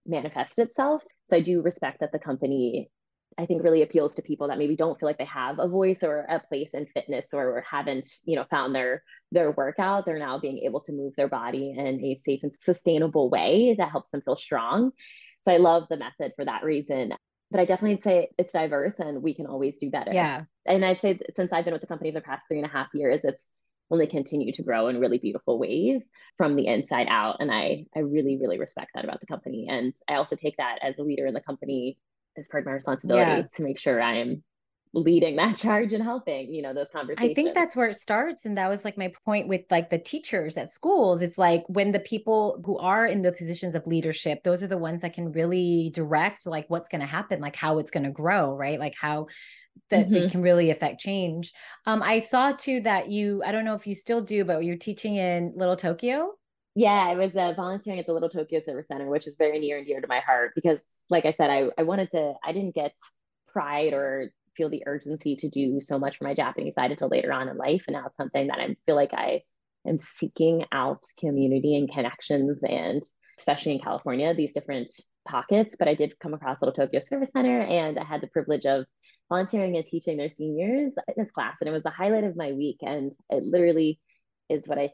manifests 0.05 0.57
itself 0.57 1.03
so 1.25 1.37
i 1.37 1.41
do 1.41 1.61
respect 1.61 1.99
that 1.99 2.11
the 2.11 2.19
company 2.19 2.89
I 3.37 3.45
think 3.45 3.63
really 3.63 3.83
appeals 3.83 4.15
to 4.15 4.21
people 4.21 4.49
that 4.49 4.57
maybe 4.57 4.75
don't 4.75 4.99
feel 4.99 5.07
like 5.07 5.17
they 5.17 5.25
have 5.25 5.59
a 5.59 5.67
voice 5.67 6.03
or 6.03 6.19
a 6.19 6.41
place 6.49 6.73
in 6.73 6.87
fitness 6.87 7.33
or 7.33 7.63
haven't, 7.69 8.05
you 8.25 8.35
know, 8.35 8.45
found 8.49 8.75
their 8.75 9.03
their 9.31 9.51
workout. 9.51 10.05
They're 10.05 10.19
now 10.19 10.39
being 10.39 10.59
able 10.59 10.81
to 10.81 10.91
move 10.91 11.13
their 11.15 11.29
body 11.29 11.73
in 11.77 12.03
a 12.03 12.15
safe 12.15 12.41
and 12.43 12.53
sustainable 12.53 13.29
way 13.29 13.75
that 13.77 13.91
helps 13.91 14.09
them 14.09 14.21
feel 14.21 14.35
strong. 14.35 14.91
So 15.41 15.53
I 15.53 15.57
love 15.57 15.85
the 15.89 15.95
method 15.95 16.33
for 16.35 16.43
that 16.45 16.63
reason. 16.63 17.13
But 17.49 17.61
I 17.61 17.65
definitely 17.65 18.01
say 18.01 18.29
it's 18.37 18.51
diverse 18.51 18.99
and 18.99 19.23
we 19.23 19.33
can 19.33 19.47
always 19.47 19.77
do 19.77 19.89
better. 19.89 20.11
Yeah. 20.11 20.43
And 20.65 20.83
I'd 20.83 20.99
say 20.99 21.19
since 21.33 21.53
I've 21.53 21.63
been 21.63 21.73
with 21.73 21.81
the 21.81 21.87
company 21.87 22.11
for 22.11 22.19
the 22.19 22.25
past 22.25 22.45
three 22.47 22.57
and 22.57 22.67
a 22.67 22.71
half 22.71 22.89
years, 22.93 23.21
it's 23.23 23.51
only 23.91 24.07
continue 24.07 24.51
to 24.53 24.63
grow 24.63 24.87
in 24.87 24.99
really 24.99 25.17
beautiful 25.17 25.57
ways 25.59 26.09
from 26.37 26.55
the 26.55 26.67
inside 26.67 27.07
out. 27.09 27.37
And 27.39 27.51
I 27.51 27.85
I 27.95 27.99
really, 27.99 28.37
really 28.37 28.59
respect 28.59 28.91
that 28.95 29.03
about 29.03 29.19
the 29.19 29.27
company. 29.27 29.67
And 29.69 29.93
I 30.07 30.15
also 30.15 30.35
take 30.35 30.57
that 30.57 30.79
as 30.81 30.99
a 30.99 31.03
leader 31.03 31.25
in 31.25 31.33
the 31.33 31.41
company 31.41 31.97
as 32.37 32.47
part 32.47 32.63
of 32.63 32.67
my 32.67 32.73
responsibility 32.73 33.31
yeah. 33.31 33.47
to 33.55 33.63
make 33.63 33.79
sure 33.79 34.01
I 34.01 34.17
am 34.17 34.43
leading 34.93 35.35
that 35.35 35.55
charge 35.57 35.93
and 35.93 36.03
helping 36.03 36.53
you 36.53 36.61
know 36.61 36.73
those 36.73 36.89
conversations 36.89 37.31
i 37.31 37.33
think 37.33 37.53
that's 37.53 37.75
where 37.75 37.89
it 37.89 37.95
starts 37.95 38.45
and 38.45 38.57
that 38.57 38.69
was 38.69 38.83
like 38.83 38.97
my 38.97 39.11
point 39.25 39.47
with 39.47 39.61
like 39.69 39.89
the 39.89 39.97
teachers 39.97 40.57
at 40.57 40.71
schools. 40.71 41.21
It's 41.21 41.37
like 41.37 41.63
when 41.67 41.91
the 41.91 41.99
people 41.99 42.61
who 42.65 42.77
are 42.77 43.05
in 43.05 43.21
the 43.21 43.31
positions 43.31 43.75
of 43.75 43.85
leadership 43.87 44.43
those 44.43 44.63
are 44.63 44.67
the 44.67 44.77
ones 44.77 45.01
that 45.01 45.13
can 45.13 45.31
really 45.31 45.91
direct 45.93 46.45
like 46.45 46.69
what's 46.69 46.89
going 46.89 47.01
to 47.01 47.07
happen 47.07 47.39
like 47.39 47.55
how 47.55 47.79
it's 47.79 47.91
going 47.91 48.03
to 48.03 48.11
grow 48.11 48.55
right? 48.55 48.79
Like 48.79 48.95
how 48.99 49.27
that 49.91 50.05
mm-hmm. 50.05 50.13
they 50.13 50.29
can 50.29 50.41
really 50.41 50.71
affect 50.71 50.99
change. 50.99 51.53
Um 51.85 52.01
i 52.03 52.19
saw 52.19 52.51
too 52.51 52.81
that 52.81 53.09
you 53.09 53.43
i 53.45 53.51
don't 53.51 53.65
know 53.65 53.75
if 53.75 53.87
you 53.87 53.95
still 53.95 54.21
do 54.21 54.43
but 54.43 54.63
you're 54.63 54.77
teaching 54.77 55.15
in 55.15 55.53
little 55.55 55.75
tokyo? 55.75 56.31
Yeah, 56.75 56.91
I 56.91 57.15
was 57.15 57.35
uh, 57.35 57.53
volunteering 57.57 57.99
at 57.99 58.05
the 58.05 58.13
Little 58.13 58.29
Tokyo 58.29 58.61
Service 58.61 58.87
Center, 58.87 59.09
which 59.09 59.27
is 59.27 59.35
very 59.37 59.59
near 59.59 59.79
and 59.79 59.87
dear 59.87 59.99
to 59.99 60.07
my 60.07 60.19
heart 60.19 60.53
because, 60.55 60.85
like 61.09 61.25
I 61.25 61.33
said, 61.33 61.49
I, 61.49 61.69
I 61.77 61.83
wanted 61.83 62.11
to, 62.11 62.35
I 62.45 62.53
didn't 62.53 62.75
get 62.75 62.93
pride 63.51 63.91
or 63.91 64.31
feel 64.59 64.69
the 64.69 64.83
urgency 64.85 65.37
to 65.37 65.49
do 65.49 65.79
so 65.79 65.97
much 65.97 66.17
for 66.17 66.25
my 66.25 66.33
Japanese 66.33 66.75
side 66.75 66.91
until 66.91 67.07
later 67.07 67.31
on 67.31 67.47
in 67.47 67.57
life. 67.57 67.85
And 67.87 67.95
now 67.95 68.03
it's 68.07 68.17
something 68.17 68.47
that 68.47 68.59
I 68.59 68.75
feel 68.85 68.95
like 68.95 69.13
I 69.13 69.41
am 69.87 69.97
seeking 69.97 70.65
out 70.73 71.01
community 71.17 71.77
and 71.77 71.89
connections 71.89 72.61
and 72.63 73.01
especially 73.37 73.71
in 73.71 73.79
California, 73.79 74.33
these 74.33 74.51
different 74.51 74.93
pockets. 75.25 75.77
But 75.79 75.87
I 75.87 75.95
did 75.95 76.19
come 76.19 76.33
across 76.33 76.57
Little 76.61 76.73
Tokyo 76.73 76.99
Service 76.99 77.31
Center 77.31 77.61
and 77.61 77.97
I 77.97 78.03
had 78.03 78.19
the 78.19 78.27
privilege 78.27 78.65
of 78.65 78.85
volunteering 79.29 79.77
and 79.77 79.85
teaching 79.85 80.17
their 80.17 80.29
seniors 80.29 80.95
fitness 81.07 81.31
class. 81.31 81.57
And 81.61 81.69
it 81.69 81.71
was 81.71 81.83
the 81.83 81.89
highlight 81.89 82.25
of 82.25 82.35
my 82.35 82.51
week. 82.51 82.79
And 82.81 83.13
it 83.29 83.45
literally 83.45 83.99
is 84.49 84.67
what 84.67 84.77
I 84.77 84.91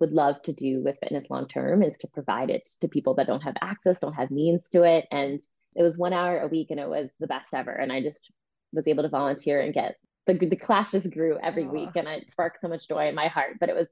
would 0.00 0.12
love 0.12 0.42
to 0.42 0.52
do 0.52 0.82
with 0.82 0.98
fitness 1.00 1.30
long 1.30 1.46
term 1.46 1.82
is 1.82 1.96
to 1.98 2.08
provide 2.08 2.50
it 2.50 2.68
to 2.80 2.88
people 2.88 3.14
that 3.14 3.28
don't 3.28 3.42
have 3.42 3.56
access, 3.62 4.00
don't 4.00 4.12
have 4.14 4.30
means 4.30 4.68
to 4.70 4.82
it. 4.82 5.06
And 5.12 5.40
it 5.76 5.82
was 5.82 5.96
one 5.96 6.12
hour 6.12 6.40
a 6.40 6.48
week 6.48 6.70
and 6.70 6.80
it 6.80 6.88
was 6.88 7.14
the 7.20 7.26
best 7.26 7.54
ever. 7.54 7.70
And 7.70 7.92
I 7.92 8.02
just 8.02 8.30
was 8.76 8.86
able 8.86 9.02
to 9.02 9.08
volunteer 9.08 9.60
and 9.60 9.74
get 9.74 9.96
the, 10.26 10.34
the 10.34 10.56
class 10.56 10.92
just 10.92 11.10
grew 11.10 11.38
every 11.42 11.64
Aww. 11.64 11.72
week 11.72 11.90
and 11.96 12.06
it 12.08 12.28
sparked 12.28 12.60
so 12.60 12.68
much 12.68 12.88
joy 12.88 13.08
in 13.08 13.14
my 13.14 13.28
heart. 13.28 13.56
But 13.58 13.68
it 13.68 13.76
was 13.76 13.88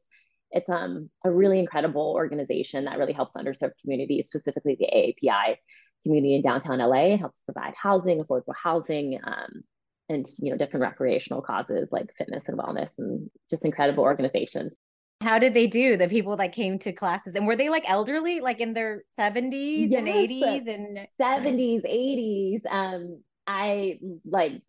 it's 0.51 0.69
um, 0.69 1.11
a 1.25 1.31
really 1.31 1.59
incredible 1.59 2.13
organization 2.15 2.85
that 2.85 2.99
really 2.99 3.13
helps 3.13 3.35
underserved 3.35 3.73
communities, 3.81 4.29
specifically 4.29 4.77
the 4.79 4.89
AAPI 4.95 5.57
community 6.05 6.37
in 6.37 6.43
downtown 6.43 6.79
LA. 6.79 7.15
It 7.15 7.21
helps 7.21 7.41
provide 7.41 7.75
housing, 7.81 8.23
affordable 8.23 8.55
housing, 8.61 9.19
um, 9.25 9.63
and 10.09 10.25
you 10.39 10.51
know 10.51 10.57
different 10.57 10.83
recreational 10.83 11.43
causes 11.43 11.91
like 11.91 12.15
fitness 12.17 12.49
and 12.49 12.59
wellness, 12.59 12.91
and 12.99 13.29
just 13.51 13.65
incredible 13.65 14.05
organizations. 14.05 14.79
How 15.23 15.39
did 15.39 15.55
they 15.55 15.67
do? 15.67 15.97
The 15.97 16.09
people 16.09 16.37
that 16.37 16.53
came 16.53 16.79
to 16.81 16.93
classes 16.93 17.35
and 17.35 17.47
were 17.47 17.57
they 17.57 17.69
like 17.69 17.89
elderly, 17.89 18.41
like 18.41 18.61
in 18.61 18.75
their 18.75 19.05
70s 19.19 19.89
yes, 19.91 19.99
and 19.99 20.09
80s 20.09 20.69
and 20.69 20.99
70s, 21.19 21.85
80s. 21.85 22.61
Um, 22.71 23.23
I 23.47 23.99
like 24.25 24.63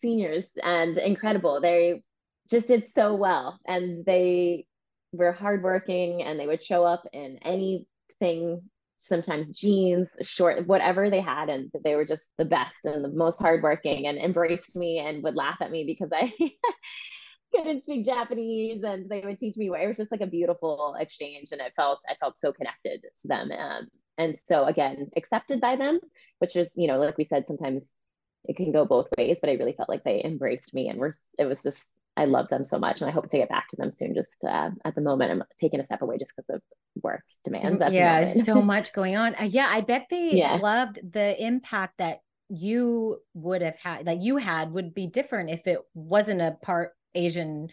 seniors 0.00 0.46
and 0.62 0.96
incredible. 0.98 1.60
They 1.60 2.02
just 2.50 2.68
did 2.68 2.86
so 2.86 3.14
well. 3.14 3.58
And 3.66 4.04
they 4.04 4.66
were 5.12 5.32
hardworking 5.32 6.22
and 6.22 6.38
they 6.38 6.46
would 6.46 6.62
show 6.62 6.84
up 6.84 7.04
in 7.12 7.38
anything 7.42 8.62
sometimes 8.98 9.50
jeans, 9.58 10.16
short, 10.22 10.66
whatever 10.66 11.10
they 11.10 11.20
had. 11.20 11.48
And 11.48 11.70
they 11.84 11.96
were 11.96 12.04
just 12.04 12.34
the 12.38 12.44
best 12.44 12.84
and 12.84 13.04
the 13.04 13.08
most 13.08 13.40
hardworking 13.40 14.06
and 14.06 14.18
embraced 14.18 14.76
me 14.76 14.98
and 14.98 15.22
would 15.22 15.34
laugh 15.34 15.58
at 15.60 15.70
me 15.70 15.84
because 15.84 16.10
I 16.12 16.32
couldn't 17.54 17.84
speak 17.84 18.04
Japanese 18.04 18.82
and 18.84 19.08
they 19.08 19.20
would 19.20 19.38
teach 19.38 19.56
me. 19.56 19.66
It 19.68 19.86
was 19.86 19.96
just 19.96 20.12
like 20.12 20.20
a 20.20 20.26
beautiful 20.26 20.94
exchange. 20.98 21.48
And 21.52 21.60
I 21.60 21.70
felt, 21.74 21.98
I 22.08 22.14
felt 22.20 22.38
so 22.38 22.52
connected 22.52 23.04
to 23.22 23.28
them. 23.28 23.50
Um, 23.50 23.88
and 24.18 24.36
so 24.36 24.66
again, 24.66 25.08
accepted 25.16 25.60
by 25.60 25.76
them, 25.76 25.98
which 26.38 26.54
is, 26.54 26.70
you 26.76 26.86
know, 26.86 26.98
like 26.98 27.18
we 27.18 27.24
said, 27.24 27.48
sometimes 27.48 27.94
it 28.44 28.56
can 28.56 28.72
go 28.72 28.84
both 28.84 29.08
ways, 29.16 29.38
but 29.40 29.50
I 29.50 29.54
really 29.54 29.72
felt 29.72 29.88
like 29.88 30.04
they 30.04 30.22
embraced 30.24 30.74
me 30.74 30.88
and 30.88 30.98
were, 30.98 31.12
it 31.38 31.44
was 31.44 31.62
just 31.62 31.88
I 32.16 32.26
love 32.26 32.48
them 32.48 32.64
so 32.64 32.78
much, 32.78 33.00
and 33.00 33.08
I 33.08 33.12
hope 33.12 33.28
to 33.28 33.38
get 33.38 33.48
back 33.48 33.68
to 33.68 33.76
them 33.76 33.90
soon. 33.90 34.14
Just 34.14 34.44
uh, 34.44 34.70
at 34.84 34.94
the 34.94 35.00
moment, 35.00 35.30
I'm 35.30 35.42
taking 35.58 35.80
a 35.80 35.84
step 35.84 36.02
away 36.02 36.18
just 36.18 36.34
because 36.36 36.56
of 36.56 36.62
work 37.02 37.22
demands. 37.42 37.82
yeah, 37.90 38.30
so 38.32 38.60
much 38.62 38.92
going 38.92 39.16
on. 39.16 39.34
Uh, 39.34 39.44
yeah, 39.44 39.68
I 39.70 39.80
bet 39.80 40.08
they 40.10 40.32
yeah. 40.34 40.54
loved 40.56 40.98
the 41.10 41.42
impact 41.42 41.98
that 41.98 42.20
you 42.50 43.18
would 43.32 43.62
have 43.62 43.76
had, 43.76 44.06
that 44.06 44.20
you 44.20 44.36
had, 44.36 44.72
would 44.72 44.92
be 44.92 45.06
different 45.06 45.48
if 45.50 45.66
it 45.66 45.78
wasn't 45.94 46.42
a 46.42 46.58
part 46.62 46.92
Asian 47.14 47.68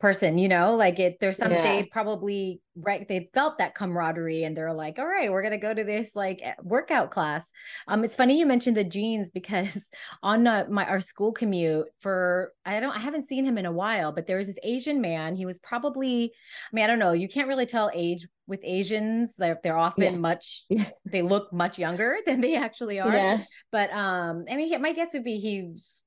person 0.00 0.38
you 0.38 0.48
know 0.48 0.74
like 0.74 0.98
it 0.98 1.18
there's 1.20 1.38
some 1.38 1.52
yeah. 1.52 1.62
they 1.62 1.82
probably 1.84 2.60
right 2.76 3.06
they 3.08 3.28
felt 3.32 3.58
that 3.58 3.76
camaraderie 3.76 4.42
and 4.42 4.56
they're 4.56 4.72
like 4.72 4.98
all 4.98 5.06
right 5.06 5.30
we're 5.30 5.42
gonna 5.42 5.56
go 5.56 5.72
to 5.72 5.84
this 5.84 6.16
like 6.16 6.40
eh, 6.42 6.52
workout 6.62 7.12
class 7.12 7.52
um 7.86 8.02
it's 8.02 8.16
funny 8.16 8.38
you 8.38 8.44
mentioned 8.44 8.76
the 8.76 8.82
jeans 8.82 9.30
because 9.30 9.88
on 10.22 10.46
uh, 10.46 10.64
my 10.68 10.84
our 10.86 11.00
school 11.00 11.32
commute 11.32 11.86
for 12.00 12.52
i 12.66 12.80
don't 12.80 12.96
i 12.96 12.98
haven't 12.98 13.22
seen 13.22 13.44
him 13.44 13.56
in 13.56 13.66
a 13.66 13.72
while 13.72 14.10
but 14.10 14.26
there 14.26 14.36
was 14.36 14.48
this 14.48 14.58
asian 14.64 15.00
man 15.00 15.36
he 15.36 15.46
was 15.46 15.58
probably 15.58 16.24
i 16.24 16.74
mean 16.74 16.84
i 16.84 16.88
don't 16.88 16.98
know 16.98 17.12
you 17.12 17.28
can't 17.28 17.48
really 17.48 17.66
tell 17.66 17.90
age 17.94 18.26
with 18.48 18.60
asians 18.64 19.36
they're, 19.36 19.60
they're 19.62 19.78
often 19.78 20.02
yeah. 20.14 20.18
much 20.18 20.64
they 21.06 21.22
look 21.22 21.52
much 21.52 21.78
younger 21.78 22.16
than 22.26 22.40
they 22.40 22.56
actually 22.56 22.98
are 22.98 23.14
yeah. 23.14 23.38
but 23.70 23.90
um 23.92 24.44
i 24.50 24.56
mean 24.56 24.82
my 24.82 24.92
guess 24.92 25.14
would 25.14 25.24
be 25.24 25.38
he's 25.38 26.00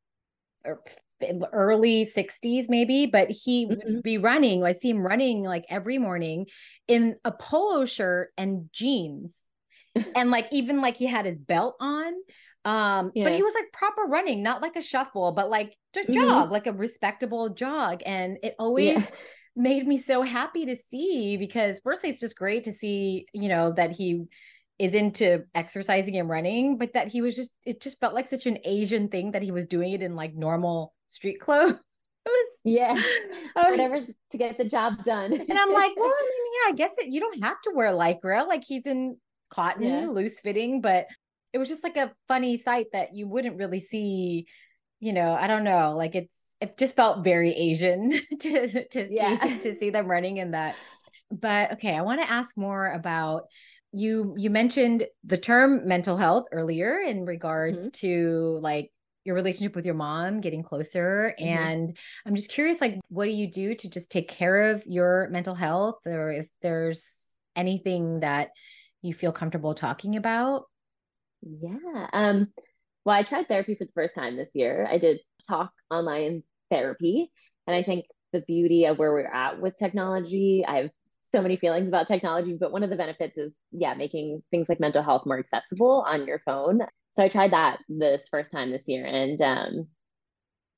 er, 0.65 0.81
early 1.51 2.05
60s 2.05 2.65
maybe 2.69 3.05
but 3.05 3.29
he 3.29 3.65
mm-hmm. 3.65 3.95
would 3.95 4.03
be 4.03 4.17
running 4.17 4.63
i'd 4.63 4.79
see 4.79 4.89
him 4.89 5.05
running 5.05 5.43
like 5.43 5.65
every 5.69 5.97
morning 5.97 6.45
in 6.87 7.15
a 7.25 7.31
polo 7.31 7.85
shirt 7.85 8.29
and 8.37 8.69
jeans 8.71 9.47
and 10.15 10.31
like 10.31 10.47
even 10.51 10.81
like 10.81 10.97
he 10.97 11.07
had 11.07 11.25
his 11.25 11.39
belt 11.39 11.75
on 11.79 12.13
um 12.65 13.11
yeah. 13.15 13.23
but 13.23 13.33
he 13.33 13.43
was 13.43 13.53
like 13.55 13.71
proper 13.73 14.03
running 14.03 14.43
not 14.43 14.61
like 14.61 14.75
a 14.75 14.81
shuffle 14.81 15.31
but 15.31 15.49
like 15.49 15.75
to 15.93 16.01
mm-hmm. 16.01 16.13
jog 16.13 16.51
like 16.51 16.67
a 16.67 16.73
respectable 16.73 17.49
jog 17.49 18.01
and 18.05 18.37
it 18.43 18.55
always 18.59 18.99
yeah. 18.99 19.09
made 19.55 19.87
me 19.87 19.97
so 19.97 20.21
happy 20.21 20.65
to 20.65 20.75
see 20.75 21.37
because 21.37 21.81
firstly 21.83 22.09
it's 22.09 22.19
just 22.19 22.37
great 22.37 22.63
to 22.65 22.71
see 22.71 23.25
you 23.33 23.49
know 23.49 23.71
that 23.71 23.91
he 23.91 24.25
is 24.79 24.93
into 24.93 25.43
exercising 25.55 26.17
and 26.17 26.29
running 26.29 26.77
but 26.77 26.93
that 26.93 27.07
he 27.07 27.21
was 27.21 27.35
just 27.35 27.51
it 27.65 27.81
just 27.81 27.99
felt 27.99 28.13
like 28.13 28.27
such 28.27 28.45
an 28.45 28.59
asian 28.63 29.07
thing 29.07 29.31
that 29.31 29.41
he 29.41 29.51
was 29.51 29.65
doing 29.65 29.93
it 29.93 30.01
in 30.01 30.15
like 30.15 30.35
normal 30.35 30.93
street 31.07 31.39
clothes. 31.39 31.75
It 32.27 32.29
was 32.29 32.59
yeah, 32.65 33.01
whatever 33.53 34.01
to 34.31 34.37
get 34.37 34.57
the 34.57 34.65
job 34.65 35.05
done. 35.05 35.31
and 35.31 35.57
I'm 35.57 35.73
like, 35.73 35.93
well, 35.97 36.13
I 36.13 36.23
mean, 36.23 36.53
yeah, 36.53 36.73
I 36.73 36.75
guess 36.75 36.97
it, 36.97 37.07
you 37.07 37.21
don't 37.21 37.41
have 37.41 37.55
to 37.61 37.71
wear 37.73 37.93
lycra. 37.93 38.45
Like 38.45 38.65
he's 38.65 38.85
in 38.85 39.15
cotton, 39.49 39.83
yeah. 39.83 40.07
loose 40.07 40.41
fitting, 40.41 40.81
but 40.81 41.07
it 41.53 41.57
was 41.57 41.69
just 41.69 41.85
like 41.85 41.95
a 41.95 42.11
funny 42.27 42.57
sight 42.57 42.87
that 42.91 43.15
you 43.15 43.29
wouldn't 43.29 43.55
really 43.55 43.79
see. 43.79 44.45
You 44.99 45.13
know, 45.13 45.37
I 45.39 45.47
don't 45.47 45.63
know. 45.63 45.95
Like 45.95 46.15
it's 46.15 46.57
it 46.59 46.77
just 46.77 46.97
felt 46.97 47.23
very 47.23 47.51
Asian 47.53 48.11
to 48.41 48.83
to 48.89 49.07
yeah. 49.09 49.47
see 49.47 49.59
to 49.59 49.73
see 49.73 49.89
them 49.89 50.11
running 50.11 50.35
in 50.35 50.51
that. 50.51 50.75
But 51.31 51.73
okay, 51.73 51.95
I 51.95 52.01
want 52.01 52.19
to 52.19 52.29
ask 52.29 52.57
more 52.57 52.91
about 52.91 53.43
you 53.93 54.35
you 54.37 54.49
mentioned 54.49 55.05
the 55.23 55.37
term 55.37 55.87
mental 55.87 56.17
health 56.17 56.45
earlier 56.51 56.99
in 56.99 57.25
regards 57.25 57.89
mm-hmm. 57.89 58.07
to 58.07 58.59
like 58.61 58.91
your 59.27 59.35
relationship 59.35 59.75
with 59.75 59.85
your 59.85 59.93
mom 59.93 60.41
getting 60.41 60.63
closer 60.63 61.35
mm-hmm. 61.39 61.47
and 61.47 61.97
i'm 62.25 62.35
just 62.35 62.51
curious 62.51 62.81
like 62.81 62.97
what 63.09 63.25
do 63.25 63.31
you 63.31 63.51
do 63.51 63.75
to 63.75 63.89
just 63.89 64.09
take 64.09 64.27
care 64.29 64.71
of 64.71 64.81
your 64.85 65.27
mental 65.29 65.53
health 65.53 65.99
or 66.05 66.31
if 66.31 66.49
there's 66.61 67.35
anything 67.57 68.21
that 68.21 68.49
you 69.01 69.13
feel 69.13 69.31
comfortable 69.31 69.73
talking 69.73 70.15
about? 70.15 70.63
Yeah 71.41 72.07
um 72.13 72.47
well 73.03 73.15
i 73.15 73.23
tried 73.23 73.47
therapy 73.47 73.75
for 73.75 73.85
the 73.85 73.91
first 73.93 74.15
time 74.15 74.37
this 74.37 74.51
year. 74.53 74.87
I 74.89 74.97
did 74.97 75.19
talk 75.47 75.71
online 75.91 76.43
therapy 76.69 77.31
and 77.65 77.75
i 77.75 77.83
think 77.83 78.05
the 78.33 78.41
beauty 78.41 78.85
of 78.85 78.97
where 78.97 79.13
we're 79.13 79.31
at 79.31 79.61
with 79.61 79.77
technology 79.77 80.65
i 80.67 80.77
have 80.77 80.89
so 81.31 81.41
many 81.41 81.55
feelings 81.55 81.87
about 81.87 82.07
technology 82.07 82.57
but 82.59 82.73
one 82.73 82.83
of 82.83 82.89
the 82.89 82.95
benefits 82.97 83.37
is 83.37 83.55
yeah 83.71 83.93
making 83.93 84.43
things 84.51 84.67
like 84.67 84.81
mental 84.81 85.01
health 85.01 85.25
more 85.25 85.39
accessible 85.39 86.03
on 86.05 86.27
your 86.27 86.39
phone 86.39 86.81
so 87.17 87.23
I 87.23 87.29
tried 87.29 87.51
that 87.53 87.79
this 87.89 88.27
first 88.29 88.51
time 88.51 88.69
this 88.69 88.87
year. 88.87 89.03
And 89.03 89.41
um, 89.41 89.87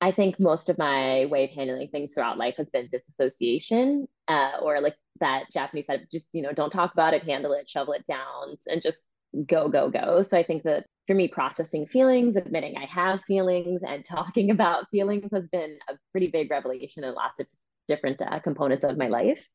I 0.00 0.10
think 0.10 0.40
most 0.40 0.70
of 0.70 0.78
my 0.78 1.26
way 1.26 1.44
of 1.44 1.50
handling 1.50 1.88
things 1.88 2.14
throughout 2.14 2.38
life 2.38 2.54
has 2.56 2.70
been 2.70 2.88
disassociation 2.90 4.08
uh, 4.26 4.52
or 4.62 4.80
like 4.80 4.96
that 5.20 5.50
Japanese 5.52 5.84
said, 5.84 6.06
just, 6.10 6.30
you 6.32 6.40
know, 6.40 6.54
don't 6.54 6.70
talk 6.72 6.94
about 6.94 7.12
it, 7.12 7.24
handle 7.24 7.52
it, 7.52 7.68
shovel 7.68 7.92
it 7.92 8.06
down, 8.06 8.56
and 8.68 8.80
just 8.80 9.06
go, 9.46 9.68
go, 9.68 9.90
go. 9.90 10.22
So 10.22 10.38
I 10.38 10.42
think 10.42 10.62
that 10.62 10.86
for 11.06 11.12
me, 11.12 11.28
processing 11.28 11.86
feelings, 11.86 12.36
admitting 12.36 12.78
I 12.78 12.86
have 12.86 13.20
feelings, 13.24 13.82
and 13.82 14.02
talking 14.08 14.50
about 14.50 14.88
feelings 14.90 15.28
has 15.34 15.46
been 15.46 15.76
a 15.90 15.98
pretty 16.10 16.28
big 16.28 16.50
revelation 16.50 17.04
in 17.04 17.14
lots 17.14 17.38
of 17.38 17.46
different 17.86 18.22
uh, 18.22 18.38
components 18.38 18.82
of 18.82 18.96
my 18.96 19.08
life. 19.08 19.46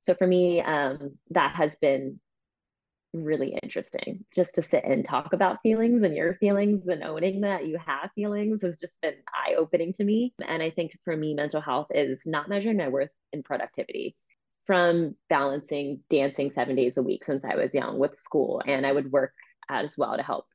So 0.00 0.14
for 0.14 0.26
me, 0.26 0.60
um, 0.60 1.16
that 1.30 1.54
has 1.54 1.76
been 1.76 2.18
really 3.12 3.58
interesting 3.62 4.24
just 4.34 4.54
to 4.54 4.62
sit 4.62 4.84
and 4.84 5.04
talk 5.04 5.32
about 5.32 5.62
feelings 5.62 6.02
and 6.02 6.16
your 6.16 6.34
feelings 6.34 6.88
and 6.88 7.02
owning 7.02 7.42
that 7.42 7.66
you 7.66 7.78
have 7.78 8.10
feelings 8.14 8.62
has 8.62 8.76
just 8.76 9.00
been 9.00 9.14
eye 9.34 9.54
opening 9.56 9.92
to 9.94 10.04
me. 10.04 10.34
And 10.46 10.62
I 10.62 10.70
think 10.70 10.96
for 11.04 11.16
me, 11.16 11.34
mental 11.34 11.60
health 11.60 11.88
is 11.90 12.26
not 12.26 12.48
measuring 12.48 12.78
my 12.78 12.88
worth 12.88 13.10
in 13.32 13.42
productivity 13.42 14.16
from 14.66 15.16
balancing 15.28 16.00
dancing 16.08 16.48
seven 16.50 16.76
days 16.76 16.96
a 16.96 17.02
week 17.02 17.24
since 17.24 17.44
I 17.44 17.56
was 17.56 17.74
young 17.74 17.98
with 17.98 18.16
school. 18.16 18.62
And 18.66 18.86
I 18.86 18.92
would 18.92 19.10
work 19.12 19.32
as 19.68 19.98
well 19.98 20.16
to 20.16 20.22
help 20.22 20.46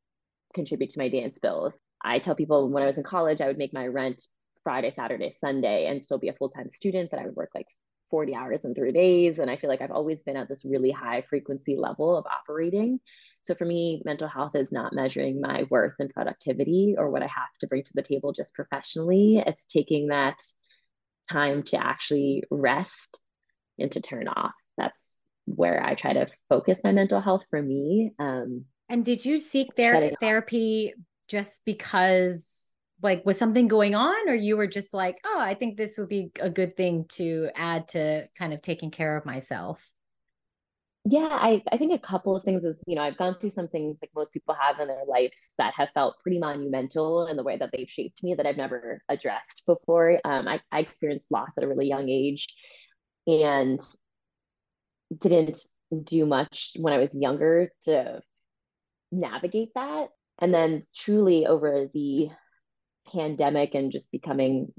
contribute 0.53 0.91
to 0.91 0.99
my 0.99 1.09
dance 1.09 1.39
bills. 1.39 1.73
I 2.03 2.19
tell 2.19 2.35
people 2.35 2.69
when 2.69 2.83
I 2.83 2.87
was 2.87 2.97
in 2.97 3.03
college, 3.03 3.41
I 3.41 3.47
would 3.47 3.57
make 3.57 3.73
my 3.73 3.87
rent 3.87 4.23
Friday, 4.63 4.89
Saturday, 4.91 5.29
Sunday, 5.29 5.87
and 5.87 6.01
still 6.01 6.17
be 6.17 6.29
a 6.29 6.33
full 6.33 6.49
time 6.49 6.69
student, 6.69 7.09
but 7.09 7.19
I 7.19 7.25
would 7.25 7.35
work 7.35 7.51
like 7.55 7.67
40 8.09 8.35
hours 8.35 8.65
in 8.65 8.73
three 8.73 8.91
days. 8.91 9.39
And 9.39 9.49
I 9.49 9.57
feel 9.57 9.69
like 9.69 9.81
I've 9.81 9.91
always 9.91 10.23
been 10.23 10.37
at 10.37 10.47
this 10.47 10.65
really 10.65 10.91
high 10.91 11.23
frequency 11.29 11.75
level 11.75 12.15
of 12.15 12.25
operating. 12.25 12.99
So 13.43 13.55
for 13.55 13.65
me, 13.65 14.01
mental 14.05 14.27
health 14.27 14.55
is 14.55 14.71
not 14.71 14.93
measuring 14.93 15.41
my 15.41 15.63
worth 15.69 15.95
and 15.99 16.09
productivity 16.09 16.95
or 16.97 17.09
what 17.09 17.23
I 17.23 17.27
have 17.27 17.49
to 17.61 17.67
bring 17.67 17.83
to 17.83 17.93
the 17.93 18.01
table 18.01 18.31
just 18.31 18.53
professionally. 18.53 19.43
It's 19.45 19.65
taking 19.65 20.07
that 20.07 20.41
time 21.29 21.63
to 21.63 21.83
actually 21.83 22.43
rest 22.49 23.19
and 23.79 23.91
to 23.91 24.01
turn 24.01 24.27
off. 24.27 24.53
That's 24.77 25.17
where 25.45 25.83
I 25.83 25.95
try 25.95 26.13
to 26.13 26.27
focus 26.49 26.81
my 26.83 26.91
mental 26.91 27.21
health 27.21 27.45
for 27.49 27.61
me. 27.61 28.11
Um, 28.19 28.65
and 28.89 29.03
did 29.03 29.25
you 29.25 29.37
seek 29.37 29.75
ther- 29.75 30.11
therapy 30.21 30.93
just 31.27 31.63
because 31.65 32.66
like 33.01 33.25
was 33.25 33.37
something 33.37 33.67
going 33.67 33.95
on 33.95 34.29
or 34.29 34.33
you 34.33 34.57
were 34.57 34.67
just 34.67 34.93
like 34.93 35.17
oh 35.25 35.39
i 35.39 35.53
think 35.53 35.77
this 35.77 35.97
would 35.97 36.09
be 36.09 36.31
a 36.39 36.49
good 36.49 36.75
thing 36.75 37.05
to 37.09 37.49
add 37.55 37.87
to 37.87 38.27
kind 38.37 38.53
of 38.53 38.61
taking 38.61 38.91
care 38.91 39.15
of 39.17 39.25
myself 39.25 39.85
yeah 41.05 41.37
i 41.39 41.61
i 41.71 41.77
think 41.77 41.93
a 41.93 41.99
couple 41.99 42.35
of 42.35 42.43
things 42.43 42.65
is 42.65 42.81
you 42.87 42.95
know 42.95 43.01
i've 43.01 43.17
gone 43.17 43.35
through 43.39 43.49
some 43.49 43.67
things 43.67 43.97
like 44.01 44.11
most 44.15 44.33
people 44.33 44.55
have 44.59 44.79
in 44.79 44.87
their 44.87 45.05
lives 45.07 45.53
that 45.57 45.73
have 45.75 45.89
felt 45.93 46.19
pretty 46.21 46.39
monumental 46.39 47.27
in 47.27 47.37
the 47.37 47.43
way 47.43 47.57
that 47.57 47.69
they've 47.71 47.89
shaped 47.89 48.23
me 48.23 48.33
that 48.33 48.45
i've 48.45 48.57
never 48.57 49.01
addressed 49.09 49.63
before. 49.65 50.19
Um, 50.25 50.47
I, 50.47 50.59
I 50.71 50.79
experienced 50.79 51.31
loss 51.31 51.57
at 51.57 51.63
a 51.63 51.67
really 51.67 51.87
young 51.87 52.09
age 52.09 52.47
and 53.25 53.79
didn't 55.17 55.59
do 56.03 56.25
much 56.25 56.73
when 56.77 56.93
i 56.93 56.97
was 56.97 57.17
younger 57.17 57.69
to 57.83 58.21
navigate 59.11 59.73
that. 59.75 60.09
And 60.39 60.53
then 60.53 60.83
truly 60.95 61.45
over 61.45 61.87
the 61.93 62.29
pandemic 63.11 63.75
and 63.75 63.91
just 63.91 64.11
becoming 64.11 64.73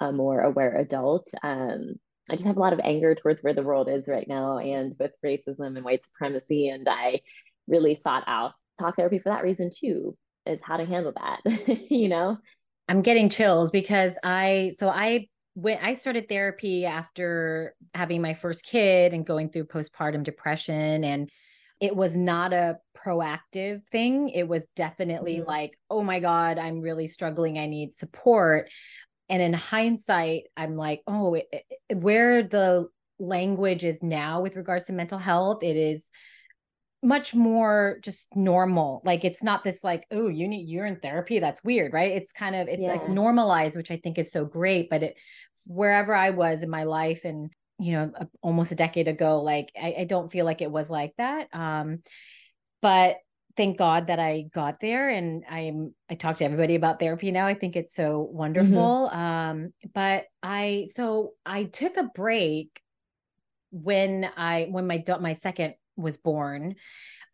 a 0.00 0.12
more 0.12 0.40
aware 0.40 0.76
adult, 0.76 1.28
um, 1.42 1.94
I 2.30 2.34
just 2.34 2.46
have 2.46 2.56
a 2.56 2.60
lot 2.60 2.72
of 2.72 2.80
anger 2.84 3.14
towards 3.14 3.42
where 3.42 3.54
the 3.54 3.62
world 3.62 3.88
is 3.88 4.08
right 4.08 4.28
now 4.28 4.58
and 4.58 4.94
with 4.98 5.12
racism 5.24 5.76
and 5.76 5.84
white 5.84 6.04
supremacy. 6.04 6.68
And 6.68 6.86
I 6.88 7.20
really 7.66 7.94
sought 7.94 8.24
out 8.26 8.52
talk 8.78 8.96
therapy 8.96 9.18
for 9.18 9.30
that 9.30 9.42
reason 9.42 9.70
too, 9.74 10.16
is 10.46 10.62
how 10.62 10.76
to 10.76 10.84
handle 10.84 11.12
that, 11.16 11.40
you 11.90 12.08
know? 12.08 12.38
I'm 12.88 13.02
getting 13.02 13.28
chills 13.28 13.70
because 13.70 14.18
I, 14.22 14.72
so 14.74 14.88
I, 14.88 15.28
when 15.54 15.78
I 15.82 15.94
started 15.94 16.28
therapy 16.28 16.86
after 16.86 17.74
having 17.94 18.22
my 18.22 18.34
first 18.34 18.64
kid 18.64 19.12
and 19.12 19.26
going 19.26 19.50
through 19.50 19.64
postpartum 19.64 20.22
depression 20.22 21.04
and 21.04 21.30
it 21.80 21.94
was 21.94 22.16
not 22.16 22.52
a 22.52 22.78
proactive 22.96 23.86
thing. 23.86 24.30
It 24.30 24.48
was 24.48 24.66
definitely 24.74 25.36
mm-hmm. 25.36 25.48
like, 25.48 25.78
oh 25.88 26.02
my 26.02 26.20
God, 26.20 26.58
I'm 26.58 26.80
really 26.80 27.06
struggling. 27.06 27.58
I 27.58 27.66
need 27.66 27.94
support. 27.94 28.70
and 29.28 29.42
in 29.42 29.52
hindsight 29.52 30.44
i'm 30.56 30.76
like 30.76 31.02
oh 31.06 31.34
it, 31.34 31.46
it, 31.52 31.96
where 31.96 32.42
the 32.42 32.88
language 33.18 33.84
is 33.84 34.02
now 34.02 34.40
with 34.40 34.56
regards 34.56 34.86
to 34.86 34.92
mental 34.92 35.18
health 35.18 35.62
it 35.62 35.76
is 35.76 36.10
much 37.02 37.34
more 37.34 37.98
just 38.02 38.34
normal 38.34 39.00
like 39.04 39.24
it's 39.24 39.42
not 39.42 39.62
this 39.62 39.84
like 39.84 40.04
oh 40.10 40.28
you 40.28 40.48
need 40.48 40.68
you're 40.68 40.86
in 40.86 40.98
therapy 40.98 41.38
that's 41.38 41.62
weird 41.62 41.92
right 41.92 42.12
it's 42.12 42.32
kind 42.32 42.56
of 42.56 42.66
it's 42.68 42.82
yeah. 42.82 42.90
like 42.90 43.08
normalized 43.08 43.76
which 43.76 43.90
i 43.90 43.96
think 43.96 44.18
is 44.18 44.32
so 44.32 44.44
great 44.44 44.90
but 44.90 45.02
it 45.02 45.16
wherever 45.66 46.14
i 46.14 46.30
was 46.30 46.62
in 46.62 46.70
my 46.70 46.84
life 46.84 47.24
and 47.24 47.50
you 47.78 47.92
know 47.92 48.12
almost 48.42 48.72
a 48.72 48.76
decade 48.76 49.08
ago 49.08 49.42
like 49.42 49.70
I, 49.80 49.96
I 50.00 50.04
don't 50.04 50.32
feel 50.32 50.44
like 50.44 50.60
it 50.62 50.70
was 50.70 50.90
like 50.90 51.14
that 51.18 51.48
um 51.54 52.02
but 52.82 53.16
thank 53.56 53.76
god 53.76 54.08
that 54.08 54.18
i 54.18 54.46
got 54.52 54.80
there 54.80 55.08
and 55.08 55.44
i'm 55.48 55.94
i 56.10 56.14
talk 56.14 56.36
to 56.36 56.44
everybody 56.44 56.74
about 56.74 56.98
therapy 56.98 57.30
now 57.30 57.46
i 57.46 57.54
think 57.54 57.76
it's 57.76 57.94
so 57.94 58.24
mm-hmm. 58.24 58.36
wonderful 58.36 59.10
mm-hmm. 59.12 59.18
um 59.18 59.72
but 59.94 60.24
i 60.42 60.86
so 60.90 61.32
i 61.46 61.64
took 61.64 61.96
a 61.96 62.10
break 62.14 62.80
when 63.70 64.28
i 64.36 64.66
when 64.70 64.86
my 64.86 65.02
my 65.20 65.32
second 65.34 65.74
was 65.96 66.16
born 66.16 66.74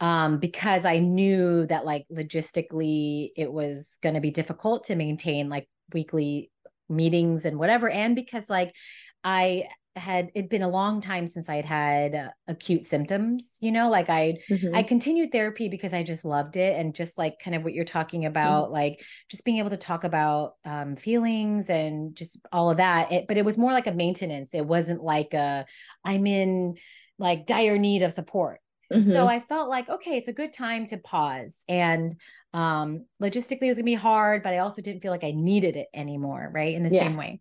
um, 0.01 0.39
because 0.39 0.85
I 0.85 0.99
knew 0.99 1.67
that 1.67 1.85
like 1.85 2.07
logistically 2.13 3.31
it 3.37 3.53
was 3.53 3.99
going 4.03 4.17
to 4.17 4.21
be 4.21 4.31
difficult 4.31 4.85
to 4.85 4.97
maintain 4.97 5.49
like 5.49 5.69
weekly 5.93 6.51
meetings 6.89 7.45
and 7.45 7.59
whatever. 7.59 7.89
And 7.89 8.17
because 8.17 8.51
like 8.51 8.75
I 9.23 9.69
had 9.97 10.31
it'd 10.35 10.51
been 10.51 10.63
a 10.63 10.69
long 10.69 11.01
time 11.01 11.29
since 11.29 11.49
I'd 11.49 11.65
had 11.65 12.15
uh, 12.15 12.29
acute 12.49 12.85
symptoms, 12.85 13.59
you 13.61 13.71
know, 13.71 13.89
like 13.89 14.11
I 14.11 14.39
mm-hmm. 14.51 14.75
I 14.75 14.83
continued 14.83 15.31
therapy 15.31 15.69
because 15.69 15.95
I 15.95 16.03
just 16.03 16.25
loved 16.25 16.57
it 16.57 16.79
and 16.79 16.95
just 16.95 17.17
like 17.17 17.39
kind 17.39 17.55
of 17.55 17.63
what 17.63 17.75
you're 17.75 17.85
talking 17.85 18.23
mm-hmm. 18.23 18.29
about, 18.29 18.65
mm-hmm. 18.65 18.75
like 18.75 19.05
just 19.31 19.45
being 19.45 19.59
able 19.59 19.71
to 19.71 19.77
talk 19.77 20.05
about 20.05 20.55
um, 20.65 20.97
feelings 20.97 21.71
and 21.71 22.17
just 22.17 22.39
all 22.53 22.71
of 22.71 22.79
that. 22.79 23.13
It, 23.13 23.29
but 23.29 23.37
it 23.37 23.45
was 23.45 23.57
more 23.57 23.73
like 23.73 23.87
a 23.87 23.93
maintenance. 23.93 24.55
It 24.55 24.67
wasn't 24.67 25.03
like 25.03 25.33
a 25.33 25.65
I'm 26.05 26.27
in 26.27 26.77
like 27.19 27.47
dire 27.47 27.79
need 27.79 28.03
of 28.03 28.13
support. 28.13 28.61
Mm-hmm. 28.93 29.11
So 29.11 29.27
I 29.27 29.39
felt 29.39 29.69
like, 29.69 29.89
okay, 29.89 30.17
it's 30.17 30.29
a 30.29 30.33
good 30.33 30.53
time 30.53 30.87
to 30.87 30.99
pause. 30.99 31.65
And 31.69 32.15
um, 32.53 33.07
logistically, 33.23 33.63
it 33.63 33.69
was 33.69 33.79
gonna 33.79 33.85
be 33.85 33.95
hard, 33.95 34.43
but 34.43 34.53
I 34.53 34.59
also 34.59 34.83
didn't 34.83 35.03
feel 35.03 35.13
like 35.13 35.25
I 35.25 35.33
needed 35.33 35.77
it 35.77 35.89
anymore, 35.95 36.51
right? 36.53 36.75
In 36.75 36.83
the 36.83 36.95
yeah. 36.95 37.01
same 37.01 37.17
way. 37.17 37.41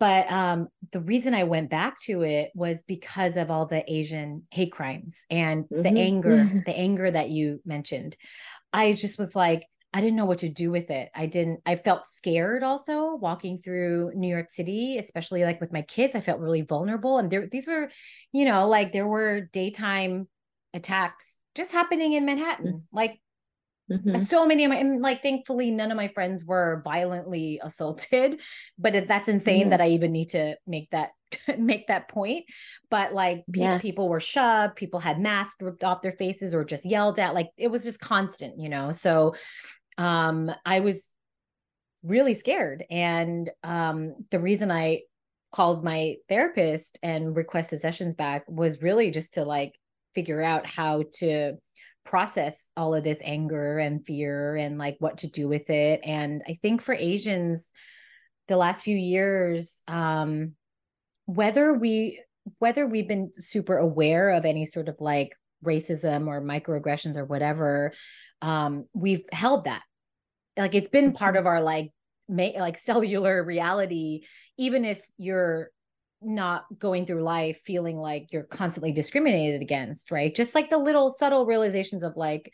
But 0.00 0.30
um, 0.30 0.68
the 0.92 1.00
reason 1.00 1.34
I 1.34 1.44
went 1.44 1.70
back 1.70 2.00
to 2.02 2.22
it 2.22 2.50
was 2.54 2.82
because 2.82 3.36
of 3.36 3.50
all 3.50 3.66
the 3.66 3.82
Asian 3.92 4.44
hate 4.50 4.72
crimes 4.72 5.24
and 5.28 5.64
mm-hmm. 5.64 5.82
the 5.82 6.00
anger, 6.00 6.62
the 6.66 6.76
anger 6.76 7.10
that 7.10 7.30
you 7.30 7.60
mentioned. 7.64 8.16
I 8.72 8.92
just 8.92 9.18
was 9.18 9.34
like, 9.34 9.66
I 9.92 10.00
didn't 10.00 10.16
know 10.16 10.26
what 10.26 10.40
to 10.40 10.50
do 10.50 10.70
with 10.70 10.90
it. 10.90 11.08
I 11.14 11.26
didn't, 11.26 11.60
I 11.64 11.76
felt 11.76 12.06
scared 12.06 12.62
also 12.62 13.14
walking 13.14 13.58
through 13.58 14.12
New 14.14 14.28
York 14.28 14.50
City, 14.50 14.98
especially 14.98 15.44
like 15.44 15.60
with 15.60 15.72
my 15.72 15.82
kids. 15.82 16.14
I 16.14 16.20
felt 16.20 16.40
really 16.40 16.60
vulnerable. 16.60 17.18
And 17.18 17.30
there, 17.30 17.48
these 17.50 17.66
were, 17.66 17.90
you 18.32 18.44
know, 18.44 18.68
like 18.68 18.92
there 18.92 19.06
were 19.06 19.40
daytime 19.40 20.28
attacks 20.74 21.40
just 21.54 21.72
happening 21.72 22.12
in 22.12 22.26
Manhattan. 22.26 22.66
Mm-hmm. 22.66 22.96
Like 22.96 23.18
Mm-hmm. 23.90 24.18
So 24.18 24.46
many 24.46 24.64
of 24.64 24.70
my, 24.70 24.76
and 24.76 25.00
like, 25.00 25.22
thankfully, 25.22 25.70
none 25.70 25.90
of 25.90 25.96
my 25.96 26.08
friends 26.08 26.44
were 26.44 26.82
violently 26.84 27.60
assaulted, 27.62 28.40
but 28.78 29.08
that's 29.08 29.28
insane 29.28 29.62
mm-hmm. 29.62 29.70
that 29.70 29.80
I 29.80 29.88
even 29.88 30.12
need 30.12 30.30
to 30.30 30.56
make 30.66 30.90
that 30.90 31.10
make 31.58 31.86
that 31.88 32.08
point. 32.08 32.44
But 32.90 33.12
like, 33.12 33.44
pe- 33.52 33.60
yeah. 33.60 33.78
people 33.78 34.08
were 34.08 34.20
shoved, 34.20 34.76
people 34.76 35.00
had 35.00 35.20
masks 35.20 35.62
ripped 35.62 35.84
off 35.84 36.02
their 36.02 36.12
faces 36.12 36.54
or 36.54 36.64
just 36.64 36.86
yelled 36.86 37.18
at. 37.18 37.34
Like, 37.34 37.48
it 37.56 37.68
was 37.68 37.84
just 37.84 38.00
constant, 38.00 38.58
you 38.58 38.68
know. 38.68 38.92
So, 38.92 39.34
um, 39.96 40.50
I 40.64 40.80
was 40.80 41.12
really 42.02 42.34
scared, 42.34 42.84
and 42.90 43.50
um, 43.62 44.14
the 44.30 44.38
reason 44.38 44.70
I 44.70 45.02
called 45.50 45.82
my 45.82 46.16
therapist 46.28 46.98
and 47.02 47.34
requested 47.34 47.80
sessions 47.80 48.14
back 48.14 48.44
was 48.48 48.82
really 48.82 49.10
just 49.10 49.34
to 49.34 49.44
like 49.44 49.74
figure 50.14 50.42
out 50.42 50.66
how 50.66 51.04
to 51.14 51.54
process 52.08 52.70
all 52.74 52.94
of 52.94 53.04
this 53.04 53.20
anger 53.22 53.78
and 53.78 54.06
fear 54.06 54.56
and 54.56 54.78
like 54.78 54.96
what 54.98 55.18
to 55.18 55.28
do 55.28 55.46
with 55.46 55.68
it 55.68 56.00
and 56.04 56.42
i 56.48 56.54
think 56.54 56.80
for 56.80 56.94
asians 56.94 57.70
the 58.48 58.56
last 58.56 58.82
few 58.82 58.96
years 58.96 59.82
um 59.88 60.52
whether 61.26 61.74
we 61.74 62.18
whether 62.60 62.86
we've 62.86 63.06
been 63.06 63.30
super 63.34 63.76
aware 63.76 64.30
of 64.30 64.46
any 64.46 64.64
sort 64.64 64.88
of 64.88 64.96
like 65.00 65.34
racism 65.62 66.28
or 66.28 66.40
microaggressions 66.40 67.18
or 67.18 67.26
whatever 67.26 67.92
um 68.40 68.86
we've 68.94 69.26
held 69.30 69.64
that 69.64 69.82
like 70.56 70.74
it's 70.74 70.88
been 70.88 71.12
part 71.12 71.34
mm-hmm. 71.34 71.40
of 71.40 71.46
our 71.46 71.60
like 71.60 71.90
ma- 72.26 72.58
like 72.58 72.78
cellular 72.78 73.44
reality 73.44 74.22
even 74.56 74.86
if 74.86 74.98
you're 75.18 75.70
not 76.20 76.64
going 76.78 77.06
through 77.06 77.22
life 77.22 77.60
feeling 77.64 77.96
like 77.96 78.28
you're 78.32 78.42
constantly 78.42 78.92
discriminated 78.92 79.62
against, 79.62 80.10
right? 80.10 80.34
Just 80.34 80.54
like 80.54 80.70
the 80.70 80.78
little 80.78 81.10
subtle 81.10 81.46
realizations 81.46 82.02
of 82.02 82.16
like, 82.16 82.52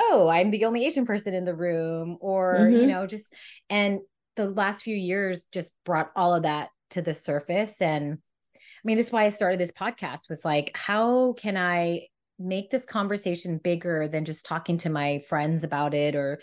oh, 0.00 0.28
I'm 0.28 0.50
the 0.50 0.64
only 0.64 0.84
Asian 0.84 1.06
person 1.06 1.34
in 1.34 1.44
the 1.44 1.54
room, 1.54 2.18
or, 2.20 2.58
mm-hmm. 2.60 2.80
you 2.80 2.86
know, 2.86 3.06
just, 3.06 3.34
and 3.68 4.00
the 4.36 4.48
last 4.48 4.82
few 4.82 4.96
years 4.96 5.46
just 5.52 5.72
brought 5.84 6.10
all 6.14 6.34
of 6.34 6.44
that 6.44 6.68
to 6.90 7.02
the 7.02 7.14
surface. 7.14 7.82
And 7.82 8.18
I 8.54 8.58
mean, 8.84 8.96
this 8.96 9.06
is 9.06 9.12
why 9.12 9.24
I 9.24 9.30
started 9.30 9.58
this 9.58 9.72
podcast 9.72 10.28
was 10.28 10.44
like, 10.44 10.70
how 10.74 11.32
can 11.32 11.56
I 11.56 12.06
make 12.38 12.70
this 12.70 12.84
conversation 12.84 13.58
bigger 13.58 14.06
than 14.06 14.24
just 14.24 14.46
talking 14.46 14.78
to 14.78 14.90
my 14.90 15.18
friends 15.28 15.64
about 15.64 15.94
it 15.94 16.14
or, 16.14 16.40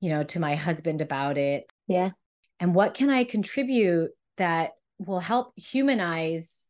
you 0.00 0.10
know, 0.10 0.24
to 0.24 0.40
my 0.40 0.56
husband 0.56 1.00
about 1.00 1.38
it? 1.38 1.64
Yeah. 1.86 2.10
And 2.58 2.74
what 2.74 2.94
can 2.94 3.10
I 3.10 3.22
contribute 3.22 4.10
that 4.36 4.72
will 4.98 5.20
help 5.20 5.52
humanize 5.56 6.68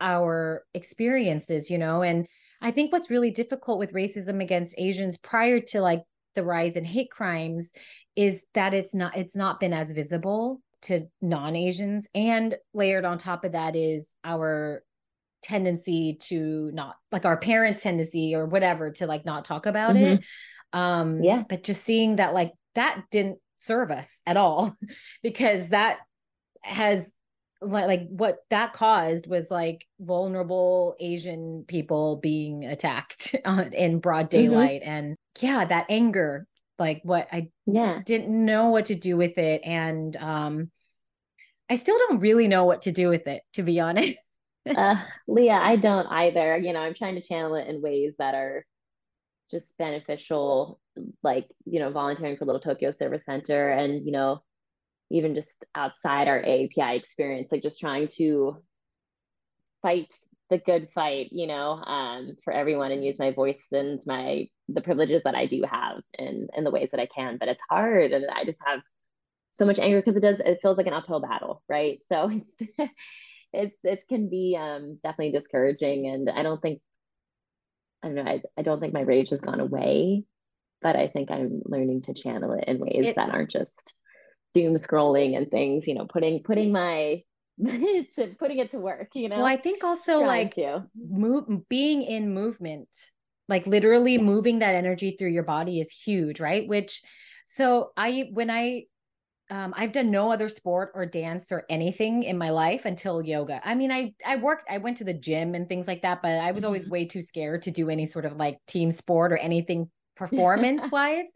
our 0.00 0.64
experiences, 0.74 1.70
you 1.70 1.78
know? 1.78 2.02
And 2.02 2.26
I 2.60 2.70
think 2.70 2.92
what's 2.92 3.10
really 3.10 3.30
difficult 3.30 3.78
with 3.78 3.92
racism 3.92 4.42
against 4.42 4.74
Asians 4.78 5.16
prior 5.16 5.60
to 5.60 5.80
like 5.80 6.02
the 6.34 6.44
rise 6.44 6.76
in 6.76 6.84
hate 6.84 7.10
crimes 7.10 7.72
is 8.16 8.42
that 8.54 8.74
it's 8.74 8.94
not 8.94 9.16
it's 9.16 9.36
not 9.36 9.60
been 9.60 9.72
as 9.72 9.92
visible 9.92 10.60
to 10.82 11.06
non-Asians 11.22 12.08
and 12.14 12.56
layered 12.74 13.04
on 13.04 13.18
top 13.18 13.44
of 13.44 13.52
that 13.52 13.74
is 13.74 14.14
our 14.24 14.82
tendency 15.42 16.16
to 16.20 16.70
not 16.72 16.96
like 17.12 17.24
our 17.24 17.36
parents 17.36 17.82
tendency 17.82 18.34
or 18.34 18.46
whatever 18.46 18.90
to 18.90 19.06
like 19.06 19.24
not 19.24 19.44
talk 19.44 19.66
about 19.66 19.94
mm-hmm. 19.94 20.14
it 20.14 20.24
um 20.72 21.22
yeah 21.22 21.42
but 21.48 21.62
just 21.62 21.84
seeing 21.84 22.16
that 22.16 22.32
like 22.32 22.52
that 22.74 23.02
didn't 23.10 23.38
serve 23.60 23.90
us 23.90 24.22
at 24.26 24.38
all 24.38 24.74
because 25.22 25.68
that 25.68 25.98
has 26.62 27.14
like 27.60 28.06
what 28.08 28.38
that 28.50 28.72
caused 28.72 29.26
was 29.26 29.50
like 29.50 29.86
vulnerable 30.00 30.94
asian 31.00 31.64
people 31.66 32.16
being 32.16 32.64
attacked 32.64 33.34
in 33.72 33.98
broad 33.98 34.30
mm-hmm. 34.30 34.50
daylight 34.50 34.82
mm-hmm. 34.82 34.90
and 34.90 35.16
yeah 35.40 35.64
that 35.64 35.86
anger 35.88 36.46
like 36.78 37.00
what 37.04 37.28
i 37.32 37.48
yeah 37.66 38.00
didn't 38.04 38.28
know 38.44 38.68
what 38.68 38.86
to 38.86 38.94
do 38.94 39.16
with 39.16 39.38
it 39.38 39.62
and 39.64 40.16
um 40.16 40.70
i 41.70 41.76
still 41.76 41.96
don't 41.98 42.20
really 42.20 42.48
know 42.48 42.64
what 42.64 42.82
to 42.82 42.92
do 42.92 43.08
with 43.08 43.26
it 43.26 43.42
to 43.52 43.62
be 43.62 43.80
honest 43.80 44.14
uh, 44.76 44.96
leah 45.28 45.60
i 45.62 45.76
don't 45.76 46.06
either 46.06 46.56
you 46.58 46.72
know 46.72 46.80
i'm 46.80 46.94
trying 46.94 47.14
to 47.14 47.26
channel 47.26 47.54
it 47.54 47.68
in 47.68 47.80
ways 47.80 48.14
that 48.18 48.34
are 48.34 48.64
just 49.50 49.76
beneficial 49.78 50.80
like 51.22 51.46
you 51.66 51.78
know 51.78 51.90
volunteering 51.90 52.36
for 52.36 52.44
little 52.44 52.60
tokyo 52.60 52.90
service 52.90 53.24
center 53.24 53.68
and 53.70 54.02
you 54.02 54.12
know 54.12 54.42
even 55.10 55.34
just 55.34 55.64
outside 55.74 56.28
our 56.28 56.40
API 56.40 56.96
experience, 56.96 57.52
like 57.52 57.62
just 57.62 57.80
trying 57.80 58.08
to 58.08 58.56
fight 59.82 60.14
the 60.50 60.58
good 60.58 60.88
fight, 60.90 61.28
you 61.32 61.46
know, 61.46 61.72
um, 61.72 62.36
for 62.44 62.52
everyone 62.52 62.92
and 62.92 63.04
use 63.04 63.18
my 63.18 63.30
voice 63.30 63.68
and 63.72 63.98
my 64.06 64.48
the 64.68 64.80
privileges 64.80 65.22
that 65.24 65.34
I 65.34 65.46
do 65.46 65.62
have 65.70 66.00
in 66.18 66.48
in 66.56 66.64
the 66.64 66.70
ways 66.70 66.88
that 66.92 67.00
I 67.00 67.06
can. 67.06 67.38
But 67.38 67.48
it's 67.48 67.62
hard, 67.70 68.12
and 68.12 68.26
I 68.30 68.44
just 68.44 68.60
have 68.64 68.80
so 69.52 69.64
much 69.64 69.78
anger 69.78 70.00
because 70.00 70.16
it 70.16 70.20
does 70.20 70.40
it 70.40 70.58
feels 70.62 70.76
like 70.76 70.86
an 70.86 70.92
uphill 70.92 71.20
battle, 71.20 71.62
right? 71.68 71.98
So 72.06 72.30
it's 73.52 73.76
it's 73.84 74.04
it 74.04 74.04
can 74.08 74.28
be 74.28 74.56
um, 74.58 74.98
definitely 75.02 75.32
discouraging, 75.32 76.08
and 76.08 76.28
I 76.28 76.42
don't 76.42 76.60
think 76.60 76.80
I 78.02 78.08
don't 78.08 78.16
know 78.16 78.30
I, 78.30 78.42
I 78.58 78.62
don't 78.62 78.80
think 78.80 78.94
my 78.94 79.00
rage 79.00 79.30
has 79.30 79.40
gone 79.40 79.60
away, 79.60 80.24
but 80.82 80.96
I 80.96 81.08
think 81.08 81.30
I'm 81.30 81.62
learning 81.64 82.02
to 82.02 82.14
channel 82.14 82.52
it 82.52 82.64
in 82.68 82.78
ways 82.78 83.08
it, 83.08 83.16
that 83.16 83.30
aren't 83.30 83.50
just 83.50 83.94
doom 84.54 84.74
scrolling 84.74 85.36
and 85.36 85.50
things 85.50 85.86
you 85.86 85.94
know 85.94 86.06
putting 86.06 86.42
putting 86.42 86.72
my 86.72 87.22
to 87.64 88.34
putting 88.38 88.58
it 88.58 88.70
to 88.70 88.78
work 88.78 89.08
you 89.14 89.28
know 89.28 89.36
well 89.36 89.46
i 89.46 89.56
think 89.56 89.84
also 89.84 90.20
like 90.20 90.54
to. 90.54 90.84
move 90.96 91.44
being 91.68 92.02
in 92.02 92.32
movement 92.32 92.88
like 93.48 93.66
literally 93.66 94.16
moving 94.16 94.60
that 94.60 94.74
energy 94.74 95.16
through 95.18 95.28
your 95.28 95.42
body 95.42 95.78
is 95.78 95.90
huge 95.90 96.40
right 96.40 96.66
which 96.66 97.02
so 97.46 97.90
i 97.96 98.28
when 98.32 98.50
i 98.50 98.84
um, 99.50 99.74
I've 99.76 99.92
done 99.92 100.10
no 100.10 100.32
other 100.32 100.48
sport 100.48 100.92
or 100.94 101.04
dance 101.04 101.52
or 101.52 101.64
anything 101.68 102.22
in 102.22 102.38
my 102.38 102.50
life 102.50 102.86
until 102.86 103.20
yoga. 103.20 103.60
I 103.62 103.74
mean, 103.74 103.92
I 103.92 104.14
I 104.26 104.36
worked, 104.36 104.64
I 104.70 104.78
went 104.78 104.96
to 104.98 105.04
the 105.04 105.12
gym 105.12 105.54
and 105.54 105.68
things 105.68 105.86
like 105.86 106.02
that, 106.02 106.22
but 106.22 106.38
I 106.38 106.52
was 106.52 106.64
always 106.64 106.84
mm-hmm. 106.84 106.92
way 106.92 107.04
too 107.04 107.20
scared 107.20 107.62
to 107.62 107.70
do 107.70 107.90
any 107.90 108.06
sort 108.06 108.24
of 108.24 108.36
like 108.36 108.58
team 108.66 108.90
sport 108.90 109.32
or 109.32 109.36
anything 109.36 109.90
performance 110.16 110.90
wise. 110.90 111.26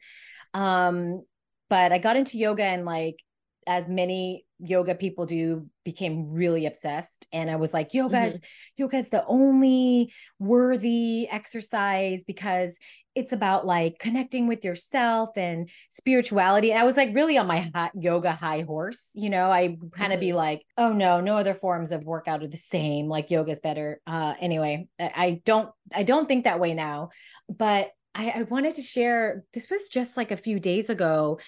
um, 0.55 1.23
but 1.69 1.93
I 1.93 1.99
got 1.99 2.17
into 2.17 2.39
yoga 2.39 2.65
and 2.65 2.85
like 2.85 3.23
as 3.67 3.87
many 3.87 4.47
yoga 4.59 4.95
people 4.95 5.27
do, 5.27 5.69
became 5.85 6.31
really 6.31 6.67
obsessed. 6.67 7.29
And 7.33 7.51
I 7.51 7.57
was 7.57 7.75
like, 7.75 7.95
yoga's 7.95 8.37
mm-hmm. 8.37 8.83
yoga's 8.83 9.11
the 9.11 9.25
only 9.27 10.13
worthy 10.39 11.29
exercise 11.31 12.25
because 12.25 12.79
it's 13.15 13.33
about 13.33 13.67
like 13.67 13.99
connecting 13.99 14.47
with 14.47 14.65
yourself 14.65 15.31
and 15.37 15.69
spirituality. 15.91 16.71
And 16.71 16.81
I 16.81 16.85
was 16.85 16.97
like 16.97 17.15
really 17.15 17.37
on 17.37 17.47
my 17.47 17.71
hot 17.75 17.93
yoga 17.95 18.33
high 18.33 18.63
horse. 18.63 19.11
You 19.15 19.29
know, 19.31 19.51
I 19.51 19.77
kind 19.93 20.13
of 20.13 20.19
mm-hmm. 20.19 20.21
be 20.21 20.33
like, 20.33 20.65
oh 20.77 20.93
no, 20.93 21.21
no 21.21 21.37
other 21.37 21.55
forms 21.55 21.93
of 21.93 22.05
workout 22.05 22.43
are 22.43 22.49
the 22.49 22.57
same. 22.57 23.09
Like 23.09 23.31
yoga's 23.31 23.61
better. 23.61 24.01
Uh 24.07 24.35
anyway, 24.41 24.89
I 24.99 25.43
don't 25.45 25.71
I 25.95 26.05
don't 26.05 26.27
think 26.27 26.45
that 26.45 26.61
way 26.61 26.75
now. 26.75 27.11
But 27.49 27.91
I, 28.19 28.31
I 28.31 28.43
wanted 28.43 28.75
to 28.75 28.83
share 28.83 29.45
this 29.55 29.71
was 29.71 29.89
just 29.89 30.17
like 30.17 30.33
a 30.33 30.37
few 30.37 30.59
days 30.59 30.91
ago. 30.91 31.39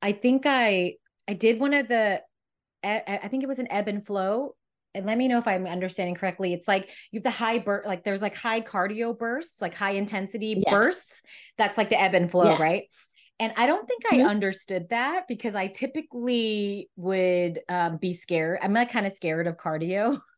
I 0.00 0.12
think 0.12 0.46
I 0.46 0.94
I 1.28 1.34
did 1.34 1.60
one 1.60 1.74
of 1.74 1.88
the 1.88 2.22
I 2.82 3.28
think 3.28 3.42
it 3.42 3.48
was 3.48 3.58
an 3.58 3.70
ebb 3.70 3.88
and 3.88 4.06
flow 4.06 4.54
and 4.94 5.04
let 5.04 5.18
me 5.18 5.28
know 5.28 5.38
if 5.38 5.46
I'm 5.46 5.66
understanding 5.66 6.14
correctly. 6.14 6.52
It's 6.52 6.66
like 6.66 6.90
you 7.10 7.18
have 7.18 7.24
the 7.24 7.30
high 7.30 7.58
burst, 7.58 7.86
like 7.86 8.04
there's 8.04 8.22
like 8.22 8.34
high 8.34 8.60
cardio 8.60 9.16
bursts, 9.16 9.60
like 9.60 9.74
high 9.74 9.92
intensity 9.92 10.62
yes. 10.64 10.72
bursts. 10.72 11.22
That's 11.58 11.76
like 11.76 11.90
the 11.90 12.00
ebb 12.00 12.14
and 12.14 12.30
flow, 12.30 12.44
yeah. 12.44 12.62
right? 12.62 12.84
And 13.38 13.52
I 13.56 13.66
don't 13.66 13.86
think 13.86 14.04
mm-hmm. 14.04 14.26
I 14.26 14.30
understood 14.30 14.88
that 14.90 15.26
because 15.28 15.54
I 15.54 15.66
typically 15.66 16.88
would 16.96 17.60
um, 17.68 17.98
be 17.98 18.12
scared. 18.12 18.60
I'm 18.62 18.72
like 18.72 18.92
kind 18.92 19.06
of 19.06 19.12
scared 19.12 19.46
of 19.46 19.56
cardio. 19.56 20.20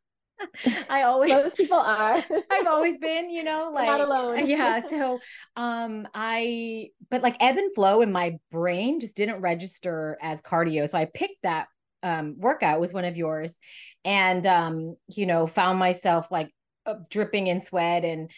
I 0.89 1.03
always 1.03 1.33
most 1.33 1.57
people 1.57 1.79
are. 1.79 2.23
I've 2.51 2.67
always 2.67 2.99
been, 2.99 3.31
you 3.31 3.45
know, 3.45 3.71
like 3.73 3.87
not 3.87 4.01
alone. 4.01 4.47
yeah. 4.47 4.81
So 4.89 5.21
um 5.57 6.09
I 6.15 6.91
but 7.11 7.23
like 7.23 7.37
ebb 7.41 7.57
and 7.57 7.75
flow 7.75 8.03
in 8.03 8.13
my 8.13 8.39
brain 8.51 9.01
just 9.01 9.17
didn't 9.17 9.41
register 9.41 10.19
as 10.21 10.43
cardio. 10.43 10.89
So 10.89 10.99
I 10.99 11.07
picked 11.07 11.43
that 11.43 11.69
um, 12.03 12.35
workout 12.39 12.81
was 12.81 12.93
one 12.93 13.05
of 13.05 13.17
yours 13.17 13.59
and 14.05 14.45
um, 14.47 14.97
you 15.09 15.27
know 15.27 15.47
found 15.47 15.79
myself 15.79 16.31
like 16.31 16.51
uh, 16.87 16.95
dripping 17.11 17.47
in 17.47 17.61
sweat 17.61 18.05
and 18.05 18.31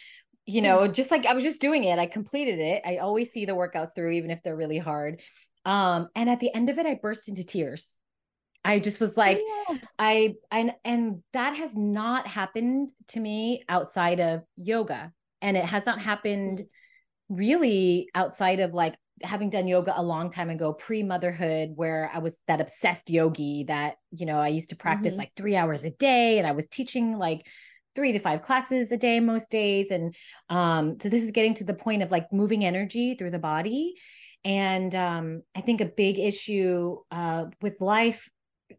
you 0.45 0.61
know 0.61 0.81
mm. 0.81 0.93
just 0.93 1.09
like 1.09 1.25
i 1.25 1.33
was 1.33 1.43
just 1.43 1.59
doing 1.59 1.83
it 1.83 1.97
i 1.97 2.05
completed 2.05 2.59
it 2.59 2.83
i 2.85 2.97
always 2.97 3.31
see 3.31 3.45
the 3.45 3.53
workouts 3.53 3.95
through 3.95 4.11
even 4.11 4.29
if 4.29 4.39
they're 4.43 4.55
really 4.55 4.77
hard 4.77 5.19
um, 5.65 6.07
and 6.15 6.29
at 6.29 6.39
the 6.39 6.53
end 6.53 6.69
of 6.69 6.77
it 6.77 6.85
i 6.85 6.93
burst 6.93 7.27
into 7.27 7.43
tears 7.43 7.97
i 8.65 8.79
just 8.79 8.99
was 8.99 9.15
like 9.15 9.39
yeah. 9.69 9.77
i 9.99 10.35
and 10.51 10.73
and 10.83 11.23
that 11.33 11.55
has 11.55 11.75
not 11.75 12.27
happened 12.27 12.89
to 13.07 13.19
me 13.19 13.63
outside 13.69 14.19
of 14.19 14.43
yoga 14.55 15.11
and 15.41 15.55
it 15.55 15.65
has 15.65 15.85
not 15.85 16.01
happened 16.01 16.59
mm. 16.59 16.67
really 17.29 18.09
outside 18.15 18.59
of 18.59 18.73
like 18.73 18.95
having 19.23 19.49
done 19.49 19.67
yoga 19.67 19.93
a 19.95 20.03
long 20.03 20.29
time 20.29 20.49
ago 20.49 20.73
pre-motherhood 20.73 21.71
where 21.75 22.11
i 22.13 22.19
was 22.19 22.37
that 22.47 22.59
obsessed 22.59 23.09
yogi 23.09 23.63
that 23.67 23.95
you 24.11 24.25
know 24.25 24.39
i 24.39 24.49
used 24.49 24.69
to 24.69 24.75
practice 24.75 25.13
mm-hmm. 25.13 25.21
like 25.21 25.31
three 25.35 25.55
hours 25.55 25.85
a 25.85 25.91
day 25.91 26.37
and 26.37 26.45
i 26.45 26.51
was 26.51 26.67
teaching 26.67 27.17
like 27.17 27.45
three 27.95 28.11
to 28.11 28.19
five 28.19 28.41
classes 28.41 28.91
a 28.91 28.97
day 28.97 29.19
most 29.21 29.49
days 29.49 29.89
and 29.89 30.13
um 30.49 30.97
so 30.99 31.07
this 31.07 31.23
is 31.23 31.31
getting 31.31 31.53
to 31.53 31.63
the 31.63 31.73
point 31.73 32.03
of 32.03 32.11
like 32.11 32.31
moving 32.33 32.65
energy 32.65 33.15
through 33.15 33.31
the 33.31 33.39
body 33.39 33.93
and 34.43 34.93
um 34.95 35.41
i 35.55 35.61
think 35.61 35.79
a 35.79 35.85
big 35.85 36.19
issue 36.19 36.97
uh 37.11 37.45
with 37.61 37.79
life 37.79 38.29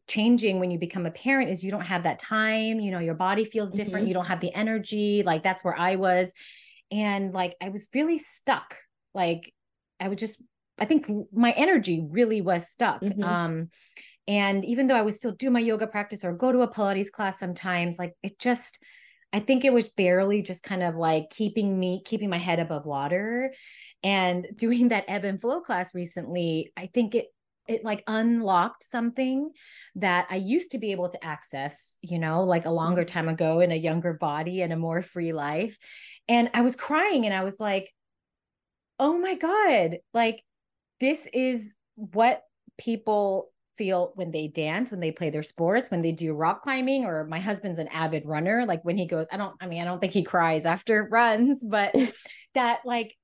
changing 0.09 0.59
when 0.59 0.70
you 0.70 0.78
become 0.78 1.07
a 1.07 1.11
parent 1.11 1.51
is 1.51 1.62
you 1.62 1.70
don't 1.70 1.87
have 1.87 2.03
that 2.03 2.18
time 2.18 2.80
you 2.80 2.91
know 2.91 2.99
your 2.99 3.14
body 3.14 3.45
feels 3.45 3.70
different 3.70 3.99
mm-hmm. 3.99 4.09
you 4.09 4.14
don't 4.14 4.26
have 4.26 4.41
the 4.41 4.53
energy 4.53 5.22
like 5.24 5.43
that's 5.43 5.62
where 5.62 5.78
i 5.78 5.95
was 5.95 6.32
and 6.91 7.32
like 7.32 7.55
i 7.62 7.68
was 7.68 7.87
really 7.95 8.18
stuck 8.18 8.76
like 9.14 9.53
I 9.99 10.09
would 10.09 10.18
just 10.18 10.41
I 10.78 10.84
think 10.84 11.11
my 11.32 11.53
energy 11.53 12.05
really 12.07 12.43
was 12.43 12.68
stuck. 12.68 13.01
Mm-hmm. 13.01 13.24
Um, 13.24 13.70
and 14.28 14.62
even 14.64 14.87
though 14.89 14.97
I 14.97 15.03
would 15.03 15.14
still 15.14 15.32
do 15.32 15.51
my 15.51 15.61
yoga 15.61 15.87
practice 15.87 16.22
or 16.22 16.34
go 16.34 16.53
to 16.53 16.61
a 16.61 16.68
Pilates 16.68 17.11
class 17.11 17.39
sometimes, 17.39 17.99
like 17.99 18.12
it 18.22 18.39
just, 18.39 18.78
I 19.32 19.41
think 19.41 19.64
it 19.64 19.72
was 19.72 19.89
barely 19.89 20.43
just 20.43 20.62
kind 20.62 20.82
of 20.82 20.95
like 20.95 21.30
keeping 21.30 21.78
me, 21.78 22.03
keeping 22.05 22.28
my 22.28 22.37
head 22.37 22.59
above 22.59 22.84
water. 22.84 23.55
And 24.03 24.47
doing 24.55 24.89
that 24.89 25.05
ebb 25.09 25.24
and 25.24 25.41
flow 25.41 25.61
class 25.61 25.95
recently, 25.95 26.72
I 26.76 26.87
think 26.93 27.14
it, 27.14 27.28
it 27.68 27.84
like 27.84 28.02
unlocked 28.06 28.82
something 28.82 29.50
that 29.96 30.26
I 30.30 30.36
used 30.36 30.72
to 30.72 30.78
be 30.78 30.92
able 30.92 31.08
to 31.08 31.24
access, 31.24 31.96
you 32.02 32.18
know, 32.18 32.44
like 32.44 32.64
a 32.64 32.70
longer 32.70 33.02
mm-hmm. 33.02 33.18
time 33.18 33.28
ago 33.28 33.60
in 33.60 33.72
a 33.72 33.76
younger 33.76 34.14
body 34.14 34.62
and 34.62 34.72
a 34.72 34.76
more 34.76 35.02
free 35.02 35.32
life. 35.32 35.78
And 36.28 36.50
I 36.54 36.62
was 36.62 36.76
crying 36.76 37.26
and 37.26 37.34
I 37.34 37.44
was 37.44 37.60
like, 37.60 37.92
oh 38.98 39.18
my 39.18 39.34
God, 39.34 39.98
like 40.14 40.42
this 41.00 41.28
is 41.32 41.74
what 41.96 42.42
people 42.78 43.50
feel 43.76 44.12
when 44.14 44.30
they 44.30 44.48
dance, 44.48 44.90
when 44.90 45.00
they 45.00 45.12
play 45.12 45.30
their 45.30 45.42
sports, 45.42 45.90
when 45.90 46.02
they 46.02 46.12
do 46.12 46.32
rock 46.32 46.62
climbing, 46.62 47.04
or 47.04 47.24
my 47.24 47.40
husband's 47.40 47.78
an 47.78 47.88
avid 47.88 48.24
runner. 48.24 48.64
Like 48.66 48.82
when 48.84 48.96
he 48.96 49.06
goes, 49.06 49.26
I 49.30 49.36
don't, 49.36 49.54
I 49.60 49.66
mean, 49.66 49.82
I 49.82 49.84
don't 49.84 50.00
think 50.00 50.12
he 50.12 50.22
cries 50.22 50.64
after 50.64 51.04
runs, 51.10 51.62
but 51.62 51.94
that 52.54 52.80
like, 52.84 53.14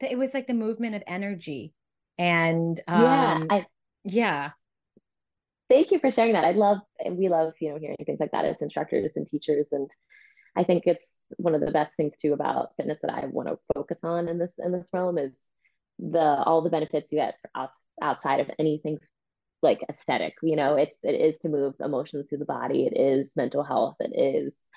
it 0.00 0.18
was 0.18 0.34
like 0.34 0.46
the 0.46 0.54
movement 0.54 0.94
of 0.94 1.02
energy. 1.06 1.72
And 2.18 2.78
um, 2.86 3.02
yeah, 3.02 3.44
I, 3.50 3.66
yeah. 4.04 4.50
Thank 5.70 5.90
you 5.90 5.98
for 5.98 6.10
sharing 6.10 6.34
that. 6.34 6.44
I 6.44 6.52
love, 6.52 6.78
we 7.10 7.28
love, 7.28 7.54
you 7.60 7.70
know, 7.70 7.78
hearing 7.78 7.96
things 8.04 8.20
like 8.20 8.32
that 8.32 8.44
as 8.44 8.56
instructors 8.60 9.12
and 9.16 9.26
teachers. 9.26 9.68
And 9.72 9.90
I 10.56 10.64
think 10.64 10.84
it's 10.86 11.20
one 11.36 11.54
of 11.54 11.60
the 11.60 11.72
best 11.72 11.94
things 11.96 12.16
too 12.16 12.32
about 12.32 12.70
fitness 12.76 12.98
that 13.02 13.12
I 13.12 13.26
want 13.26 13.48
to 13.48 13.58
focus 13.74 13.98
on 14.02 14.28
in 14.28 14.38
this 14.38 14.58
in 14.58 14.72
this 14.72 14.90
realm 14.92 15.18
is 15.18 15.32
the 15.98 16.20
all 16.20 16.62
the 16.62 16.70
benefits 16.70 17.12
you 17.12 17.18
get 17.18 17.36
for 17.40 17.62
us 17.62 17.74
outside 18.02 18.40
of 18.40 18.50
anything 18.58 18.98
like 19.62 19.84
aesthetic. 19.88 20.34
You 20.42 20.56
know, 20.56 20.76
it's 20.76 21.04
it 21.04 21.14
is 21.14 21.38
to 21.38 21.48
move 21.48 21.74
emotions 21.80 22.28
through 22.28 22.38
the 22.38 22.44
body. 22.44 22.86
It 22.86 22.96
is 22.96 23.34
mental 23.36 23.64
health. 23.64 23.96
It 24.00 24.12
is 24.16 24.68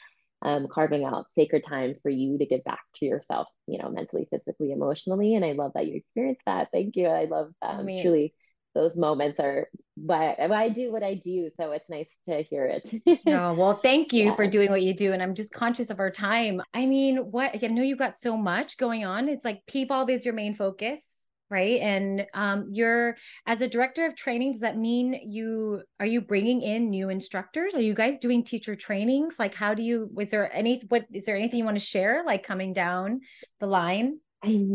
um, 0.41 0.67
carving 0.71 1.03
out 1.03 1.31
sacred 1.31 1.63
time 1.63 1.95
for 2.01 2.09
you 2.09 2.37
to 2.37 2.45
give 2.45 2.63
back 2.63 2.81
to 2.95 3.05
yourself. 3.05 3.47
You 3.67 3.79
know, 3.79 3.89
mentally, 3.89 4.27
physically, 4.31 4.71
emotionally. 4.71 5.35
And 5.35 5.45
I 5.45 5.51
love 5.51 5.73
that 5.75 5.85
you 5.85 5.95
experienced 5.95 6.43
that. 6.45 6.69
Thank 6.71 6.95
you. 6.95 7.07
I 7.07 7.25
love 7.25 7.51
um, 7.61 7.79
I 7.79 7.83
mean, 7.83 8.01
truly 8.01 8.33
those 8.77 8.95
moments 8.95 9.39
are 9.39 9.67
why 9.95 10.35
I 10.37 10.69
do 10.69 10.91
what 10.91 11.03
I 11.03 11.15
do. 11.15 11.49
So 11.53 11.71
it's 11.71 11.89
nice 11.89 12.19
to 12.25 12.43
hear 12.43 12.65
it. 12.65 12.93
oh, 13.27 13.53
well, 13.53 13.79
thank 13.81 14.13
you 14.13 14.25
yeah. 14.25 14.35
for 14.35 14.45
doing 14.47 14.69
what 14.69 14.83
you 14.83 14.93
do. 14.93 15.13
And 15.13 15.23
I'm 15.23 15.33
just 15.33 15.51
conscious 15.51 15.89
of 15.89 15.99
our 15.99 16.11
time. 16.11 16.61
I 16.73 16.85
mean, 16.85 17.17
what 17.17 17.51
I 17.63 17.67
know 17.67 17.81
you've 17.81 17.97
got 17.97 18.15
so 18.15 18.37
much 18.37 18.77
going 18.77 19.05
on. 19.05 19.27
It's 19.27 19.43
like 19.43 19.63
Pvolve 19.69 20.11
is 20.11 20.23
your 20.23 20.35
main 20.35 20.53
focus 20.53 21.23
right 21.49 21.79
and 21.79 22.25
um 22.33 22.67
you're 22.73 23.15
as 23.45 23.61
a 23.61 23.69
director 23.69 24.05
of 24.05 24.17
training 24.17 24.51
does 24.51 24.59
that 24.59 24.77
mean 24.77 25.17
you 25.25 25.81
are 25.97 26.05
you 26.05 26.19
bringing 26.19 26.61
in 26.61 26.89
new 26.89 27.07
instructors 27.07 27.73
are 27.73 27.81
you 27.81 27.93
guys 27.93 28.17
doing 28.17 28.43
teacher 28.43 28.75
trainings 28.75 29.35
like 29.39 29.53
how 29.53 29.73
do 29.73 29.81
you 29.81 30.09
was 30.13 30.29
there 30.31 30.53
any 30.53 30.81
what 30.89 31.05
is 31.13 31.23
there 31.23 31.37
anything 31.37 31.59
you 31.59 31.63
want 31.63 31.77
to 31.77 31.85
share 31.85 32.21
like 32.25 32.43
coming 32.43 32.73
down 32.73 33.21
the 33.61 33.65
line 33.65 34.19
I 34.43 34.67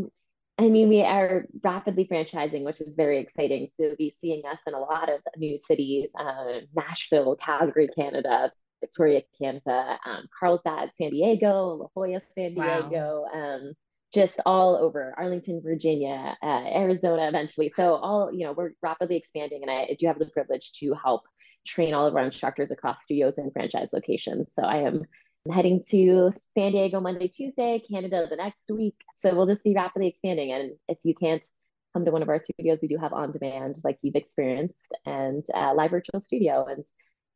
I 0.63 0.69
mean, 0.69 0.89
we 0.89 1.03
are 1.03 1.47
rapidly 1.65 2.07
franchising, 2.07 2.63
which 2.63 2.81
is 2.81 2.95
very 2.95 3.19
exciting. 3.19 3.67
So 3.67 3.83
you'll 3.83 3.97
be 3.97 4.11
seeing 4.11 4.43
us 4.47 4.63
in 4.69 4.75
a 4.75 4.79
lot 4.79 5.13
of 5.13 5.21
new 5.37 5.59
cities, 5.59 6.09
uh, 6.17 6.61
Nashville, 6.77 7.35
Calgary, 7.35 7.89
Canada, 7.89 8.53
Victoria, 8.81 9.23
Canada, 9.37 9.99
um, 10.07 10.29
Carlsbad, 10.39 10.91
San 10.95 11.11
Diego, 11.11 11.79
La 11.81 11.87
Jolla, 11.95 12.21
San 12.21 12.55
Diego, 12.55 13.27
wow. 13.33 13.57
um, 13.57 13.73
just 14.15 14.39
all 14.47 14.77
over 14.77 15.13
Arlington, 15.19 15.63
Virginia, 15.65 16.37
uh, 16.41 16.65
Arizona 16.77 17.27
eventually. 17.27 17.73
So 17.75 17.95
all, 17.97 18.33
you 18.33 18.45
know, 18.47 18.53
we're 18.53 18.73
rapidly 18.83 19.17
expanding 19.17 19.63
and 19.63 19.71
I 19.71 19.97
do 19.99 20.07
have 20.07 20.19
the 20.21 20.31
privilege 20.31 20.73
to 20.75 20.95
help 20.95 21.23
train 21.67 21.93
all 21.93 22.07
of 22.07 22.15
our 22.15 22.25
instructors 22.25 22.71
across 22.71 23.03
studios 23.03 23.39
and 23.39 23.53
franchise 23.53 23.89
locations. 23.93 24.55
So 24.55 24.63
I 24.63 24.79
am 24.79 25.03
heading 25.51 25.82
to 25.90 26.30
San 26.38 26.72
Diego 26.72 27.01
Monday, 27.01 27.28
Tuesday, 27.28 27.80
Canada 27.80 28.26
the 28.30 28.36
next 28.36 28.70
week. 28.70 28.95
So 29.16 29.34
we'll 29.34 29.47
just 29.47 29.64
be 29.64 29.74
rapidly 29.74 30.09
expanding. 30.09 30.53
And 30.53 30.72
if 30.88 30.99
you 31.03 31.14
can't 31.14 31.45
come 31.93 32.05
to 32.05 32.11
one 32.11 32.22
of 32.22 32.28
our 32.28 32.38
studios, 32.38 32.78
we 32.80 32.88
do 32.88 32.99
have 32.99 33.12
on 33.12 33.32
demand, 33.32 33.76
like 33.82 33.99
you've 34.03 34.14
experienced, 34.14 34.95
and 35.05 35.45
uh, 35.55 35.74
live 35.74 35.90
virtual 35.90 36.20
studio. 36.20 36.66
And 36.66 36.84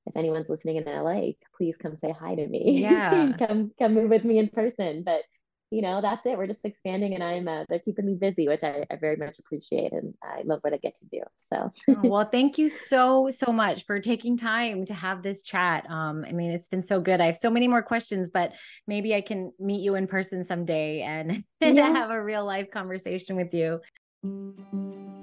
if 0.06 0.16
anyone's 0.16 0.48
listening 0.48 0.76
in 0.76 0.84
LA, 0.84 1.32
please 1.56 1.76
come 1.76 1.96
say 1.96 2.14
hi 2.18 2.34
to 2.34 2.46
me. 2.46 2.80
Yeah, 2.80 3.32
come 3.36 3.72
come 3.78 3.94
move 3.94 4.10
with 4.10 4.24
me 4.24 4.38
in 4.38 4.48
person. 4.48 5.02
But 5.04 5.22
you 5.70 5.82
know, 5.82 6.00
that's 6.00 6.26
it. 6.26 6.38
We're 6.38 6.46
just 6.46 6.64
expanding 6.64 7.14
and 7.14 7.24
I'm, 7.24 7.48
uh, 7.48 7.64
they're 7.68 7.80
keeping 7.80 8.06
me 8.06 8.14
busy, 8.14 8.46
which 8.46 8.62
I, 8.62 8.84
I, 8.90 8.96
very 8.96 9.16
much 9.16 9.38
appreciate. 9.38 9.92
And 9.92 10.14
I 10.22 10.42
love 10.44 10.60
what 10.62 10.72
I 10.72 10.76
get 10.76 10.94
to 10.96 11.04
do. 11.06 11.22
So, 11.52 11.72
oh, 11.90 12.08
well, 12.08 12.24
thank 12.32 12.56
you 12.56 12.68
so, 12.68 13.28
so 13.30 13.52
much 13.52 13.84
for 13.84 13.98
taking 13.98 14.36
time 14.36 14.84
to 14.86 14.94
have 14.94 15.22
this 15.22 15.42
chat. 15.42 15.88
Um, 15.90 16.24
I 16.26 16.32
mean, 16.32 16.52
it's 16.52 16.68
been 16.68 16.82
so 16.82 17.00
good. 17.00 17.20
I 17.20 17.26
have 17.26 17.36
so 17.36 17.50
many 17.50 17.66
more 17.66 17.82
questions, 17.82 18.30
but 18.30 18.54
maybe 18.86 19.14
I 19.14 19.20
can 19.20 19.52
meet 19.58 19.80
you 19.80 19.96
in 19.96 20.06
person 20.06 20.44
someday 20.44 21.02
and, 21.02 21.42
and 21.60 21.76
yeah. 21.76 21.92
have 21.92 22.10
a 22.10 22.22
real 22.22 22.44
life 22.44 22.70
conversation 22.70 23.36
with 23.36 23.52
you. 23.52 23.80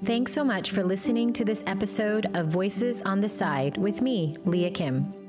Thanks 0.04 0.32
so 0.32 0.44
much 0.44 0.70
for 0.70 0.84
listening 0.84 1.32
to 1.34 1.44
this 1.44 1.64
episode 1.66 2.26
of 2.36 2.48
Voices 2.48 3.02
on 3.02 3.20
the 3.20 3.28
Side 3.28 3.78
with 3.78 4.02
me, 4.02 4.36
Leah 4.44 4.70
Kim. 4.70 5.23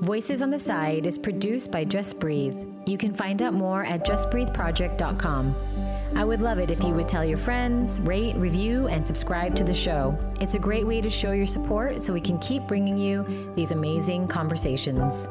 Voices 0.00 0.40
on 0.40 0.50
the 0.50 0.58
Side 0.58 1.04
is 1.04 1.18
produced 1.18 1.70
by 1.70 1.84
Just 1.84 2.18
Breathe. 2.18 2.56
You 2.86 2.96
can 2.96 3.12
find 3.12 3.42
out 3.42 3.52
more 3.52 3.84
at 3.84 4.06
justbreatheproject.com. 4.06 5.54
I 6.16 6.24
would 6.24 6.40
love 6.40 6.58
it 6.58 6.70
if 6.70 6.82
you 6.82 6.94
would 6.94 7.06
tell 7.06 7.22
your 7.22 7.36
friends, 7.36 8.00
rate, 8.00 8.34
review, 8.36 8.88
and 8.88 9.06
subscribe 9.06 9.54
to 9.56 9.64
the 9.64 9.74
show. 9.74 10.18
It's 10.40 10.54
a 10.54 10.58
great 10.58 10.86
way 10.86 11.02
to 11.02 11.10
show 11.10 11.32
your 11.32 11.46
support 11.46 12.02
so 12.02 12.14
we 12.14 12.20
can 12.22 12.38
keep 12.38 12.66
bringing 12.66 12.96
you 12.96 13.52
these 13.54 13.72
amazing 13.72 14.26
conversations. 14.26 15.28